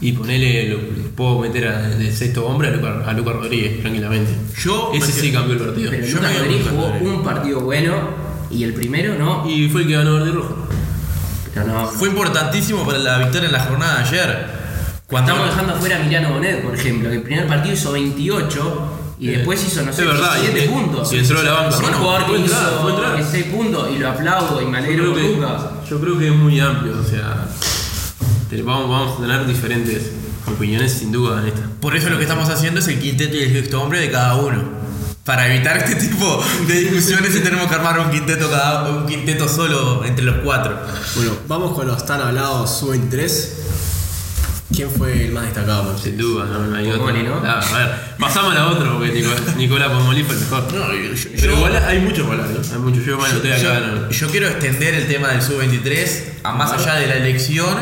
Y 0.00 0.12
ponele, 0.12 0.68
lo, 0.70 0.78
puedo 1.14 1.38
meter 1.38 1.68
a- 1.68 1.82
de 1.88 2.12
sexto 2.12 2.44
hombre 2.46 2.68
a 2.68 2.70
Lucas 2.72 3.06
a 3.06 3.12
Luca 3.12 3.32
Rodríguez, 3.32 3.80
tranquilamente. 3.80 4.32
Yo 4.60 4.90
Ese 4.92 5.12
sí 5.12 5.32
cambió 5.32 5.54
el 5.54 5.60
partido. 5.60 5.90
Pero 5.92 6.04
Yo 6.06 6.16
Lucas 6.16 6.38
Rodríguez 6.38 6.66
jugó 6.68 6.88
Rodríguez. 6.88 7.08
un 7.14 7.22
partido 7.24 7.60
bueno 7.60 7.94
y 8.50 8.64
el 8.64 8.74
primero 8.74 9.14
no. 9.16 9.48
Y 9.48 9.68
fue 9.68 9.82
el 9.82 9.86
que 9.88 9.94
ganó 9.94 10.14
verde 10.14 10.32
rojo. 10.32 10.56
Pero 11.54 11.66
no. 11.68 11.86
Fue 11.86 12.08
importantísimo 12.08 12.84
para 12.84 12.98
la 12.98 13.18
victoria 13.18 13.46
en 13.46 13.52
la 13.52 13.60
jornada 13.60 13.98
de 13.98 14.02
ayer. 14.08 14.46
Cuando 15.06 15.30
Estamos 15.32 15.50
dejando 15.54 15.74
afuera 15.74 15.96
a 15.96 16.00
Emiliano 16.00 16.32
Bonet, 16.32 16.62
por 16.64 16.74
ejemplo, 16.74 17.08
que 17.08 17.16
el 17.16 17.22
primer 17.22 17.46
partido 17.46 17.74
hizo 17.74 17.92
28 17.92 18.93
y 19.24 19.28
Eh, 19.30 19.36
después 19.38 19.64
hizo, 19.66 19.82
no 19.82 19.92
sé, 19.92 20.02
es 20.02 20.08
verdad, 20.08 20.34
17 20.34 20.64
y- 20.64 20.68
puntos. 20.68 21.12
y 21.12 21.16
entró 21.18 21.38
de 21.38 21.44
la 21.44 21.52
banca. 21.54 21.76
Bueno, 21.80 21.98
jugador 21.98 22.20
que 22.24 22.26
fue 22.28 22.36
entrar, 22.40 22.62
fue 22.82 22.90
hizo 22.92 23.04
entrar. 23.04 23.26
6 23.30 23.44
puntos 23.46 23.88
y 23.94 23.98
lo 23.98 24.08
aplaudo 24.10 24.60
y 24.62 24.66
me 24.66 24.78
Yo 24.80 24.84
alegro 24.84 25.14
que, 25.14 25.22
Lucas. 25.22 25.62
yo 25.88 26.00
creo 26.00 26.18
que 26.18 26.28
es 26.28 26.34
muy 26.34 26.60
amplio, 26.60 26.94
o 27.00 27.08
sea, 27.08 27.46
vamos, 28.64 28.88
vamos 28.90 29.18
a 29.18 29.22
tener 29.22 29.46
diferentes 29.46 30.10
opiniones 30.46 30.92
sin 30.92 31.10
duda 31.10 31.40
en 31.40 31.48
esta. 31.48 31.62
Por 31.80 31.96
eso 31.96 32.10
lo 32.10 32.16
que 32.18 32.22
estamos 32.24 32.48
haciendo 32.50 32.80
es 32.80 32.88
el 32.88 33.00
quinteto 33.00 33.34
y 33.36 33.42
el 33.44 33.52
sexto 33.52 33.82
hombre 33.82 34.00
de 34.00 34.10
cada 34.10 34.36
uno. 34.36 34.84
Para 35.24 35.46
evitar 35.52 35.78
este 35.78 35.94
tipo 35.94 36.44
de 36.68 36.74
discusiones 36.80 37.34
y 37.34 37.40
tenemos 37.40 37.66
que 37.68 37.74
armar 37.74 37.98
un 37.98 38.10
quinteto 38.10 38.50
cada 38.50 38.86
un 38.90 39.06
quinteto 39.06 39.48
solo 39.48 40.04
entre 40.04 40.22
los 40.22 40.36
cuatro. 40.44 40.78
Bueno, 41.16 41.32
vamos 41.48 41.72
con 41.74 41.86
los 41.88 42.04
tan 42.04 42.20
hablados 42.20 42.78
sub-23. 42.78 43.48
¿Quién 44.74 44.90
fue 44.90 45.26
el 45.26 45.32
más 45.32 45.44
destacado? 45.44 45.96
Sin 45.96 46.16
duda, 46.16 46.46
no, 46.46 46.66
no 46.66 46.76
hay 46.76 46.88
otro. 46.88 46.98
Pomoli, 47.06 47.22
¿no? 47.22 47.40
Ah, 47.44 47.60
a 47.60 47.78
ver, 47.78 47.94
pasamos 48.18 48.52
a 48.52 48.54
la 48.54 48.66
otra 48.68 48.90
porque 48.92 49.12
Nicolás, 49.12 49.56
Nicolás 49.56 49.88
Pomolí 49.90 50.22
fue 50.24 50.34
el 50.34 50.40
mejor. 50.40 50.64
Pero 50.68 50.92
yo- 51.52 51.56
igual 51.56 51.76
hay 51.76 52.00
mucho 52.00 52.26
para 52.28 52.42
hablar, 52.44 52.60
¿no? 52.66 52.72
Hay 52.74 52.78
mucho. 52.80 53.00
Yo 53.00 53.16
acá. 53.22 53.56
Yo, 53.56 53.80
¿no? 53.80 54.10
yo 54.10 54.28
quiero 54.28 54.48
extender 54.48 54.94
el 54.94 55.06
tema 55.06 55.28
del 55.28 55.42
sub-23 55.42 56.22
a 56.42 56.52
más 56.52 56.72
allá 56.72 56.94
de 56.96 57.06
la 57.06 57.14
elección 57.16 57.76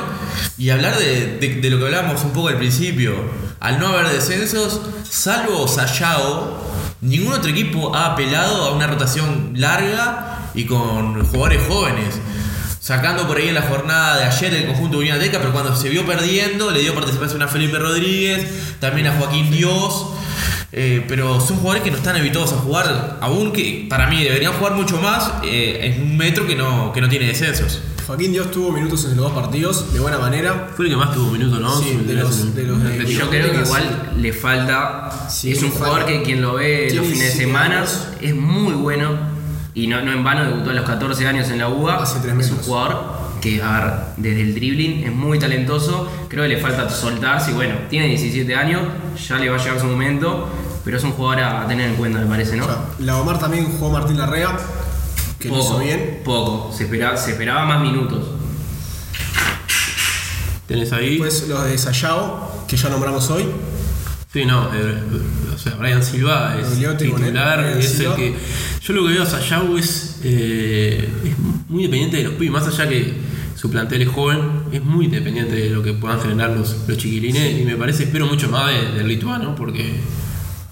y 0.59 0.69
hablar 0.71 0.99
de, 0.99 1.39
de- 1.39 1.61
de 1.63 1.71
lo 1.71 1.79
que 1.79 1.85
hablábamos 1.87 2.23
un 2.25 2.33
poco 2.33 2.49
al 2.49 2.59
principio. 2.59 3.15
Al 3.61 3.79
no 3.79 3.89
haber 3.89 4.09
descensos, 4.09 4.81
salvo 5.09 5.67
Sayao, 5.69 6.59
ningún 7.01 7.33
otro 7.33 7.49
equipo 7.51 7.95
ha 7.95 8.13
apelado 8.13 8.65
a 8.67 8.73
una 8.75 8.87
rotación 8.87 9.53
larga 9.57 10.51
y 10.55 10.65
con 10.67 11.25
jugadores 11.25 11.63
jóvenes. 11.69 12.17
Sacando 12.87 13.29
por 13.29 13.37
ahí 13.37 13.47
en 13.47 13.55
la 13.55 13.63
jornada 13.63 14.17
de 14.19 14.25
ayer 14.25 14.53
el 14.55 14.67
conjunto 14.67 14.97
de 14.97 15.03
Unión 15.05 15.17
Ateca, 15.19 15.39
pero 15.39 15.53
cuando 15.53 15.77
se 15.77 15.89
vio 15.89 16.05
perdiendo, 16.05 16.73
le 16.73 16.81
dio 16.81 16.93
participación 16.95 17.41
a 17.41 17.47
Felipe 17.47 17.79
Rodríguez, 17.79 18.45
también 18.81 19.07
a 19.07 19.13
Joaquín 19.13 19.53
Dios. 19.53 20.07
Eh, 20.73 21.05
pero 21.07 21.39
son 21.41 21.59
jugadores 21.59 21.85
que 21.85 21.91
no 21.93 21.99
están 21.99 22.17
habituados 22.17 22.53
a 22.55 22.57
jugar, 22.57 23.19
aún 23.21 23.53
que 23.53 23.87
para 23.89 24.09
mí 24.09 24.25
deberían 24.25 24.55
jugar 24.55 24.73
mucho 24.75 25.01
más 25.01 25.31
eh, 25.45 25.95
en 25.95 26.03
un 26.03 26.17
metro 26.17 26.45
que 26.47 26.57
no, 26.57 26.93
que 26.93 27.01
no 27.01 27.09
tiene 27.09 27.27
descensos. 27.27 27.81
Joaquín 28.05 28.33
Dios 28.33 28.51
tuvo 28.51 28.73
minutos 28.73 29.05
en 29.05 29.11
los 29.11 29.27
dos 29.27 29.33
partidos, 29.33 29.93
de 29.93 30.01
buena 30.01 30.19
manera. 30.19 30.71
Fue 30.75 30.87
el 30.87 30.91
que 30.91 30.97
más 30.97 31.15
tuvo 31.15 31.31
minutos, 31.31 31.61
¿no? 31.61 31.79
Sí, 31.79 32.01
de 32.05 32.15
los- 32.15 32.31
hacen- 32.37 32.55
de 32.55 32.65
los 32.65 32.83
de- 32.83 32.89
Atlético. 32.95 33.21
Yo 33.21 33.31
creo 33.31 33.53
que 33.53 33.61
igual 33.61 34.13
le 34.17 34.33
falta. 34.33 35.29
Sí, 35.31 35.53
es 35.53 35.63
un 35.63 35.71
jugador 35.71 35.99
falta. 36.01 36.13
que 36.13 36.23
quien 36.25 36.43
lo 36.43 36.55
ve 36.55 36.89
los 36.93 37.07
fines 37.07 37.19
de 37.21 37.25
17 37.27 37.37
semana 37.47 37.79
años. 37.79 38.09
es 38.21 38.35
muy 38.35 38.73
bueno. 38.75 39.31
Y 39.75 39.87
no, 39.87 40.03
no 40.03 40.13
en 40.13 40.23
vano 40.23 40.45
debutó 40.45 40.71
a 40.71 40.75
los 40.75 40.85
14 40.85 41.27
años 41.27 41.49
en 41.49 41.59
la 41.59 41.69
UBA. 41.69 42.03
Hace 42.03 42.21
tres 42.21 42.37
es 42.47 42.51
un 42.51 42.59
jugador 42.59 43.05
que, 43.41 43.63
a 43.63 43.81
ver, 43.81 43.93
desde 44.19 44.43
el 44.43 44.55
dribbling 44.55 45.05
es 45.05 45.13
muy 45.13 45.39
talentoso. 45.39 46.11
Creo 46.29 46.43
que 46.43 46.49
le 46.51 46.59
falta 46.59 46.89
soltarse. 46.91 47.53
Y 47.53 47.55
bueno, 47.55 47.75
tiene 47.89 48.09
17 48.09 48.55
años, 48.55 48.83
ya 49.29 49.39
le 49.39 49.49
va 49.49 49.57
a 49.57 49.59
llegar 49.59 49.81
su 49.81 49.87
momento. 49.87 50.49
Pero 50.85 50.97
es 50.97 51.05
un 51.05 51.13
jugador 51.13 51.45
a 51.45 51.67
tener 51.69 51.89
en 51.91 51.97
cuenta, 51.97 52.19
me 52.19 52.27
parece, 52.27 52.57
¿no? 52.57 52.65
O 52.65 52.67
sea, 52.67 52.85
la 52.99 53.17
Omar 53.19 53.39
también 53.39 53.67
jugó 53.67 53.91
Martín 53.91 54.19
Larrea, 54.19 54.57
que 55.39 55.49
lo 55.49 55.59
hizo 55.59 55.69
poco, 55.69 55.79
bien. 55.81 56.21
poco. 56.25 56.73
Se 56.77 56.85
esperaba, 56.85 57.17
se 57.17 57.31
esperaba 57.33 57.65
más 57.65 57.81
minutos. 57.81 58.27
Tenés 60.67 60.93
ahí. 60.93 61.11
Después 61.11 61.49
los 61.49 61.65
de 61.65 61.79
Sayao, 61.79 62.65
que 62.67 62.77
ya 62.77 62.89
nombramos 62.89 63.31
hoy. 63.31 63.47
Sí, 64.33 64.47
no, 64.47 64.71
eh, 64.75 64.99
o 65.55 65.59
sea, 65.59 65.75
Brian 65.75 66.03
Silva 66.03 66.57
es 66.59 66.79
él, 66.79 66.97
titular, 66.97 67.61
Brian 67.63 67.79
es 67.79 67.93
Silva. 67.93 68.15
el 68.15 68.17
que. 68.17 68.37
Yo 68.85 68.93
lo 68.95 69.07
que 69.07 69.13
veo 69.13 69.23
a 69.23 69.27
Sayau 69.27 69.77
es, 69.77 70.21
eh, 70.25 71.09
es 71.25 71.39
muy 71.69 71.85
dependiente 71.85 72.17
de 72.17 72.25
los 72.25 72.33
pibes, 72.35 72.51
más 72.53 72.67
allá 72.67 72.89
que 72.89 73.13
su 73.55 73.71
plantel 73.71 74.03
es 74.03 74.09
joven, 74.09 74.41
es 74.73 74.83
muy 74.83 75.07
dependiente 75.07 75.55
de 75.55 75.71
lo 75.71 75.83
que 75.83 75.93
puedan 75.93 76.21
generar 76.21 76.51
los, 76.51 76.77
los 76.89 76.99
chiquilines 76.99 77.61
y 77.61 77.65
me 77.65 77.77
parece, 77.77 78.05
espero 78.05 78.27
mucho 78.27 78.49
más 78.49 78.73
de- 78.73 78.99
del 78.99 79.07
lituano 79.07 79.55
porque, 79.55 80.01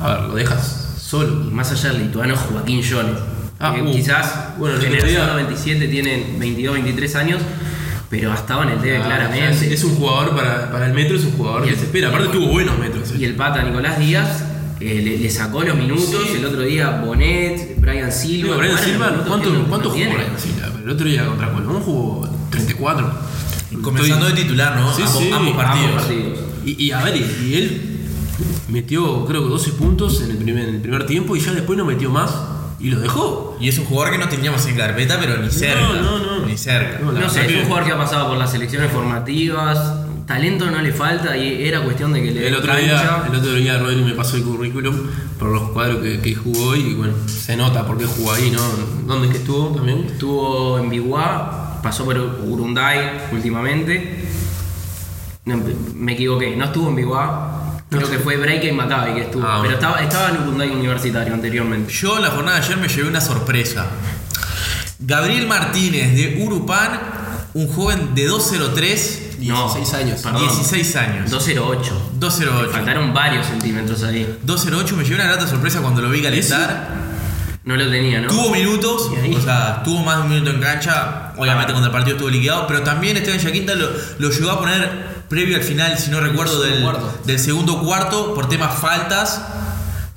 a 0.00 0.14
ver, 0.14 0.22
lo 0.28 0.34
dejas 0.34 0.96
solo. 1.00 1.44
Y 1.48 1.54
más 1.54 1.70
allá 1.70 1.92
del 1.92 2.02
lituano, 2.06 2.34
Joaquín 2.36 2.82
Jones. 2.88 3.16
Ah, 3.60 3.76
uh, 3.80 3.92
quizás, 3.92 4.58
bueno, 4.58 4.80
generación 4.80 5.10
día- 5.26 5.26
97 5.32 5.86
tiene 5.88 6.34
22, 6.38 6.74
23 6.74 7.14
años, 7.16 7.42
pero 8.08 8.34
estaba 8.34 8.64
en 8.64 8.70
el 8.70 8.78
TV 8.80 8.96
Ah, 8.96 9.04
claramente. 9.04 9.54
o 9.54 9.54
sea, 9.60 9.68
es, 9.70 9.84
un 9.84 9.94
jugador 9.94 10.34
para, 10.34 10.72
para 10.72 10.86
el 10.88 10.94
metro, 10.94 11.16
es 11.16 11.24
un 11.24 11.32
jugador 11.32 11.64
que 11.64 11.76
se 11.76 11.82
espera, 11.84 12.08
aparte 12.08 12.28
tuvo 12.30 12.48
buenos 12.48 12.76
metros. 12.78 13.12
eh. 13.12 13.16
Y 13.20 13.24
el 13.24 13.34
pata 13.36 13.62
Nicolás 13.62 14.00
Díaz 14.00 14.44
eh, 14.80 15.00
le, 15.04 15.18
le 15.18 15.30
sacó 15.30 15.62
los 15.62 15.76
minutos. 15.76 16.04
Sí. 16.30 16.36
El 16.38 16.44
otro 16.46 16.62
día 16.62 17.02
Bonet, 17.04 17.78
Brian 17.80 18.10
Silva. 18.10 18.56
Brian 18.56 18.78
Silva, 18.78 19.24
¿cuánto, 19.26 19.50
no- 19.50 19.66
cuánto 19.68 19.88
no 19.88 19.94
jugó. 19.94 20.04
Brian 20.14 20.38
Silva? 20.38 20.68
El 20.82 20.90
otro 20.90 21.06
día 21.06 21.26
contra 21.26 21.52
Colón 21.52 21.80
jugó 21.82 22.28
34. 22.50 23.12
Comenzando 23.82 24.26
Estoy- 24.26 24.36
de 24.36 24.42
titular, 24.42 24.76
¿no? 24.76 24.94
Sí, 24.94 25.02
ambos, 25.02 25.18
sí, 25.22 25.30
ambos 25.32 25.54
partidos. 25.56 25.88
Ambos 25.90 26.02
partidos. 26.06 26.38
Y, 26.64 26.84
y 26.84 26.90
a 26.92 27.02
ver, 27.02 27.16
y, 27.16 27.46
y 27.48 27.54
él 27.56 27.96
metió 28.68 29.24
creo 29.26 29.42
que 29.44 29.48
12 29.48 29.72
puntos 29.72 30.22
en 30.22 30.30
el, 30.30 30.36
primer, 30.38 30.68
en 30.68 30.74
el 30.76 30.80
primer 30.80 31.06
tiempo 31.06 31.36
y 31.36 31.40
ya 31.40 31.52
después 31.52 31.76
no 31.78 31.84
metió 31.84 32.10
más 32.10 32.34
y 32.78 32.90
lo 32.90 33.00
dejó. 33.00 33.56
Y 33.60 33.68
es 33.68 33.78
un 33.78 33.84
jugador 33.84 34.12
que 34.12 34.18
no 34.18 34.28
teníamos 34.28 34.64
en 34.66 34.76
carpeta, 34.76 35.18
pero 35.20 35.36
ni 35.42 35.50
cerca. 35.50 35.80
no, 36.00 36.18
no. 36.18 36.46
Ni 36.46 36.56
cerca. 36.56 36.98
No, 37.00 37.12
No 37.12 37.28
sé, 37.28 37.44
es 37.46 37.54
un 37.62 37.64
jugador 37.66 37.84
que 37.86 37.92
ha 37.92 37.98
pasado 37.98 38.28
por 38.28 38.38
las 38.38 38.50
selecciones 38.50 38.90
formativas. 38.90 39.78
Talento 40.30 40.70
no 40.70 40.80
le 40.80 40.92
falta 40.92 41.36
y 41.36 41.66
era 41.66 41.80
cuestión 41.80 42.12
de 42.12 42.22
que 42.22 42.30
le 42.30 42.46
El 42.46 42.54
otro, 42.54 42.76
día, 42.76 43.24
el 43.26 43.34
otro 43.34 43.52
día 43.52 43.78
Rodri 43.80 44.04
me 44.04 44.12
pasó 44.12 44.36
el 44.36 44.44
currículum 44.44 44.94
por 45.36 45.48
los 45.48 45.70
cuadros 45.70 46.00
que, 46.04 46.20
que 46.20 46.36
jugó 46.36 46.76
y 46.76 46.94
bueno, 46.94 47.14
se 47.26 47.56
nota 47.56 47.84
por 47.84 47.98
qué 47.98 48.06
jugó 48.06 48.30
ahí, 48.30 48.48
¿no? 48.52 48.60
¿Dónde 49.08 49.26
es 49.26 49.32
que 49.32 49.38
estuvo 49.38 49.74
también? 49.74 50.04
Estuvo 50.04 50.78
en 50.78 50.88
Biguá, 50.88 51.80
pasó 51.82 52.04
por 52.04 52.16
Urunday 52.16 53.22
últimamente. 53.32 54.24
No, 55.46 55.60
me 55.96 56.12
equivoqué, 56.12 56.54
no 56.56 56.66
estuvo 56.66 56.90
en 56.90 56.94
Biguá. 56.94 57.82
Creo 57.90 58.08
que 58.08 58.20
fue 58.20 58.36
Break 58.36 58.62
y 58.62 58.70
Maccabi 58.70 59.14
que 59.14 59.22
estuvo. 59.22 59.44
Ah, 59.44 59.58
pero 59.60 59.74
estaba, 59.74 60.00
estaba 60.00 60.28
en 60.28 60.42
Urunday 60.44 60.70
Universitario 60.70 61.34
anteriormente. 61.34 61.92
Yo 61.92 62.18
en 62.18 62.22
la 62.22 62.30
jornada 62.30 62.60
de 62.60 62.66
ayer 62.66 62.76
me 62.76 62.86
llevé 62.86 63.08
una 63.08 63.20
sorpresa. 63.20 63.88
Gabriel 65.00 65.48
Martínez 65.48 66.14
de 66.14 66.40
Urupan, 66.40 67.00
un 67.54 67.66
joven 67.66 68.14
de 68.14 68.26
203, 68.26 69.29
No, 69.40 69.72
16 69.72 69.94
años. 69.94 70.20
perdón. 70.22 70.42
16 70.42 70.96
años. 70.96 71.30
208. 71.30 72.10
208. 72.14 72.70
Faltaron 72.72 73.12
varios 73.14 73.46
centímetros 73.46 74.02
ahí. 74.02 74.38
208 74.42 74.96
me 74.96 75.02
llevé 75.04 75.16
una 75.16 75.24
grata 75.24 75.46
sorpresa 75.46 75.80
cuando 75.80 76.02
lo 76.02 76.10
vi 76.10 76.22
calentar. 76.22 76.88
No 77.62 77.76
lo 77.76 77.90
tenía, 77.90 78.22
¿no? 78.22 78.28
Tuvo 78.28 78.50
minutos, 78.50 79.10
o 79.36 79.40
sea, 79.42 79.82
tuvo 79.84 80.02
más 80.02 80.16
de 80.16 80.22
un 80.22 80.28
minuto 80.30 80.50
en 80.50 80.60
cancha. 80.60 81.32
Obviamente 81.36 81.72
cuando 81.72 81.88
el 81.88 81.92
partido 81.92 82.16
estuvo 82.16 82.30
liquidado, 82.30 82.66
pero 82.66 82.82
también 82.82 83.16
Esteban 83.18 83.38
Yaquinta 83.38 83.74
lo, 83.74 83.88
lo 84.18 84.30
llegó 84.30 84.50
a 84.50 84.58
poner 84.58 85.24
previo 85.28 85.56
al 85.56 85.62
final, 85.62 85.96
si 85.98 86.10
no 86.10 86.20
recuerdo, 86.20 86.60
del, 86.62 86.72
segundo 86.78 86.92
cuarto. 86.98 87.18
del 87.26 87.38
segundo 87.38 87.80
cuarto 87.82 88.34
por 88.34 88.48
temas 88.48 88.74
faltas. 88.78 89.42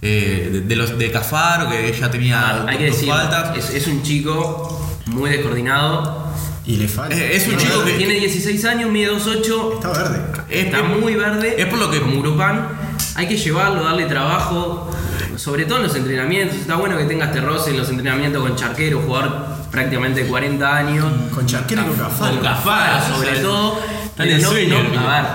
eh, 0.01 0.49
de, 0.53 0.61
de 0.61 0.75
los 0.75 0.97
de 0.97 1.11
Cafaro, 1.11 1.69
que 1.69 1.93
ya 1.97 2.09
tenía 2.09 2.41
Ah, 2.41 2.65
Hay 2.67 2.77
que 2.77 2.87
dos 2.87 2.95
decir, 2.95 3.09
faltas. 3.09 3.57
es, 3.57 3.69
es 3.71 3.87
un 3.87 4.01
chico 4.03 4.97
muy 5.07 5.29
descoordinado. 5.29 6.23
Y 6.65 6.77
le 6.77 6.87
falta. 6.87 7.15
Es 7.15 7.47
un 7.47 7.57
chico 7.57 7.79
verde. 7.79 7.91
que- 7.91 7.97
Tiene 7.97 8.13
16 8.15 8.63
años, 8.65 8.89
mide 8.89 9.07
2'8". 9.09 9.73
Está 9.75 9.89
verde. 9.89 10.21
Es- 10.49 10.65
Está 10.65 10.79
es- 10.79 10.99
muy 10.99 11.15
verde. 11.15 11.55
es 11.61 11.65
por 11.67 11.79
lo 11.79 11.91
que- 11.91 11.99
Como 12.01 12.19
Urupán. 12.19 12.69
Hay 13.15 13.27
que 13.27 13.37
llevarlo, 13.37 13.83
darle 13.83 14.05
trabajo. 14.05 14.89
Sobre 15.35 15.65
todo 15.65 15.77
en 15.79 15.83
los 15.83 15.95
entrenamientos. 15.95 16.57
Está 16.57 16.75
bueno 16.75 16.97
que 16.97 17.03
tengas 17.05 17.29
este 17.29 17.41
roce 17.41 17.71
en 17.71 17.77
los 17.77 17.89
entrenamientos 17.89 18.41
con 18.41 18.55
Charquero, 18.55 19.01
jugador 19.01 19.45
prácticamente 19.71 20.23
de 20.23 20.29
40 20.29 20.77
años. 20.77 21.05
Con 21.33 21.45
Charquero 21.45 21.81
y 21.81 21.85
con 21.85 21.97
Cafaro. 21.97 22.31
Con 22.35 22.43
Cafaro, 22.43 23.15
sobre 23.15 23.29
o 23.29 23.33
sea, 23.33 23.41
todo. 23.43 23.79
está 24.05 24.23
en 24.23 24.29
pero 24.29 24.35
el 24.35 24.41
no- 24.41 24.49
sueño, 24.49 24.73
no- 24.75 24.79
el 24.81 24.87
pibe. 24.87 25.03
a 25.05 25.21
ver, 25.21 25.25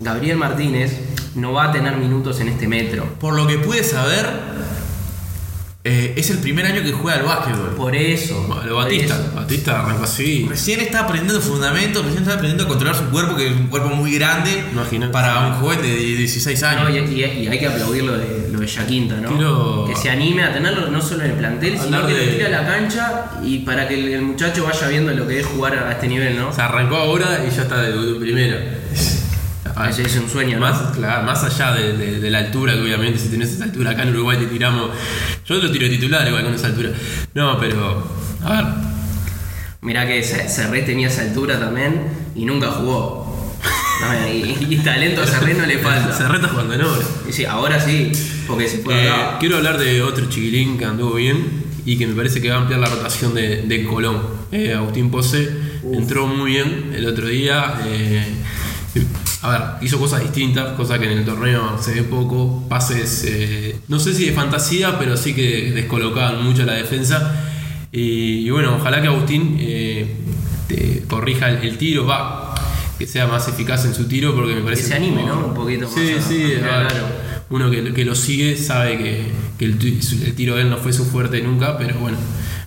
Gabriel 0.00 0.36
Martínez 0.36 0.92
no 1.34 1.52
va 1.52 1.64
a 1.64 1.72
tener 1.72 1.96
minutos 1.96 2.40
en 2.40 2.48
este 2.48 2.66
metro. 2.68 3.04
Por 3.20 3.34
lo 3.34 3.46
que 3.46 3.58
pude 3.58 3.82
saber, 3.84 4.26
eh, 5.86 6.14
es 6.16 6.30
el 6.30 6.38
primer 6.38 6.64
año 6.64 6.82
que 6.82 6.92
juega 6.92 7.18
al 7.18 7.26
básquetbol. 7.26 7.74
Por 7.76 7.94
eso. 7.94 8.46
Por 8.48 8.66
Batista, 8.74 9.14
eso. 9.16 9.32
Batista 9.34 9.80
arrancó 9.82 10.04
así. 10.04 10.46
Recién 10.48 10.80
está 10.80 11.00
aprendiendo 11.00 11.38
fundamentos, 11.42 12.02
recién 12.04 12.22
está 12.22 12.34
aprendiendo 12.36 12.64
a 12.64 12.68
controlar 12.68 12.96
su 12.96 13.04
cuerpo, 13.10 13.36
que 13.36 13.48
es 13.48 13.52
un 13.52 13.66
cuerpo 13.66 13.90
muy 13.90 14.14
grande 14.14 14.64
Imagínate. 14.72 15.12
para 15.12 15.46
un 15.48 15.52
joven 15.60 15.82
de 15.82 15.94
16 15.94 16.62
años. 16.62 16.84
No, 16.84 16.90
y, 16.90 16.98
y- 16.98 17.24
y 17.42 17.46
hay 17.48 17.58
que 17.58 17.66
aplaudir 17.66 18.02
lo 18.04 18.16
de, 18.16 18.48
lo 18.50 18.60
de 18.60 18.66
Yaquinta, 18.66 19.16
¿no? 19.16 19.28
Quiero- 19.28 19.84
Que 19.86 19.94
se 19.94 20.08
anime 20.08 20.44
a 20.44 20.54
tenerlo 20.54 20.90
no 20.90 21.02
solo 21.02 21.22
en 21.24 21.32
el 21.32 21.36
plantel, 21.36 21.78
sino 21.78 22.06
que 22.06 22.14
de- 22.14 22.26
lo 22.26 22.32
tire 22.32 22.46
a 22.46 22.62
la 22.62 22.66
cancha 22.66 23.24
y 23.44 23.58
para 23.58 23.86
que 23.86 23.94
el, 23.94 24.08
el 24.08 24.22
muchacho 24.22 24.64
vaya 24.64 24.88
viendo 24.88 25.12
lo 25.12 25.26
que 25.28 25.40
es 25.40 25.46
jugar 25.46 25.74
a 25.76 25.92
este 25.92 26.08
nivel, 26.08 26.38
¿no? 26.38 26.48
O 26.48 26.52
sea, 26.54 26.64
arrancó 26.64 26.96
ahora 26.96 27.44
y 27.46 27.54
ya 27.54 27.62
está 27.62 27.82
de, 27.82 27.92
de 27.92 28.18
primera. 28.18 28.56
Ah, 29.76 29.90
Ese 29.90 30.02
es 30.02 30.16
un 30.16 30.28
sueño, 30.30 30.54
¿no? 30.58 30.60
Más, 30.60 30.96
claro, 30.96 31.24
más 31.24 31.42
allá 31.42 31.72
de, 31.72 31.94
de- 31.96 32.20
de 32.20 32.30
la 32.30 32.38
altura, 32.38 32.74
que 32.74 32.80
obviamente 32.82 33.18
si 33.18 33.28
tenés 33.28 33.50
esa 33.52 33.64
altura 33.64 33.90
acá 33.90 34.02
en 34.04 34.10
Uruguay 34.10 34.38
te 34.38 34.46
tiramos. 34.46 34.90
Yo 35.46 35.56
lo 35.56 35.70
tiro 35.70 35.84
de 35.86 35.90
titular 35.96 36.26
igual 36.28 36.44
con 36.44 36.54
esa 36.54 36.68
altura. 36.68 36.90
No, 37.34 37.58
pero. 37.58 38.06
A 38.44 38.52
ver. 38.52 38.64
Mirá 39.82 40.06
que 40.06 40.22
Cerré 40.22 40.82
tenía 40.82 41.08
esa 41.08 41.22
altura 41.22 41.58
también 41.58 42.02
y 42.34 42.44
nunca 42.44 42.70
jugó. 42.70 43.24
No, 44.00 44.28
y, 44.28 44.66
y 44.70 44.76
talento 44.78 45.22
a 45.22 45.26
Cerré 45.26 45.54
no 45.54 45.66
le 45.66 45.78
falta. 45.78 46.12
Se 46.16 46.26
reta 46.28 46.48
jugando 46.48 46.74
en 46.74 46.82
obra. 46.82 47.02
Y 47.28 47.32
sí, 47.32 47.44
ahora 47.44 47.78
sí, 47.80 48.12
porque 48.46 48.68
se 48.68 48.78
fue 48.78 49.06
Eh, 49.06 49.12
quiero 49.40 49.56
hablar 49.56 49.78
de 49.78 50.02
otro 50.02 50.26
chiquilín 50.26 50.78
que 50.78 50.84
anduvo 50.84 51.14
bien 51.14 51.64
y 51.84 51.98
que 51.98 52.06
me 52.06 52.14
parece 52.14 52.40
que 52.40 52.48
va 52.48 52.56
a 52.56 52.58
ampliar 52.60 52.80
la 52.80 52.86
rotación 52.88 53.34
de, 53.34 53.62
de 53.62 53.84
Colón. 53.84 54.22
Eh, 54.52 54.72
Agustín 54.74 55.10
Pose 55.10 55.50
entró 55.92 56.26
muy 56.26 56.52
bien 56.52 56.92
el 56.94 57.06
otro 57.06 57.26
día. 57.26 57.74
eh, 57.86 58.24
a 59.42 59.50
ver, 59.50 59.60
hizo 59.82 59.98
cosas 59.98 60.22
distintas, 60.22 60.72
cosas 60.72 60.98
que 60.98 61.10
en 61.10 61.18
el 61.18 61.24
torneo 61.24 61.78
se 61.80 61.94
ve 61.94 62.02
poco. 62.04 62.64
Pases, 62.68 63.24
eh, 63.26 63.76
no 63.88 63.98
sé 63.98 64.14
si 64.14 64.26
de 64.26 64.32
fantasía, 64.32 64.98
pero 64.98 65.16
sí 65.16 65.34
que 65.34 65.72
descolocaban 65.72 66.42
mucho 66.44 66.64
la 66.64 66.74
defensa. 66.74 67.50
Y, 67.92 68.46
y 68.46 68.50
bueno, 68.50 68.76
ojalá 68.76 69.00
que 69.00 69.08
Agustín 69.08 69.56
eh, 69.60 70.14
te 70.68 71.02
corrija 71.08 71.48
el, 71.50 71.58
el 71.68 71.78
tiro, 71.78 72.06
va, 72.06 72.54
que 72.98 73.06
sea 73.06 73.26
más 73.26 73.46
eficaz 73.48 73.84
en 73.84 73.94
su 73.94 74.06
tiro, 74.06 74.34
porque 74.34 74.52
me 74.54 74.58
Que 74.60 74.64
parece 74.64 74.82
se 74.84 74.94
anime, 74.94 75.22
como- 75.22 75.34
¿no? 75.42 75.46
Un 75.48 75.54
poquito 75.54 75.84
más. 75.86 75.94
Sí, 75.94 76.12
a- 76.18 76.22
sí, 76.22 76.42
a 76.44 76.46
tirar 76.56 76.70
a 76.74 76.78
ver, 76.78 76.86
al 76.86 76.96
aro. 76.96 77.06
uno 77.50 77.70
que, 77.70 77.92
que 77.94 78.04
lo 78.04 78.14
sigue 78.14 78.56
sabe 78.56 78.98
que, 78.98 79.26
que 79.58 79.64
el, 79.66 79.72
el 80.24 80.34
tiro 80.34 80.56
de 80.56 80.62
él 80.62 80.70
no 80.70 80.78
fue 80.78 80.92
su 80.92 81.04
fuerte 81.04 81.40
nunca, 81.42 81.76
pero 81.78 81.98
bueno, 81.98 82.16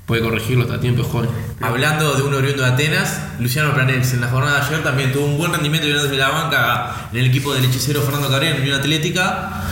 puede 0.08 0.22
corregirlo 0.22 0.64
hasta 0.64 0.80
tiempo, 0.80 1.04
joven. 1.04 1.30
Hablando 1.62 2.14
de 2.16 2.22
un 2.24 2.34
oriundo 2.34 2.64
de 2.64 2.70
Atenas, 2.70 3.20
Luciano 3.40 3.74
Planels 3.74 4.14
en 4.14 4.22
la 4.22 4.28
jornada 4.30 4.62
de 4.62 4.66
ayer 4.68 4.82
también 4.84 5.12
tuvo 5.12 5.26
un 5.26 5.38
buen 5.38 5.52
rendimiento 5.52 5.86
desde 5.88 6.16
la 6.18 6.30
banca 6.30 7.10
en 7.12 7.20
el 7.20 7.26
equipo 7.28 7.54
del 7.54 7.66
hechicero 7.66 8.02
Fernando 8.02 8.30
Cabrera 8.30 8.56
en 8.56 8.62
Unión 8.62 8.80
Atlética. 8.80 9.64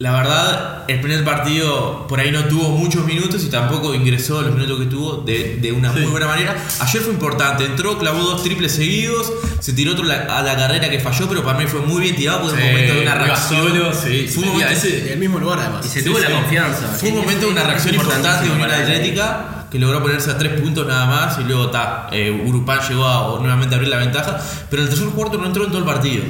La 0.00 0.12
verdad, 0.12 0.84
el 0.86 1.00
primer 1.00 1.24
partido 1.24 2.06
por 2.08 2.20
ahí 2.20 2.30
no 2.30 2.44
tuvo 2.44 2.70
muchos 2.70 3.04
minutos 3.04 3.42
y 3.42 3.48
tampoco 3.50 3.94
ingresó 3.94 4.42
los 4.42 4.52
minutos 4.54 4.78
que 4.80 4.86
tuvo 4.86 5.16
de, 5.18 5.58
de 5.60 5.72
una 5.72 5.90
muy 5.92 6.02
buena 6.06 6.26
manera. 6.28 6.56
Ayer 6.80 7.02
fue 7.02 7.12
importante, 7.12 7.64
entró, 7.64 7.98
clavó 7.98 8.22
dos 8.22 8.42
triples 8.44 8.70
seguidos, 8.72 9.32
se 9.58 9.72
tiró 9.72 9.92
otro 9.92 10.04
a 10.04 10.42
la 10.42 10.56
carrera 10.56 10.88
que 10.88 11.00
falló, 11.00 11.28
pero 11.28 11.42
para 11.44 11.58
mí 11.58 11.66
fue 11.66 11.80
muy 11.80 12.00
bien 12.02 12.14
tirado 12.14 12.42
porque 12.42 12.56
fue 12.56 12.64
un 12.64 12.72
momento 12.72 12.94
de 12.94 13.02
una 13.02 13.14
reacción. 13.16 13.68
solo, 13.68 13.92
sí, 13.92 14.28
fue 14.32 14.42
un 14.44 14.48
sí, 14.48 14.52
momento, 14.54 14.72
ese- 14.72 15.00
En 15.06 15.12
el 15.14 15.18
mismo 15.18 15.38
lugar, 15.40 15.58
además. 15.60 15.86
Y 15.86 15.88
se 15.88 15.98
Sí, 16.00 16.04
tuvo 16.06 16.18
la 16.20 16.26
sí. 16.28 16.32
confianza. 16.32 16.86
fue 16.98 17.08
un 17.10 17.16
momento 17.16 17.46
de 17.46 17.52
una 17.52 17.62
reacción 17.64 17.94
importante 17.96 18.44
de 18.48 18.50
Unión 18.52 18.70
Atlética 18.70 19.57
que 19.70 19.78
logró 19.78 20.02
ponerse 20.02 20.30
a 20.30 20.38
tres 20.38 20.60
puntos 20.60 20.86
nada 20.86 21.06
más 21.06 21.38
y 21.38 21.44
luego 21.44 21.68
ta, 21.70 22.08
eh, 22.12 22.30
Urupán 22.46 22.80
llegó 22.88 23.06
a 23.06 23.38
nuevamente 23.40 23.74
a 23.74 23.78
abrir 23.78 23.90
la 23.90 23.98
ventaja, 23.98 24.38
pero 24.70 24.82
el 24.82 24.88
tercer 24.88 25.08
cuarto 25.08 25.36
no 25.38 25.46
entró 25.46 25.64
en 25.64 25.68
todo 25.70 25.78
el 25.78 25.84
partido. 25.84 26.22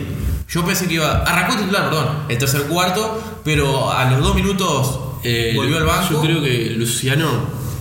Yo 0.48 0.64
pensé 0.64 0.88
que 0.88 0.94
iba. 0.94 1.18
Arrancó 1.24 1.56
titular, 1.56 1.84
perdón, 1.90 2.08
el 2.28 2.38
tercer 2.38 2.62
cuarto, 2.62 3.40
pero 3.44 3.92
a 3.92 4.10
los 4.10 4.20
dos 4.22 4.34
minutos 4.34 5.00
Eh, 5.24 5.52
volvió 5.56 5.76
al 5.78 5.84
banco. 5.84 6.06
Yo 6.10 6.20
creo 6.22 6.40
que 6.42 6.70
Luciano 6.76 7.28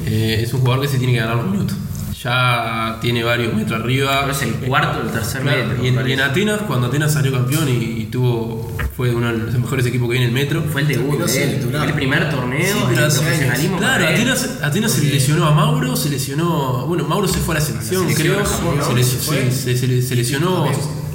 eh, 0.06 0.40
es 0.44 0.52
un 0.54 0.60
jugador 0.62 0.82
que 0.82 0.88
se 0.90 0.98
tiene 0.98 1.14
que 1.14 1.20
ganar 1.20 1.38
los 1.38 1.46
minutos. 1.46 1.78
Ya 2.24 2.98
tiene 3.00 3.24
varios 3.24 3.54
metros 3.54 3.80
arriba. 3.80 4.22
Pero 4.22 4.32
es 4.34 4.42
el 4.42 4.54
cuarto 4.56 5.02
el 5.02 5.10
tercer 5.12 5.44
Claro, 5.44 5.66
metro. 5.68 5.84
y, 5.86 5.88
en, 5.90 6.08
y 6.10 6.12
en. 6.14 6.22
Atenas, 6.22 6.62
cuando 6.68 6.88
Atenas 6.88 7.14
salió 7.14 7.32
campeón 7.32 7.70
y, 7.70 8.02
y 8.02 8.06
tuvo 8.06 8.76
fue 8.98 9.14
uno 9.14 9.28
de 9.32 9.38
los 9.38 9.54
mejores 9.60 9.86
equipos 9.86 10.10
que 10.10 10.18
hay 10.18 10.24
en 10.24 10.30
el 10.30 10.34
metro. 10.34 10.64
Fue 10.72 10.82
el 10.82 10.88
debut 10.88 11.20
de 11.20 11.44
él. 11.44 11.70
el 11.86 11.94
primer 11.94 12.30
torneo 12.32 12.66
Sí, 12.90 12.96
hace 13.00 13.20
profesionalismo. 13.20 13.78
Claro. 13.78 14.08
Atenas, 14.08 14.50
Atenas 14.64 14.92
se 14.92 15.04
lesionó 15.06 15.46
a 15.46 15.52
Mauro, 15.54 15.96
se 15.96 16.10
lesionó. 16.10 16.86
Bueno, 16.88 17.08
Mauro 17.08 17.28
se 17.28 17.38
fue 17.40 17.56
a 17.56 17.60
la 17.60 17.64
selección, 17.66 18.06
A 18.06 18.10
la 18.10 18.16
selección 18.16 18.36
creo. 18.38 18.50
de 18.50 18.56
Japón, 18.56 18.78
¿no? 18.80 18.86
se, 18.88 18.94
les- 18.96 19.08
Se 19.08 19.52
se- 19.52 19.78
se- 19.78 20.02
se 20.02 20.16
lesionó 20.16 20.66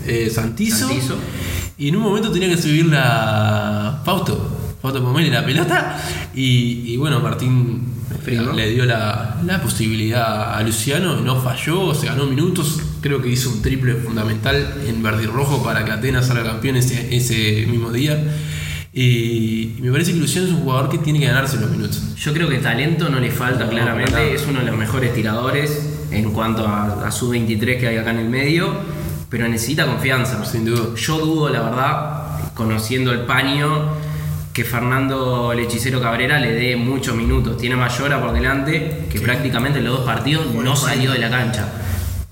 eh, 0.06 0.30
Santizo, 0.32 0.86
Santizo. 0.86 1.16
Y 1.76 1.88
en 1.88 1.96
un 1.96 2.02
momento 2.02 2.30
tenía 2.30 2.48
que 2.48 2.56
subir 2.62 2.86
la 2.86 4.00
Fausto. 4.04 4.58
Fausto 4.80 5.02
Pomeli 5.02 5.30
la 5.30 5.44
pelota. 5.44 6.00
Y, 6.34 6.92
y 6.92 6.96
bueno, 6.96 7.18
Martín 7.20 7.82
Firmó. 8.24 8.52
le 8.52 8.70
dio 8.70 8.84
la, 8.84 9.40
la 9.44 9.60
posibilidad 9.60 10.54
a 10.56 10.62
Luciano 10.62 11.18
y 11.18 11.22
no 11.22 11.40
falló, 11.40 11.92
se 11.94 12.06
ganó 12.06 12.26
minutos. 12.26 12.78
Creo 13.02 13.20
que 13.20 13.28
hizo 13.28 13.50
un 13.50 13.60
triple 13.60 13.94
fundamental 13.96 14.74
en 14.86 15.02
verde 15.02 15.24
y 15.24 15.26
rojo 15.26 15.62
para 15.62 15.84
que 15.84 15.90
Atenas 15.90 16.28
salga 16.28 16.44
campeón 16.44 16.76
ese, 16.76 17.14
ese 17.14 17.66
mismo 17.66 17.90
día. 17.90 18.18
Y, 18.94 19.76
me 19.80 19.90
parece 19.90 20.12
que 20.12 20.18
Luciano 20.18 20.46
es 20.46 20.52
un 20.52 20.60
jugador 20.60 20.88
que 20.88 20.98
tiene 20.98 21.18
que 21.18 21.26
ganarse 21.26 21.58
los 21.58 21.70
minutos. 21.70 22.14
Yo 22.16 22.32
creo 22.32 22.48
que 22.48 22.58
talento 22.58 23.08
no 23.08 23.18
le 23.20 23.30
falta 23.30 23.64
No, 23.64 23.70
claramente, 23.70 24.34
es 24.34 24.46
uno 24.46 24.60
de 24.60 24.66
los 24.66 24.76
mejores 24.76 25.12
tiradores 25.14 25.94
en 26.10 26.30
cuanto 26.30 26.66
a, 26.66 27.06
a 27.06 27.10
su 27.10 27.30
23 27.30 27.80
que 27.80 27.88
hay 27.88 27.96
acá 27.96 28.10
en 28.10 28.18
el 28.18 28.28
medio, 28.28 28.72
pero 29.28 29.48
necesita 29.48 29.86
confianza. 29.86 30.44
Sin 30.44 30.64
duda. 30.64 30.94
Yo 30.94 31.18
dudo, 31.18 31.48
la 31.48 31.62
verdad, 31.62 32.52
conociendo 32.54 33.12
el 33.12 33.22
paño, 33.22 33.94
que 34.52 34.64
Fernando 34.64 35.52
el 35.52 35.60
hechicero 35.60 36.00
Cabrera 36.00 36.38
le 36.38 36.52
dé 36.52 36.76
muchos 36.76 37.16
minutos. 37.16 37.56
Tiene 37.56 37.76
Mayora 37.76 38.20
por 38.20 38.32
delante, 38.32 39.06
que 39.10 39.20
prácticamente 39.20 39.78
en 39.78 39.86
los 39.86 39.98
dos 39.98 40.06
partidos 40.06 40.54
no 40.54 40.76
salió 40.76 41.12
de 41.12 41.18
la 41.18 41.30
cancha. 41.30 41.66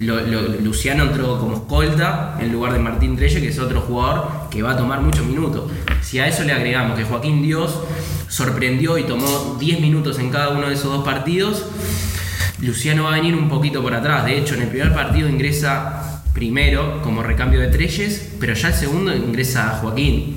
Luciano 0.01 1.05
entró 1.05 1.39
como 1.39 1.57
escolta 1.57 2.39
en 2.41 2.51
lugar 2.51 2.73
de 2.73 2.79
Martín 2.79 3.17
Trelle, 3.17 3.39
que 3.39 3.49
es 3.49 3.59
otro 3.59 3.83
jugador 3.83 4.49
que 4.51 4.63
va 4.63 4.73
a 4.73 4.77
tomar 4.77 5.03
muchos 5.03 5.27
minutos. 5.27 5.71
Si 6.01 6.19
a 6.19 6.27
eso 6.27 6.43
le 6.43 6.53
agregamos 6.55 6.97
que 6.99 7.05
Joaquín 7.05 7.43
Dios 7.43 7.79
sorprendió 8.27 8.97
y 8.97 9.03
tomó 9.03 9.59
10 9.61 9.81
minutos 9.81 10.19
en 10.19 10.31
cada 10.31 10.49
uno 10.51 10.69
de 10.69 10.75
esos 10.75 10.91
dos 10.91 11.05
partidos, 11.05 11.67
Luciano 12.63 13.05
va 13.05 13.13
a 13.13 13.17
venir 13.17 13.35
un 13.35 13.51
poquito 13.51 13.83
por 13.83 13.93
atrás. 13.93 14.25
De 14.25 14.39
hecho, 14.39 14.55
en 14.55 14.63
el 14.63 14.69
primer 14.69 14.95
partido 14.95 15.29
ingresa 15.29 16.23
primero 16.33 17.03
como 17.03 17.23
recambio 17.23 17.61
de 17.61 17.69
Trelles, 17.69 18.37
pero 18.41 18.55
ya 18.55 18.69
el 18.69 18.75
segundo 18.75 19.15
ingresa 19.15 19.81
Joaquín. 19.83 20.37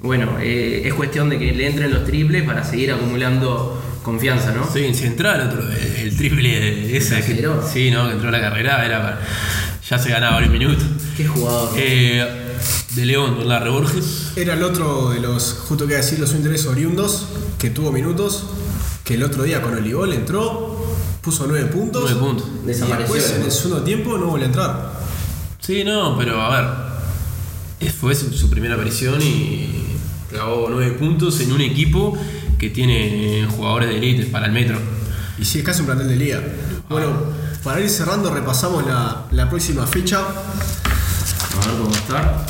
Bueno, 0.00 0.38
eh, 0.40 0.82
es 0.84 0.94
cuestión 0.94 1.28
de 1.28 1.38
que 1.38 1.52
le 1.52 1.68
entren 1.68 1.92
los 1.92 2.04
triples 2.04 2.42
para 2.42 2.64
seguir 2.64 2.90
acumulando 2.90 3.80
confianza, 4.02 4.52
¿no? 4.52 4.68
Sí, 4.72 4.84
en 4.84 4.94
Central, 4.94 5.48
otro, 5.48 5.62
el, 5.70 5.96
el 6.06 6.16
triple 6.16 6.48
de 6.60 6.96
ese. 6.96 7.16
que- 7.22 7.46
sí, 7.72 7.90
¿no? 7.90 8.06
Que 8.08 8.14
entró 8.14 8.28
a 8.28 8.32
la 8.32 8.40
carrera, 8.40 8.84
era 8.84 9.02
para- 9.02 9.20
ya 9.88 9.98
se 9.98 10.10
ganaba 10.10 10.34
varios 10.34 10.52
minutos. 10.52 10.84
Qué 11.16 11.26
jugador. 11.26 11.70
Eh, 11.76 12.24
de 12.94 13.06
León, 13.06 13.36
Don 13.38 13.48
Larre 13.48 13.70
Borges. 13.70 14.32
Era 14.36 14.54
el 14.54 14.62
otro 14.62 15.10
de 15.10 15.20
los, 15.20 15.54
justo 15.68 15.86
que 15.86 15.94
decir, 15.94 16.18
los 16.18 16.32
intereses 16.34 16.66
oriundos, 16.66 17.26
que 17.58 17.70
tuvo 17.70 17.90
minutos, 17.92 18.44
que 19.04 19.14
el 19.14 19.22
otro 19.22 19.42
día 19.44 19.62
con 19.62 19.74
Olivol 19.74 20.12
entró, 20.12 20.76
puso 21.22 21.46
nueve 21.46 21.66
puntos. 21.66 22.02
Nueve 22.04 22.20
puntos. 22.20 22.46
Y 22.64 22.66
Desapareció. 22.68 23.14
después 23.14 23.34
en 23.36 23.42
el 23.44 23.50
segundo 23.52 23.82
tiempo 23.82 24.18
no 24.18 24.26
volvió 24.26 24.44
a 24.44 24.48
entrar. 24.48 24.92
Sí, 25.60 25.84
no, 25.84 26.16
pero 26.18 26.40
a 26.40 26.90
ver. 27.80 27.90
Fue 27.92 28.14
su, 28.14 28.32
su 28.32 28.48
primera 28.50 28.74
aparición 28.74 29.20
y 29.22 29.68
clavó 30.30 30.68
nueve 30.70 30.92
puntos 30.92 31.40
en 31.40 31.52
un 31.52 31.60
equipo 31.62 32.16
que 32.60 32.68
tiene 32.68 33.48
jugadores 33.56 33.88
de 33.88 33.96
élite 33.96 34.26
para 34.26 34.46
el 34.46 34.52
metro. 34.52 34.78
Y 35.38 35.46
sí, 35.46 35.60
es 35.60 35.64
casi 35.64 35.80
un 35.80 35.86
plantel 35.86 36.08
de 36.08 36.16
liga. 36.16 36.40
Bueno, 36.90 37.10
para 37.64 37.80
ir 37.80 37.88
cerrando, 37.88 38.32
repasamos 38.32 38.86
la, 38.86 39.24
la 39.30 39.48
próxima 39.48 39.86
fecha. 39.86 40.18
A 40.18 41.66
ver 41.66 41.76
cómo 41.80 41.90
está. 41.90 42.46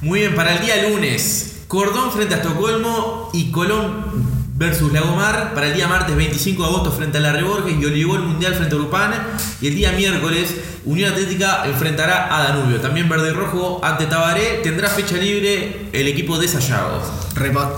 Muy 0.00 0.20
bien, 0.20 0.34
para 0.34 0.56
el 0.56 0.66
día 0.66 0.88
lunes, 0.90 1.60
Cordón 1.68 2.10
frente 2.10 2.34
a 2.34 2.38
Estocolmo 2.38 3.30
y 3.32 3.52
Colón 3.52 4.27
versus 4.58 4.92
Lagomar. 4.92 5.54
Para 5.54 5.68
el 5.68 5.74
día 5.74 5.86
martes 5.86 6.16
25 6.16 6.62
de 6.62 6.68
agosto 6.68 6.92
frente 6.92 7.18
a 7.18 7.20
La 7.20 7.32
Reborges 7.32 7.76
y 7.80 7.84
Olivol 7.84 8.22
Mundial 8.24 8.54
frente 8.54 8.74
a 8.74 8.78
Urupán. 8.78 9.12
Y 9.60 9.68
el 9.68 9.74
día 9.76 9.92
miércoles, 9.92 10.54
Unión 10.84 11.12
Atlética 11.12 11.64
enfrentará 11.66 12.34
a 12.34 12.42
Danubio. 12.42 12.80
También 12.80 13.08
Verde 13.08 13.30
y 13.30 13.32
Rojo 13.32 13.80
ante 13.82 14.06
Tabaré. 14.06 14.60
Tendrá 14.62 14.88
fecha 14.88 15.16
libre 15.16 15.88
el 15.92 16.08
equipo 16.08 16.38
de 16.38 16.48
Sayago. 16.48 17.00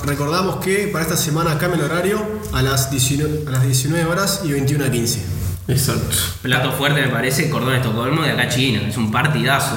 Recordamos 0.04 0.56
que 0.56 0.88
para 0.88 1.04
esta 1.04 1.16
semana 1.16 1.58
cambia 1.58 1.84
el 1.84 1.90
horario 1.90 2.26
a 2.52 2.62
las 2.62 2.90
19, 2.90 3.44
a 3.46 3.50
las 3.50 3.62
19 3.62 4.06
horas 4.06 4.40
y 4.44 4.52
21 4.52 4.86
a 4.86 4.90
15. 4.90 5.40
Exacto. 5.68 6.16
Plato 6.42 6.72
fuerte 6.72 7.00
me 7.00 7.08
parece 7.08 7.50
Cordón 7.50 7.74
Estocolmo 7.74 8.22
de 8.22 8.32
acá 8.32 8.48
China. 8.48 8.80
Es 8.88 8.96
un 8.96 9.12
partidazo. 9.12 9.76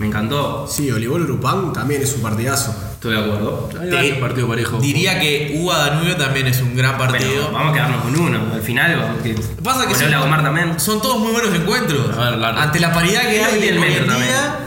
Me 0.00 0.06
encantó. 0.06 0.66
Sí, 0.66 0.90
Olivol 0.90 1.22
Urupán 1.22 1.72
también 1.74 2.00
es 2.00 2.14
un 2.14 2.22
partidazo. 2.22 2.74
Estoy 2.94 3.12
de 3.16 3.20
acuerdo. 3.20 3.68
Hay 3.98 4.12
partidos 4.14 4.48
parejos. 4.48 4.80
Diría 4.82 5.20
que 5.20 5.58
UA 5.62 5.76
Danubio 5.76 6.16
también 6.16 6.46
es 6.46 6.60
un 6.62 6.74
gran 6.74 6.96
partido. 6.96 7.50
vamos 7.52 7.70
a 7.70 7.74
quedarnos 7.74 8.02
con 8.02 8.18
uno. 8.18 8.40
Al 8.54 8.62
final, 8.62 8.96
vamos 8.98 9.22
que. 9.22 9.34
Pasa 9.62 9.86
que 9.86 9.94
son, 9.94 10.10
Lagomar 10.10 10.42
también. 10.42 10.80
son 10.80 11.02
todos 11.02 11.18
muy 11.18 11.32
buenos 11.32 11.54
encuentros. 11.54 12.16
A 12.16 12.30
ver, 12.30 12.38
la- 12.38 12.62
Ante 12.62 12.80
la 12.80 12.92
paridad 12.94 13.20
que 13.22 13.44
hay 13.44 13.62
el 13.68 13.74
en 13.76 13.80
metro 13.80 14.04
día, 14.16 14.58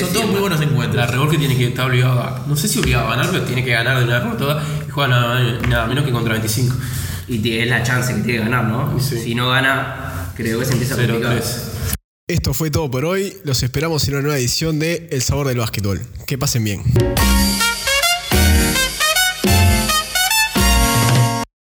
son 0.00 0.12
todos 0.12 0.26
muy 0.26 0.40
buenos 0.40 0.58
La 0.58 0.66
encuentros. 0.66 1.10
Reborges 1.10 1.38
tiene 1.38 1.56
que 1.56 1.68
estar 1.68 1.86
obligado 1.88 2.20
a. 2.20 2.42
No 2.48 2.56
sé 2.56 2.66
si 2.66 2.80
obligado 2.80 3.06
a 3.06 3.10
ganar, 3.16 3.30
pero 3.30 3.44
tiene 3.44 3.64
que 3.64 3.70
ganar 3.70 3.96
de 3.98 4.04
una 4.04 4.18
vez 4.18 4.28
por 4.28 4.36
todas. 4.38 4.64
Y 4.88 4.90
juega 4.90 5.08
nada, 5.08 5.40
nada 5.68 5.86
menos 5.86 6.04
que 6.04 6.10
contra 6.10 6.32
25. 6.32 6.74
Y 7.28 7.58
es 7.58 7.68
la 7.68 7.84
chance 7.84 8.12
que 8.12 8.22
tiene 8.22 8.38
que 8.40 8.44
ganar, 8.44 8.64
¿no? 8.64 8.98
Sí. 8.98 9.18
Si 9.22 9.34
no 9.36 9.50
gana, 9.50 10.32
creo 10.34 10.58
que 10.58 10.64
se 10.64 10.72
empieza 10.72 10.94
a 10.94 10.96
complicar. 10.98 11.40
0-3. 12.30 12.34
Esto 12.34 12.54
fue 12.54 12.70
todo 12.70 12.90
por 12.90 13.04
hoy. 13.04 13.36
Los 13.44 13.62
esperamos 13.62 14.06
en 14.08 14.14
una 14.14 14.22
nueva 14.22 14.38
edición 14.38 14.78
de 14.78 15.08
El 15.10 15.22
Sabor 15.22 15.48
del 15.48 15.58
Básquetbol. 15.58 16.00
Que 16.26 16.38
pasen 16.38 16.64
bien. 16.64 16.82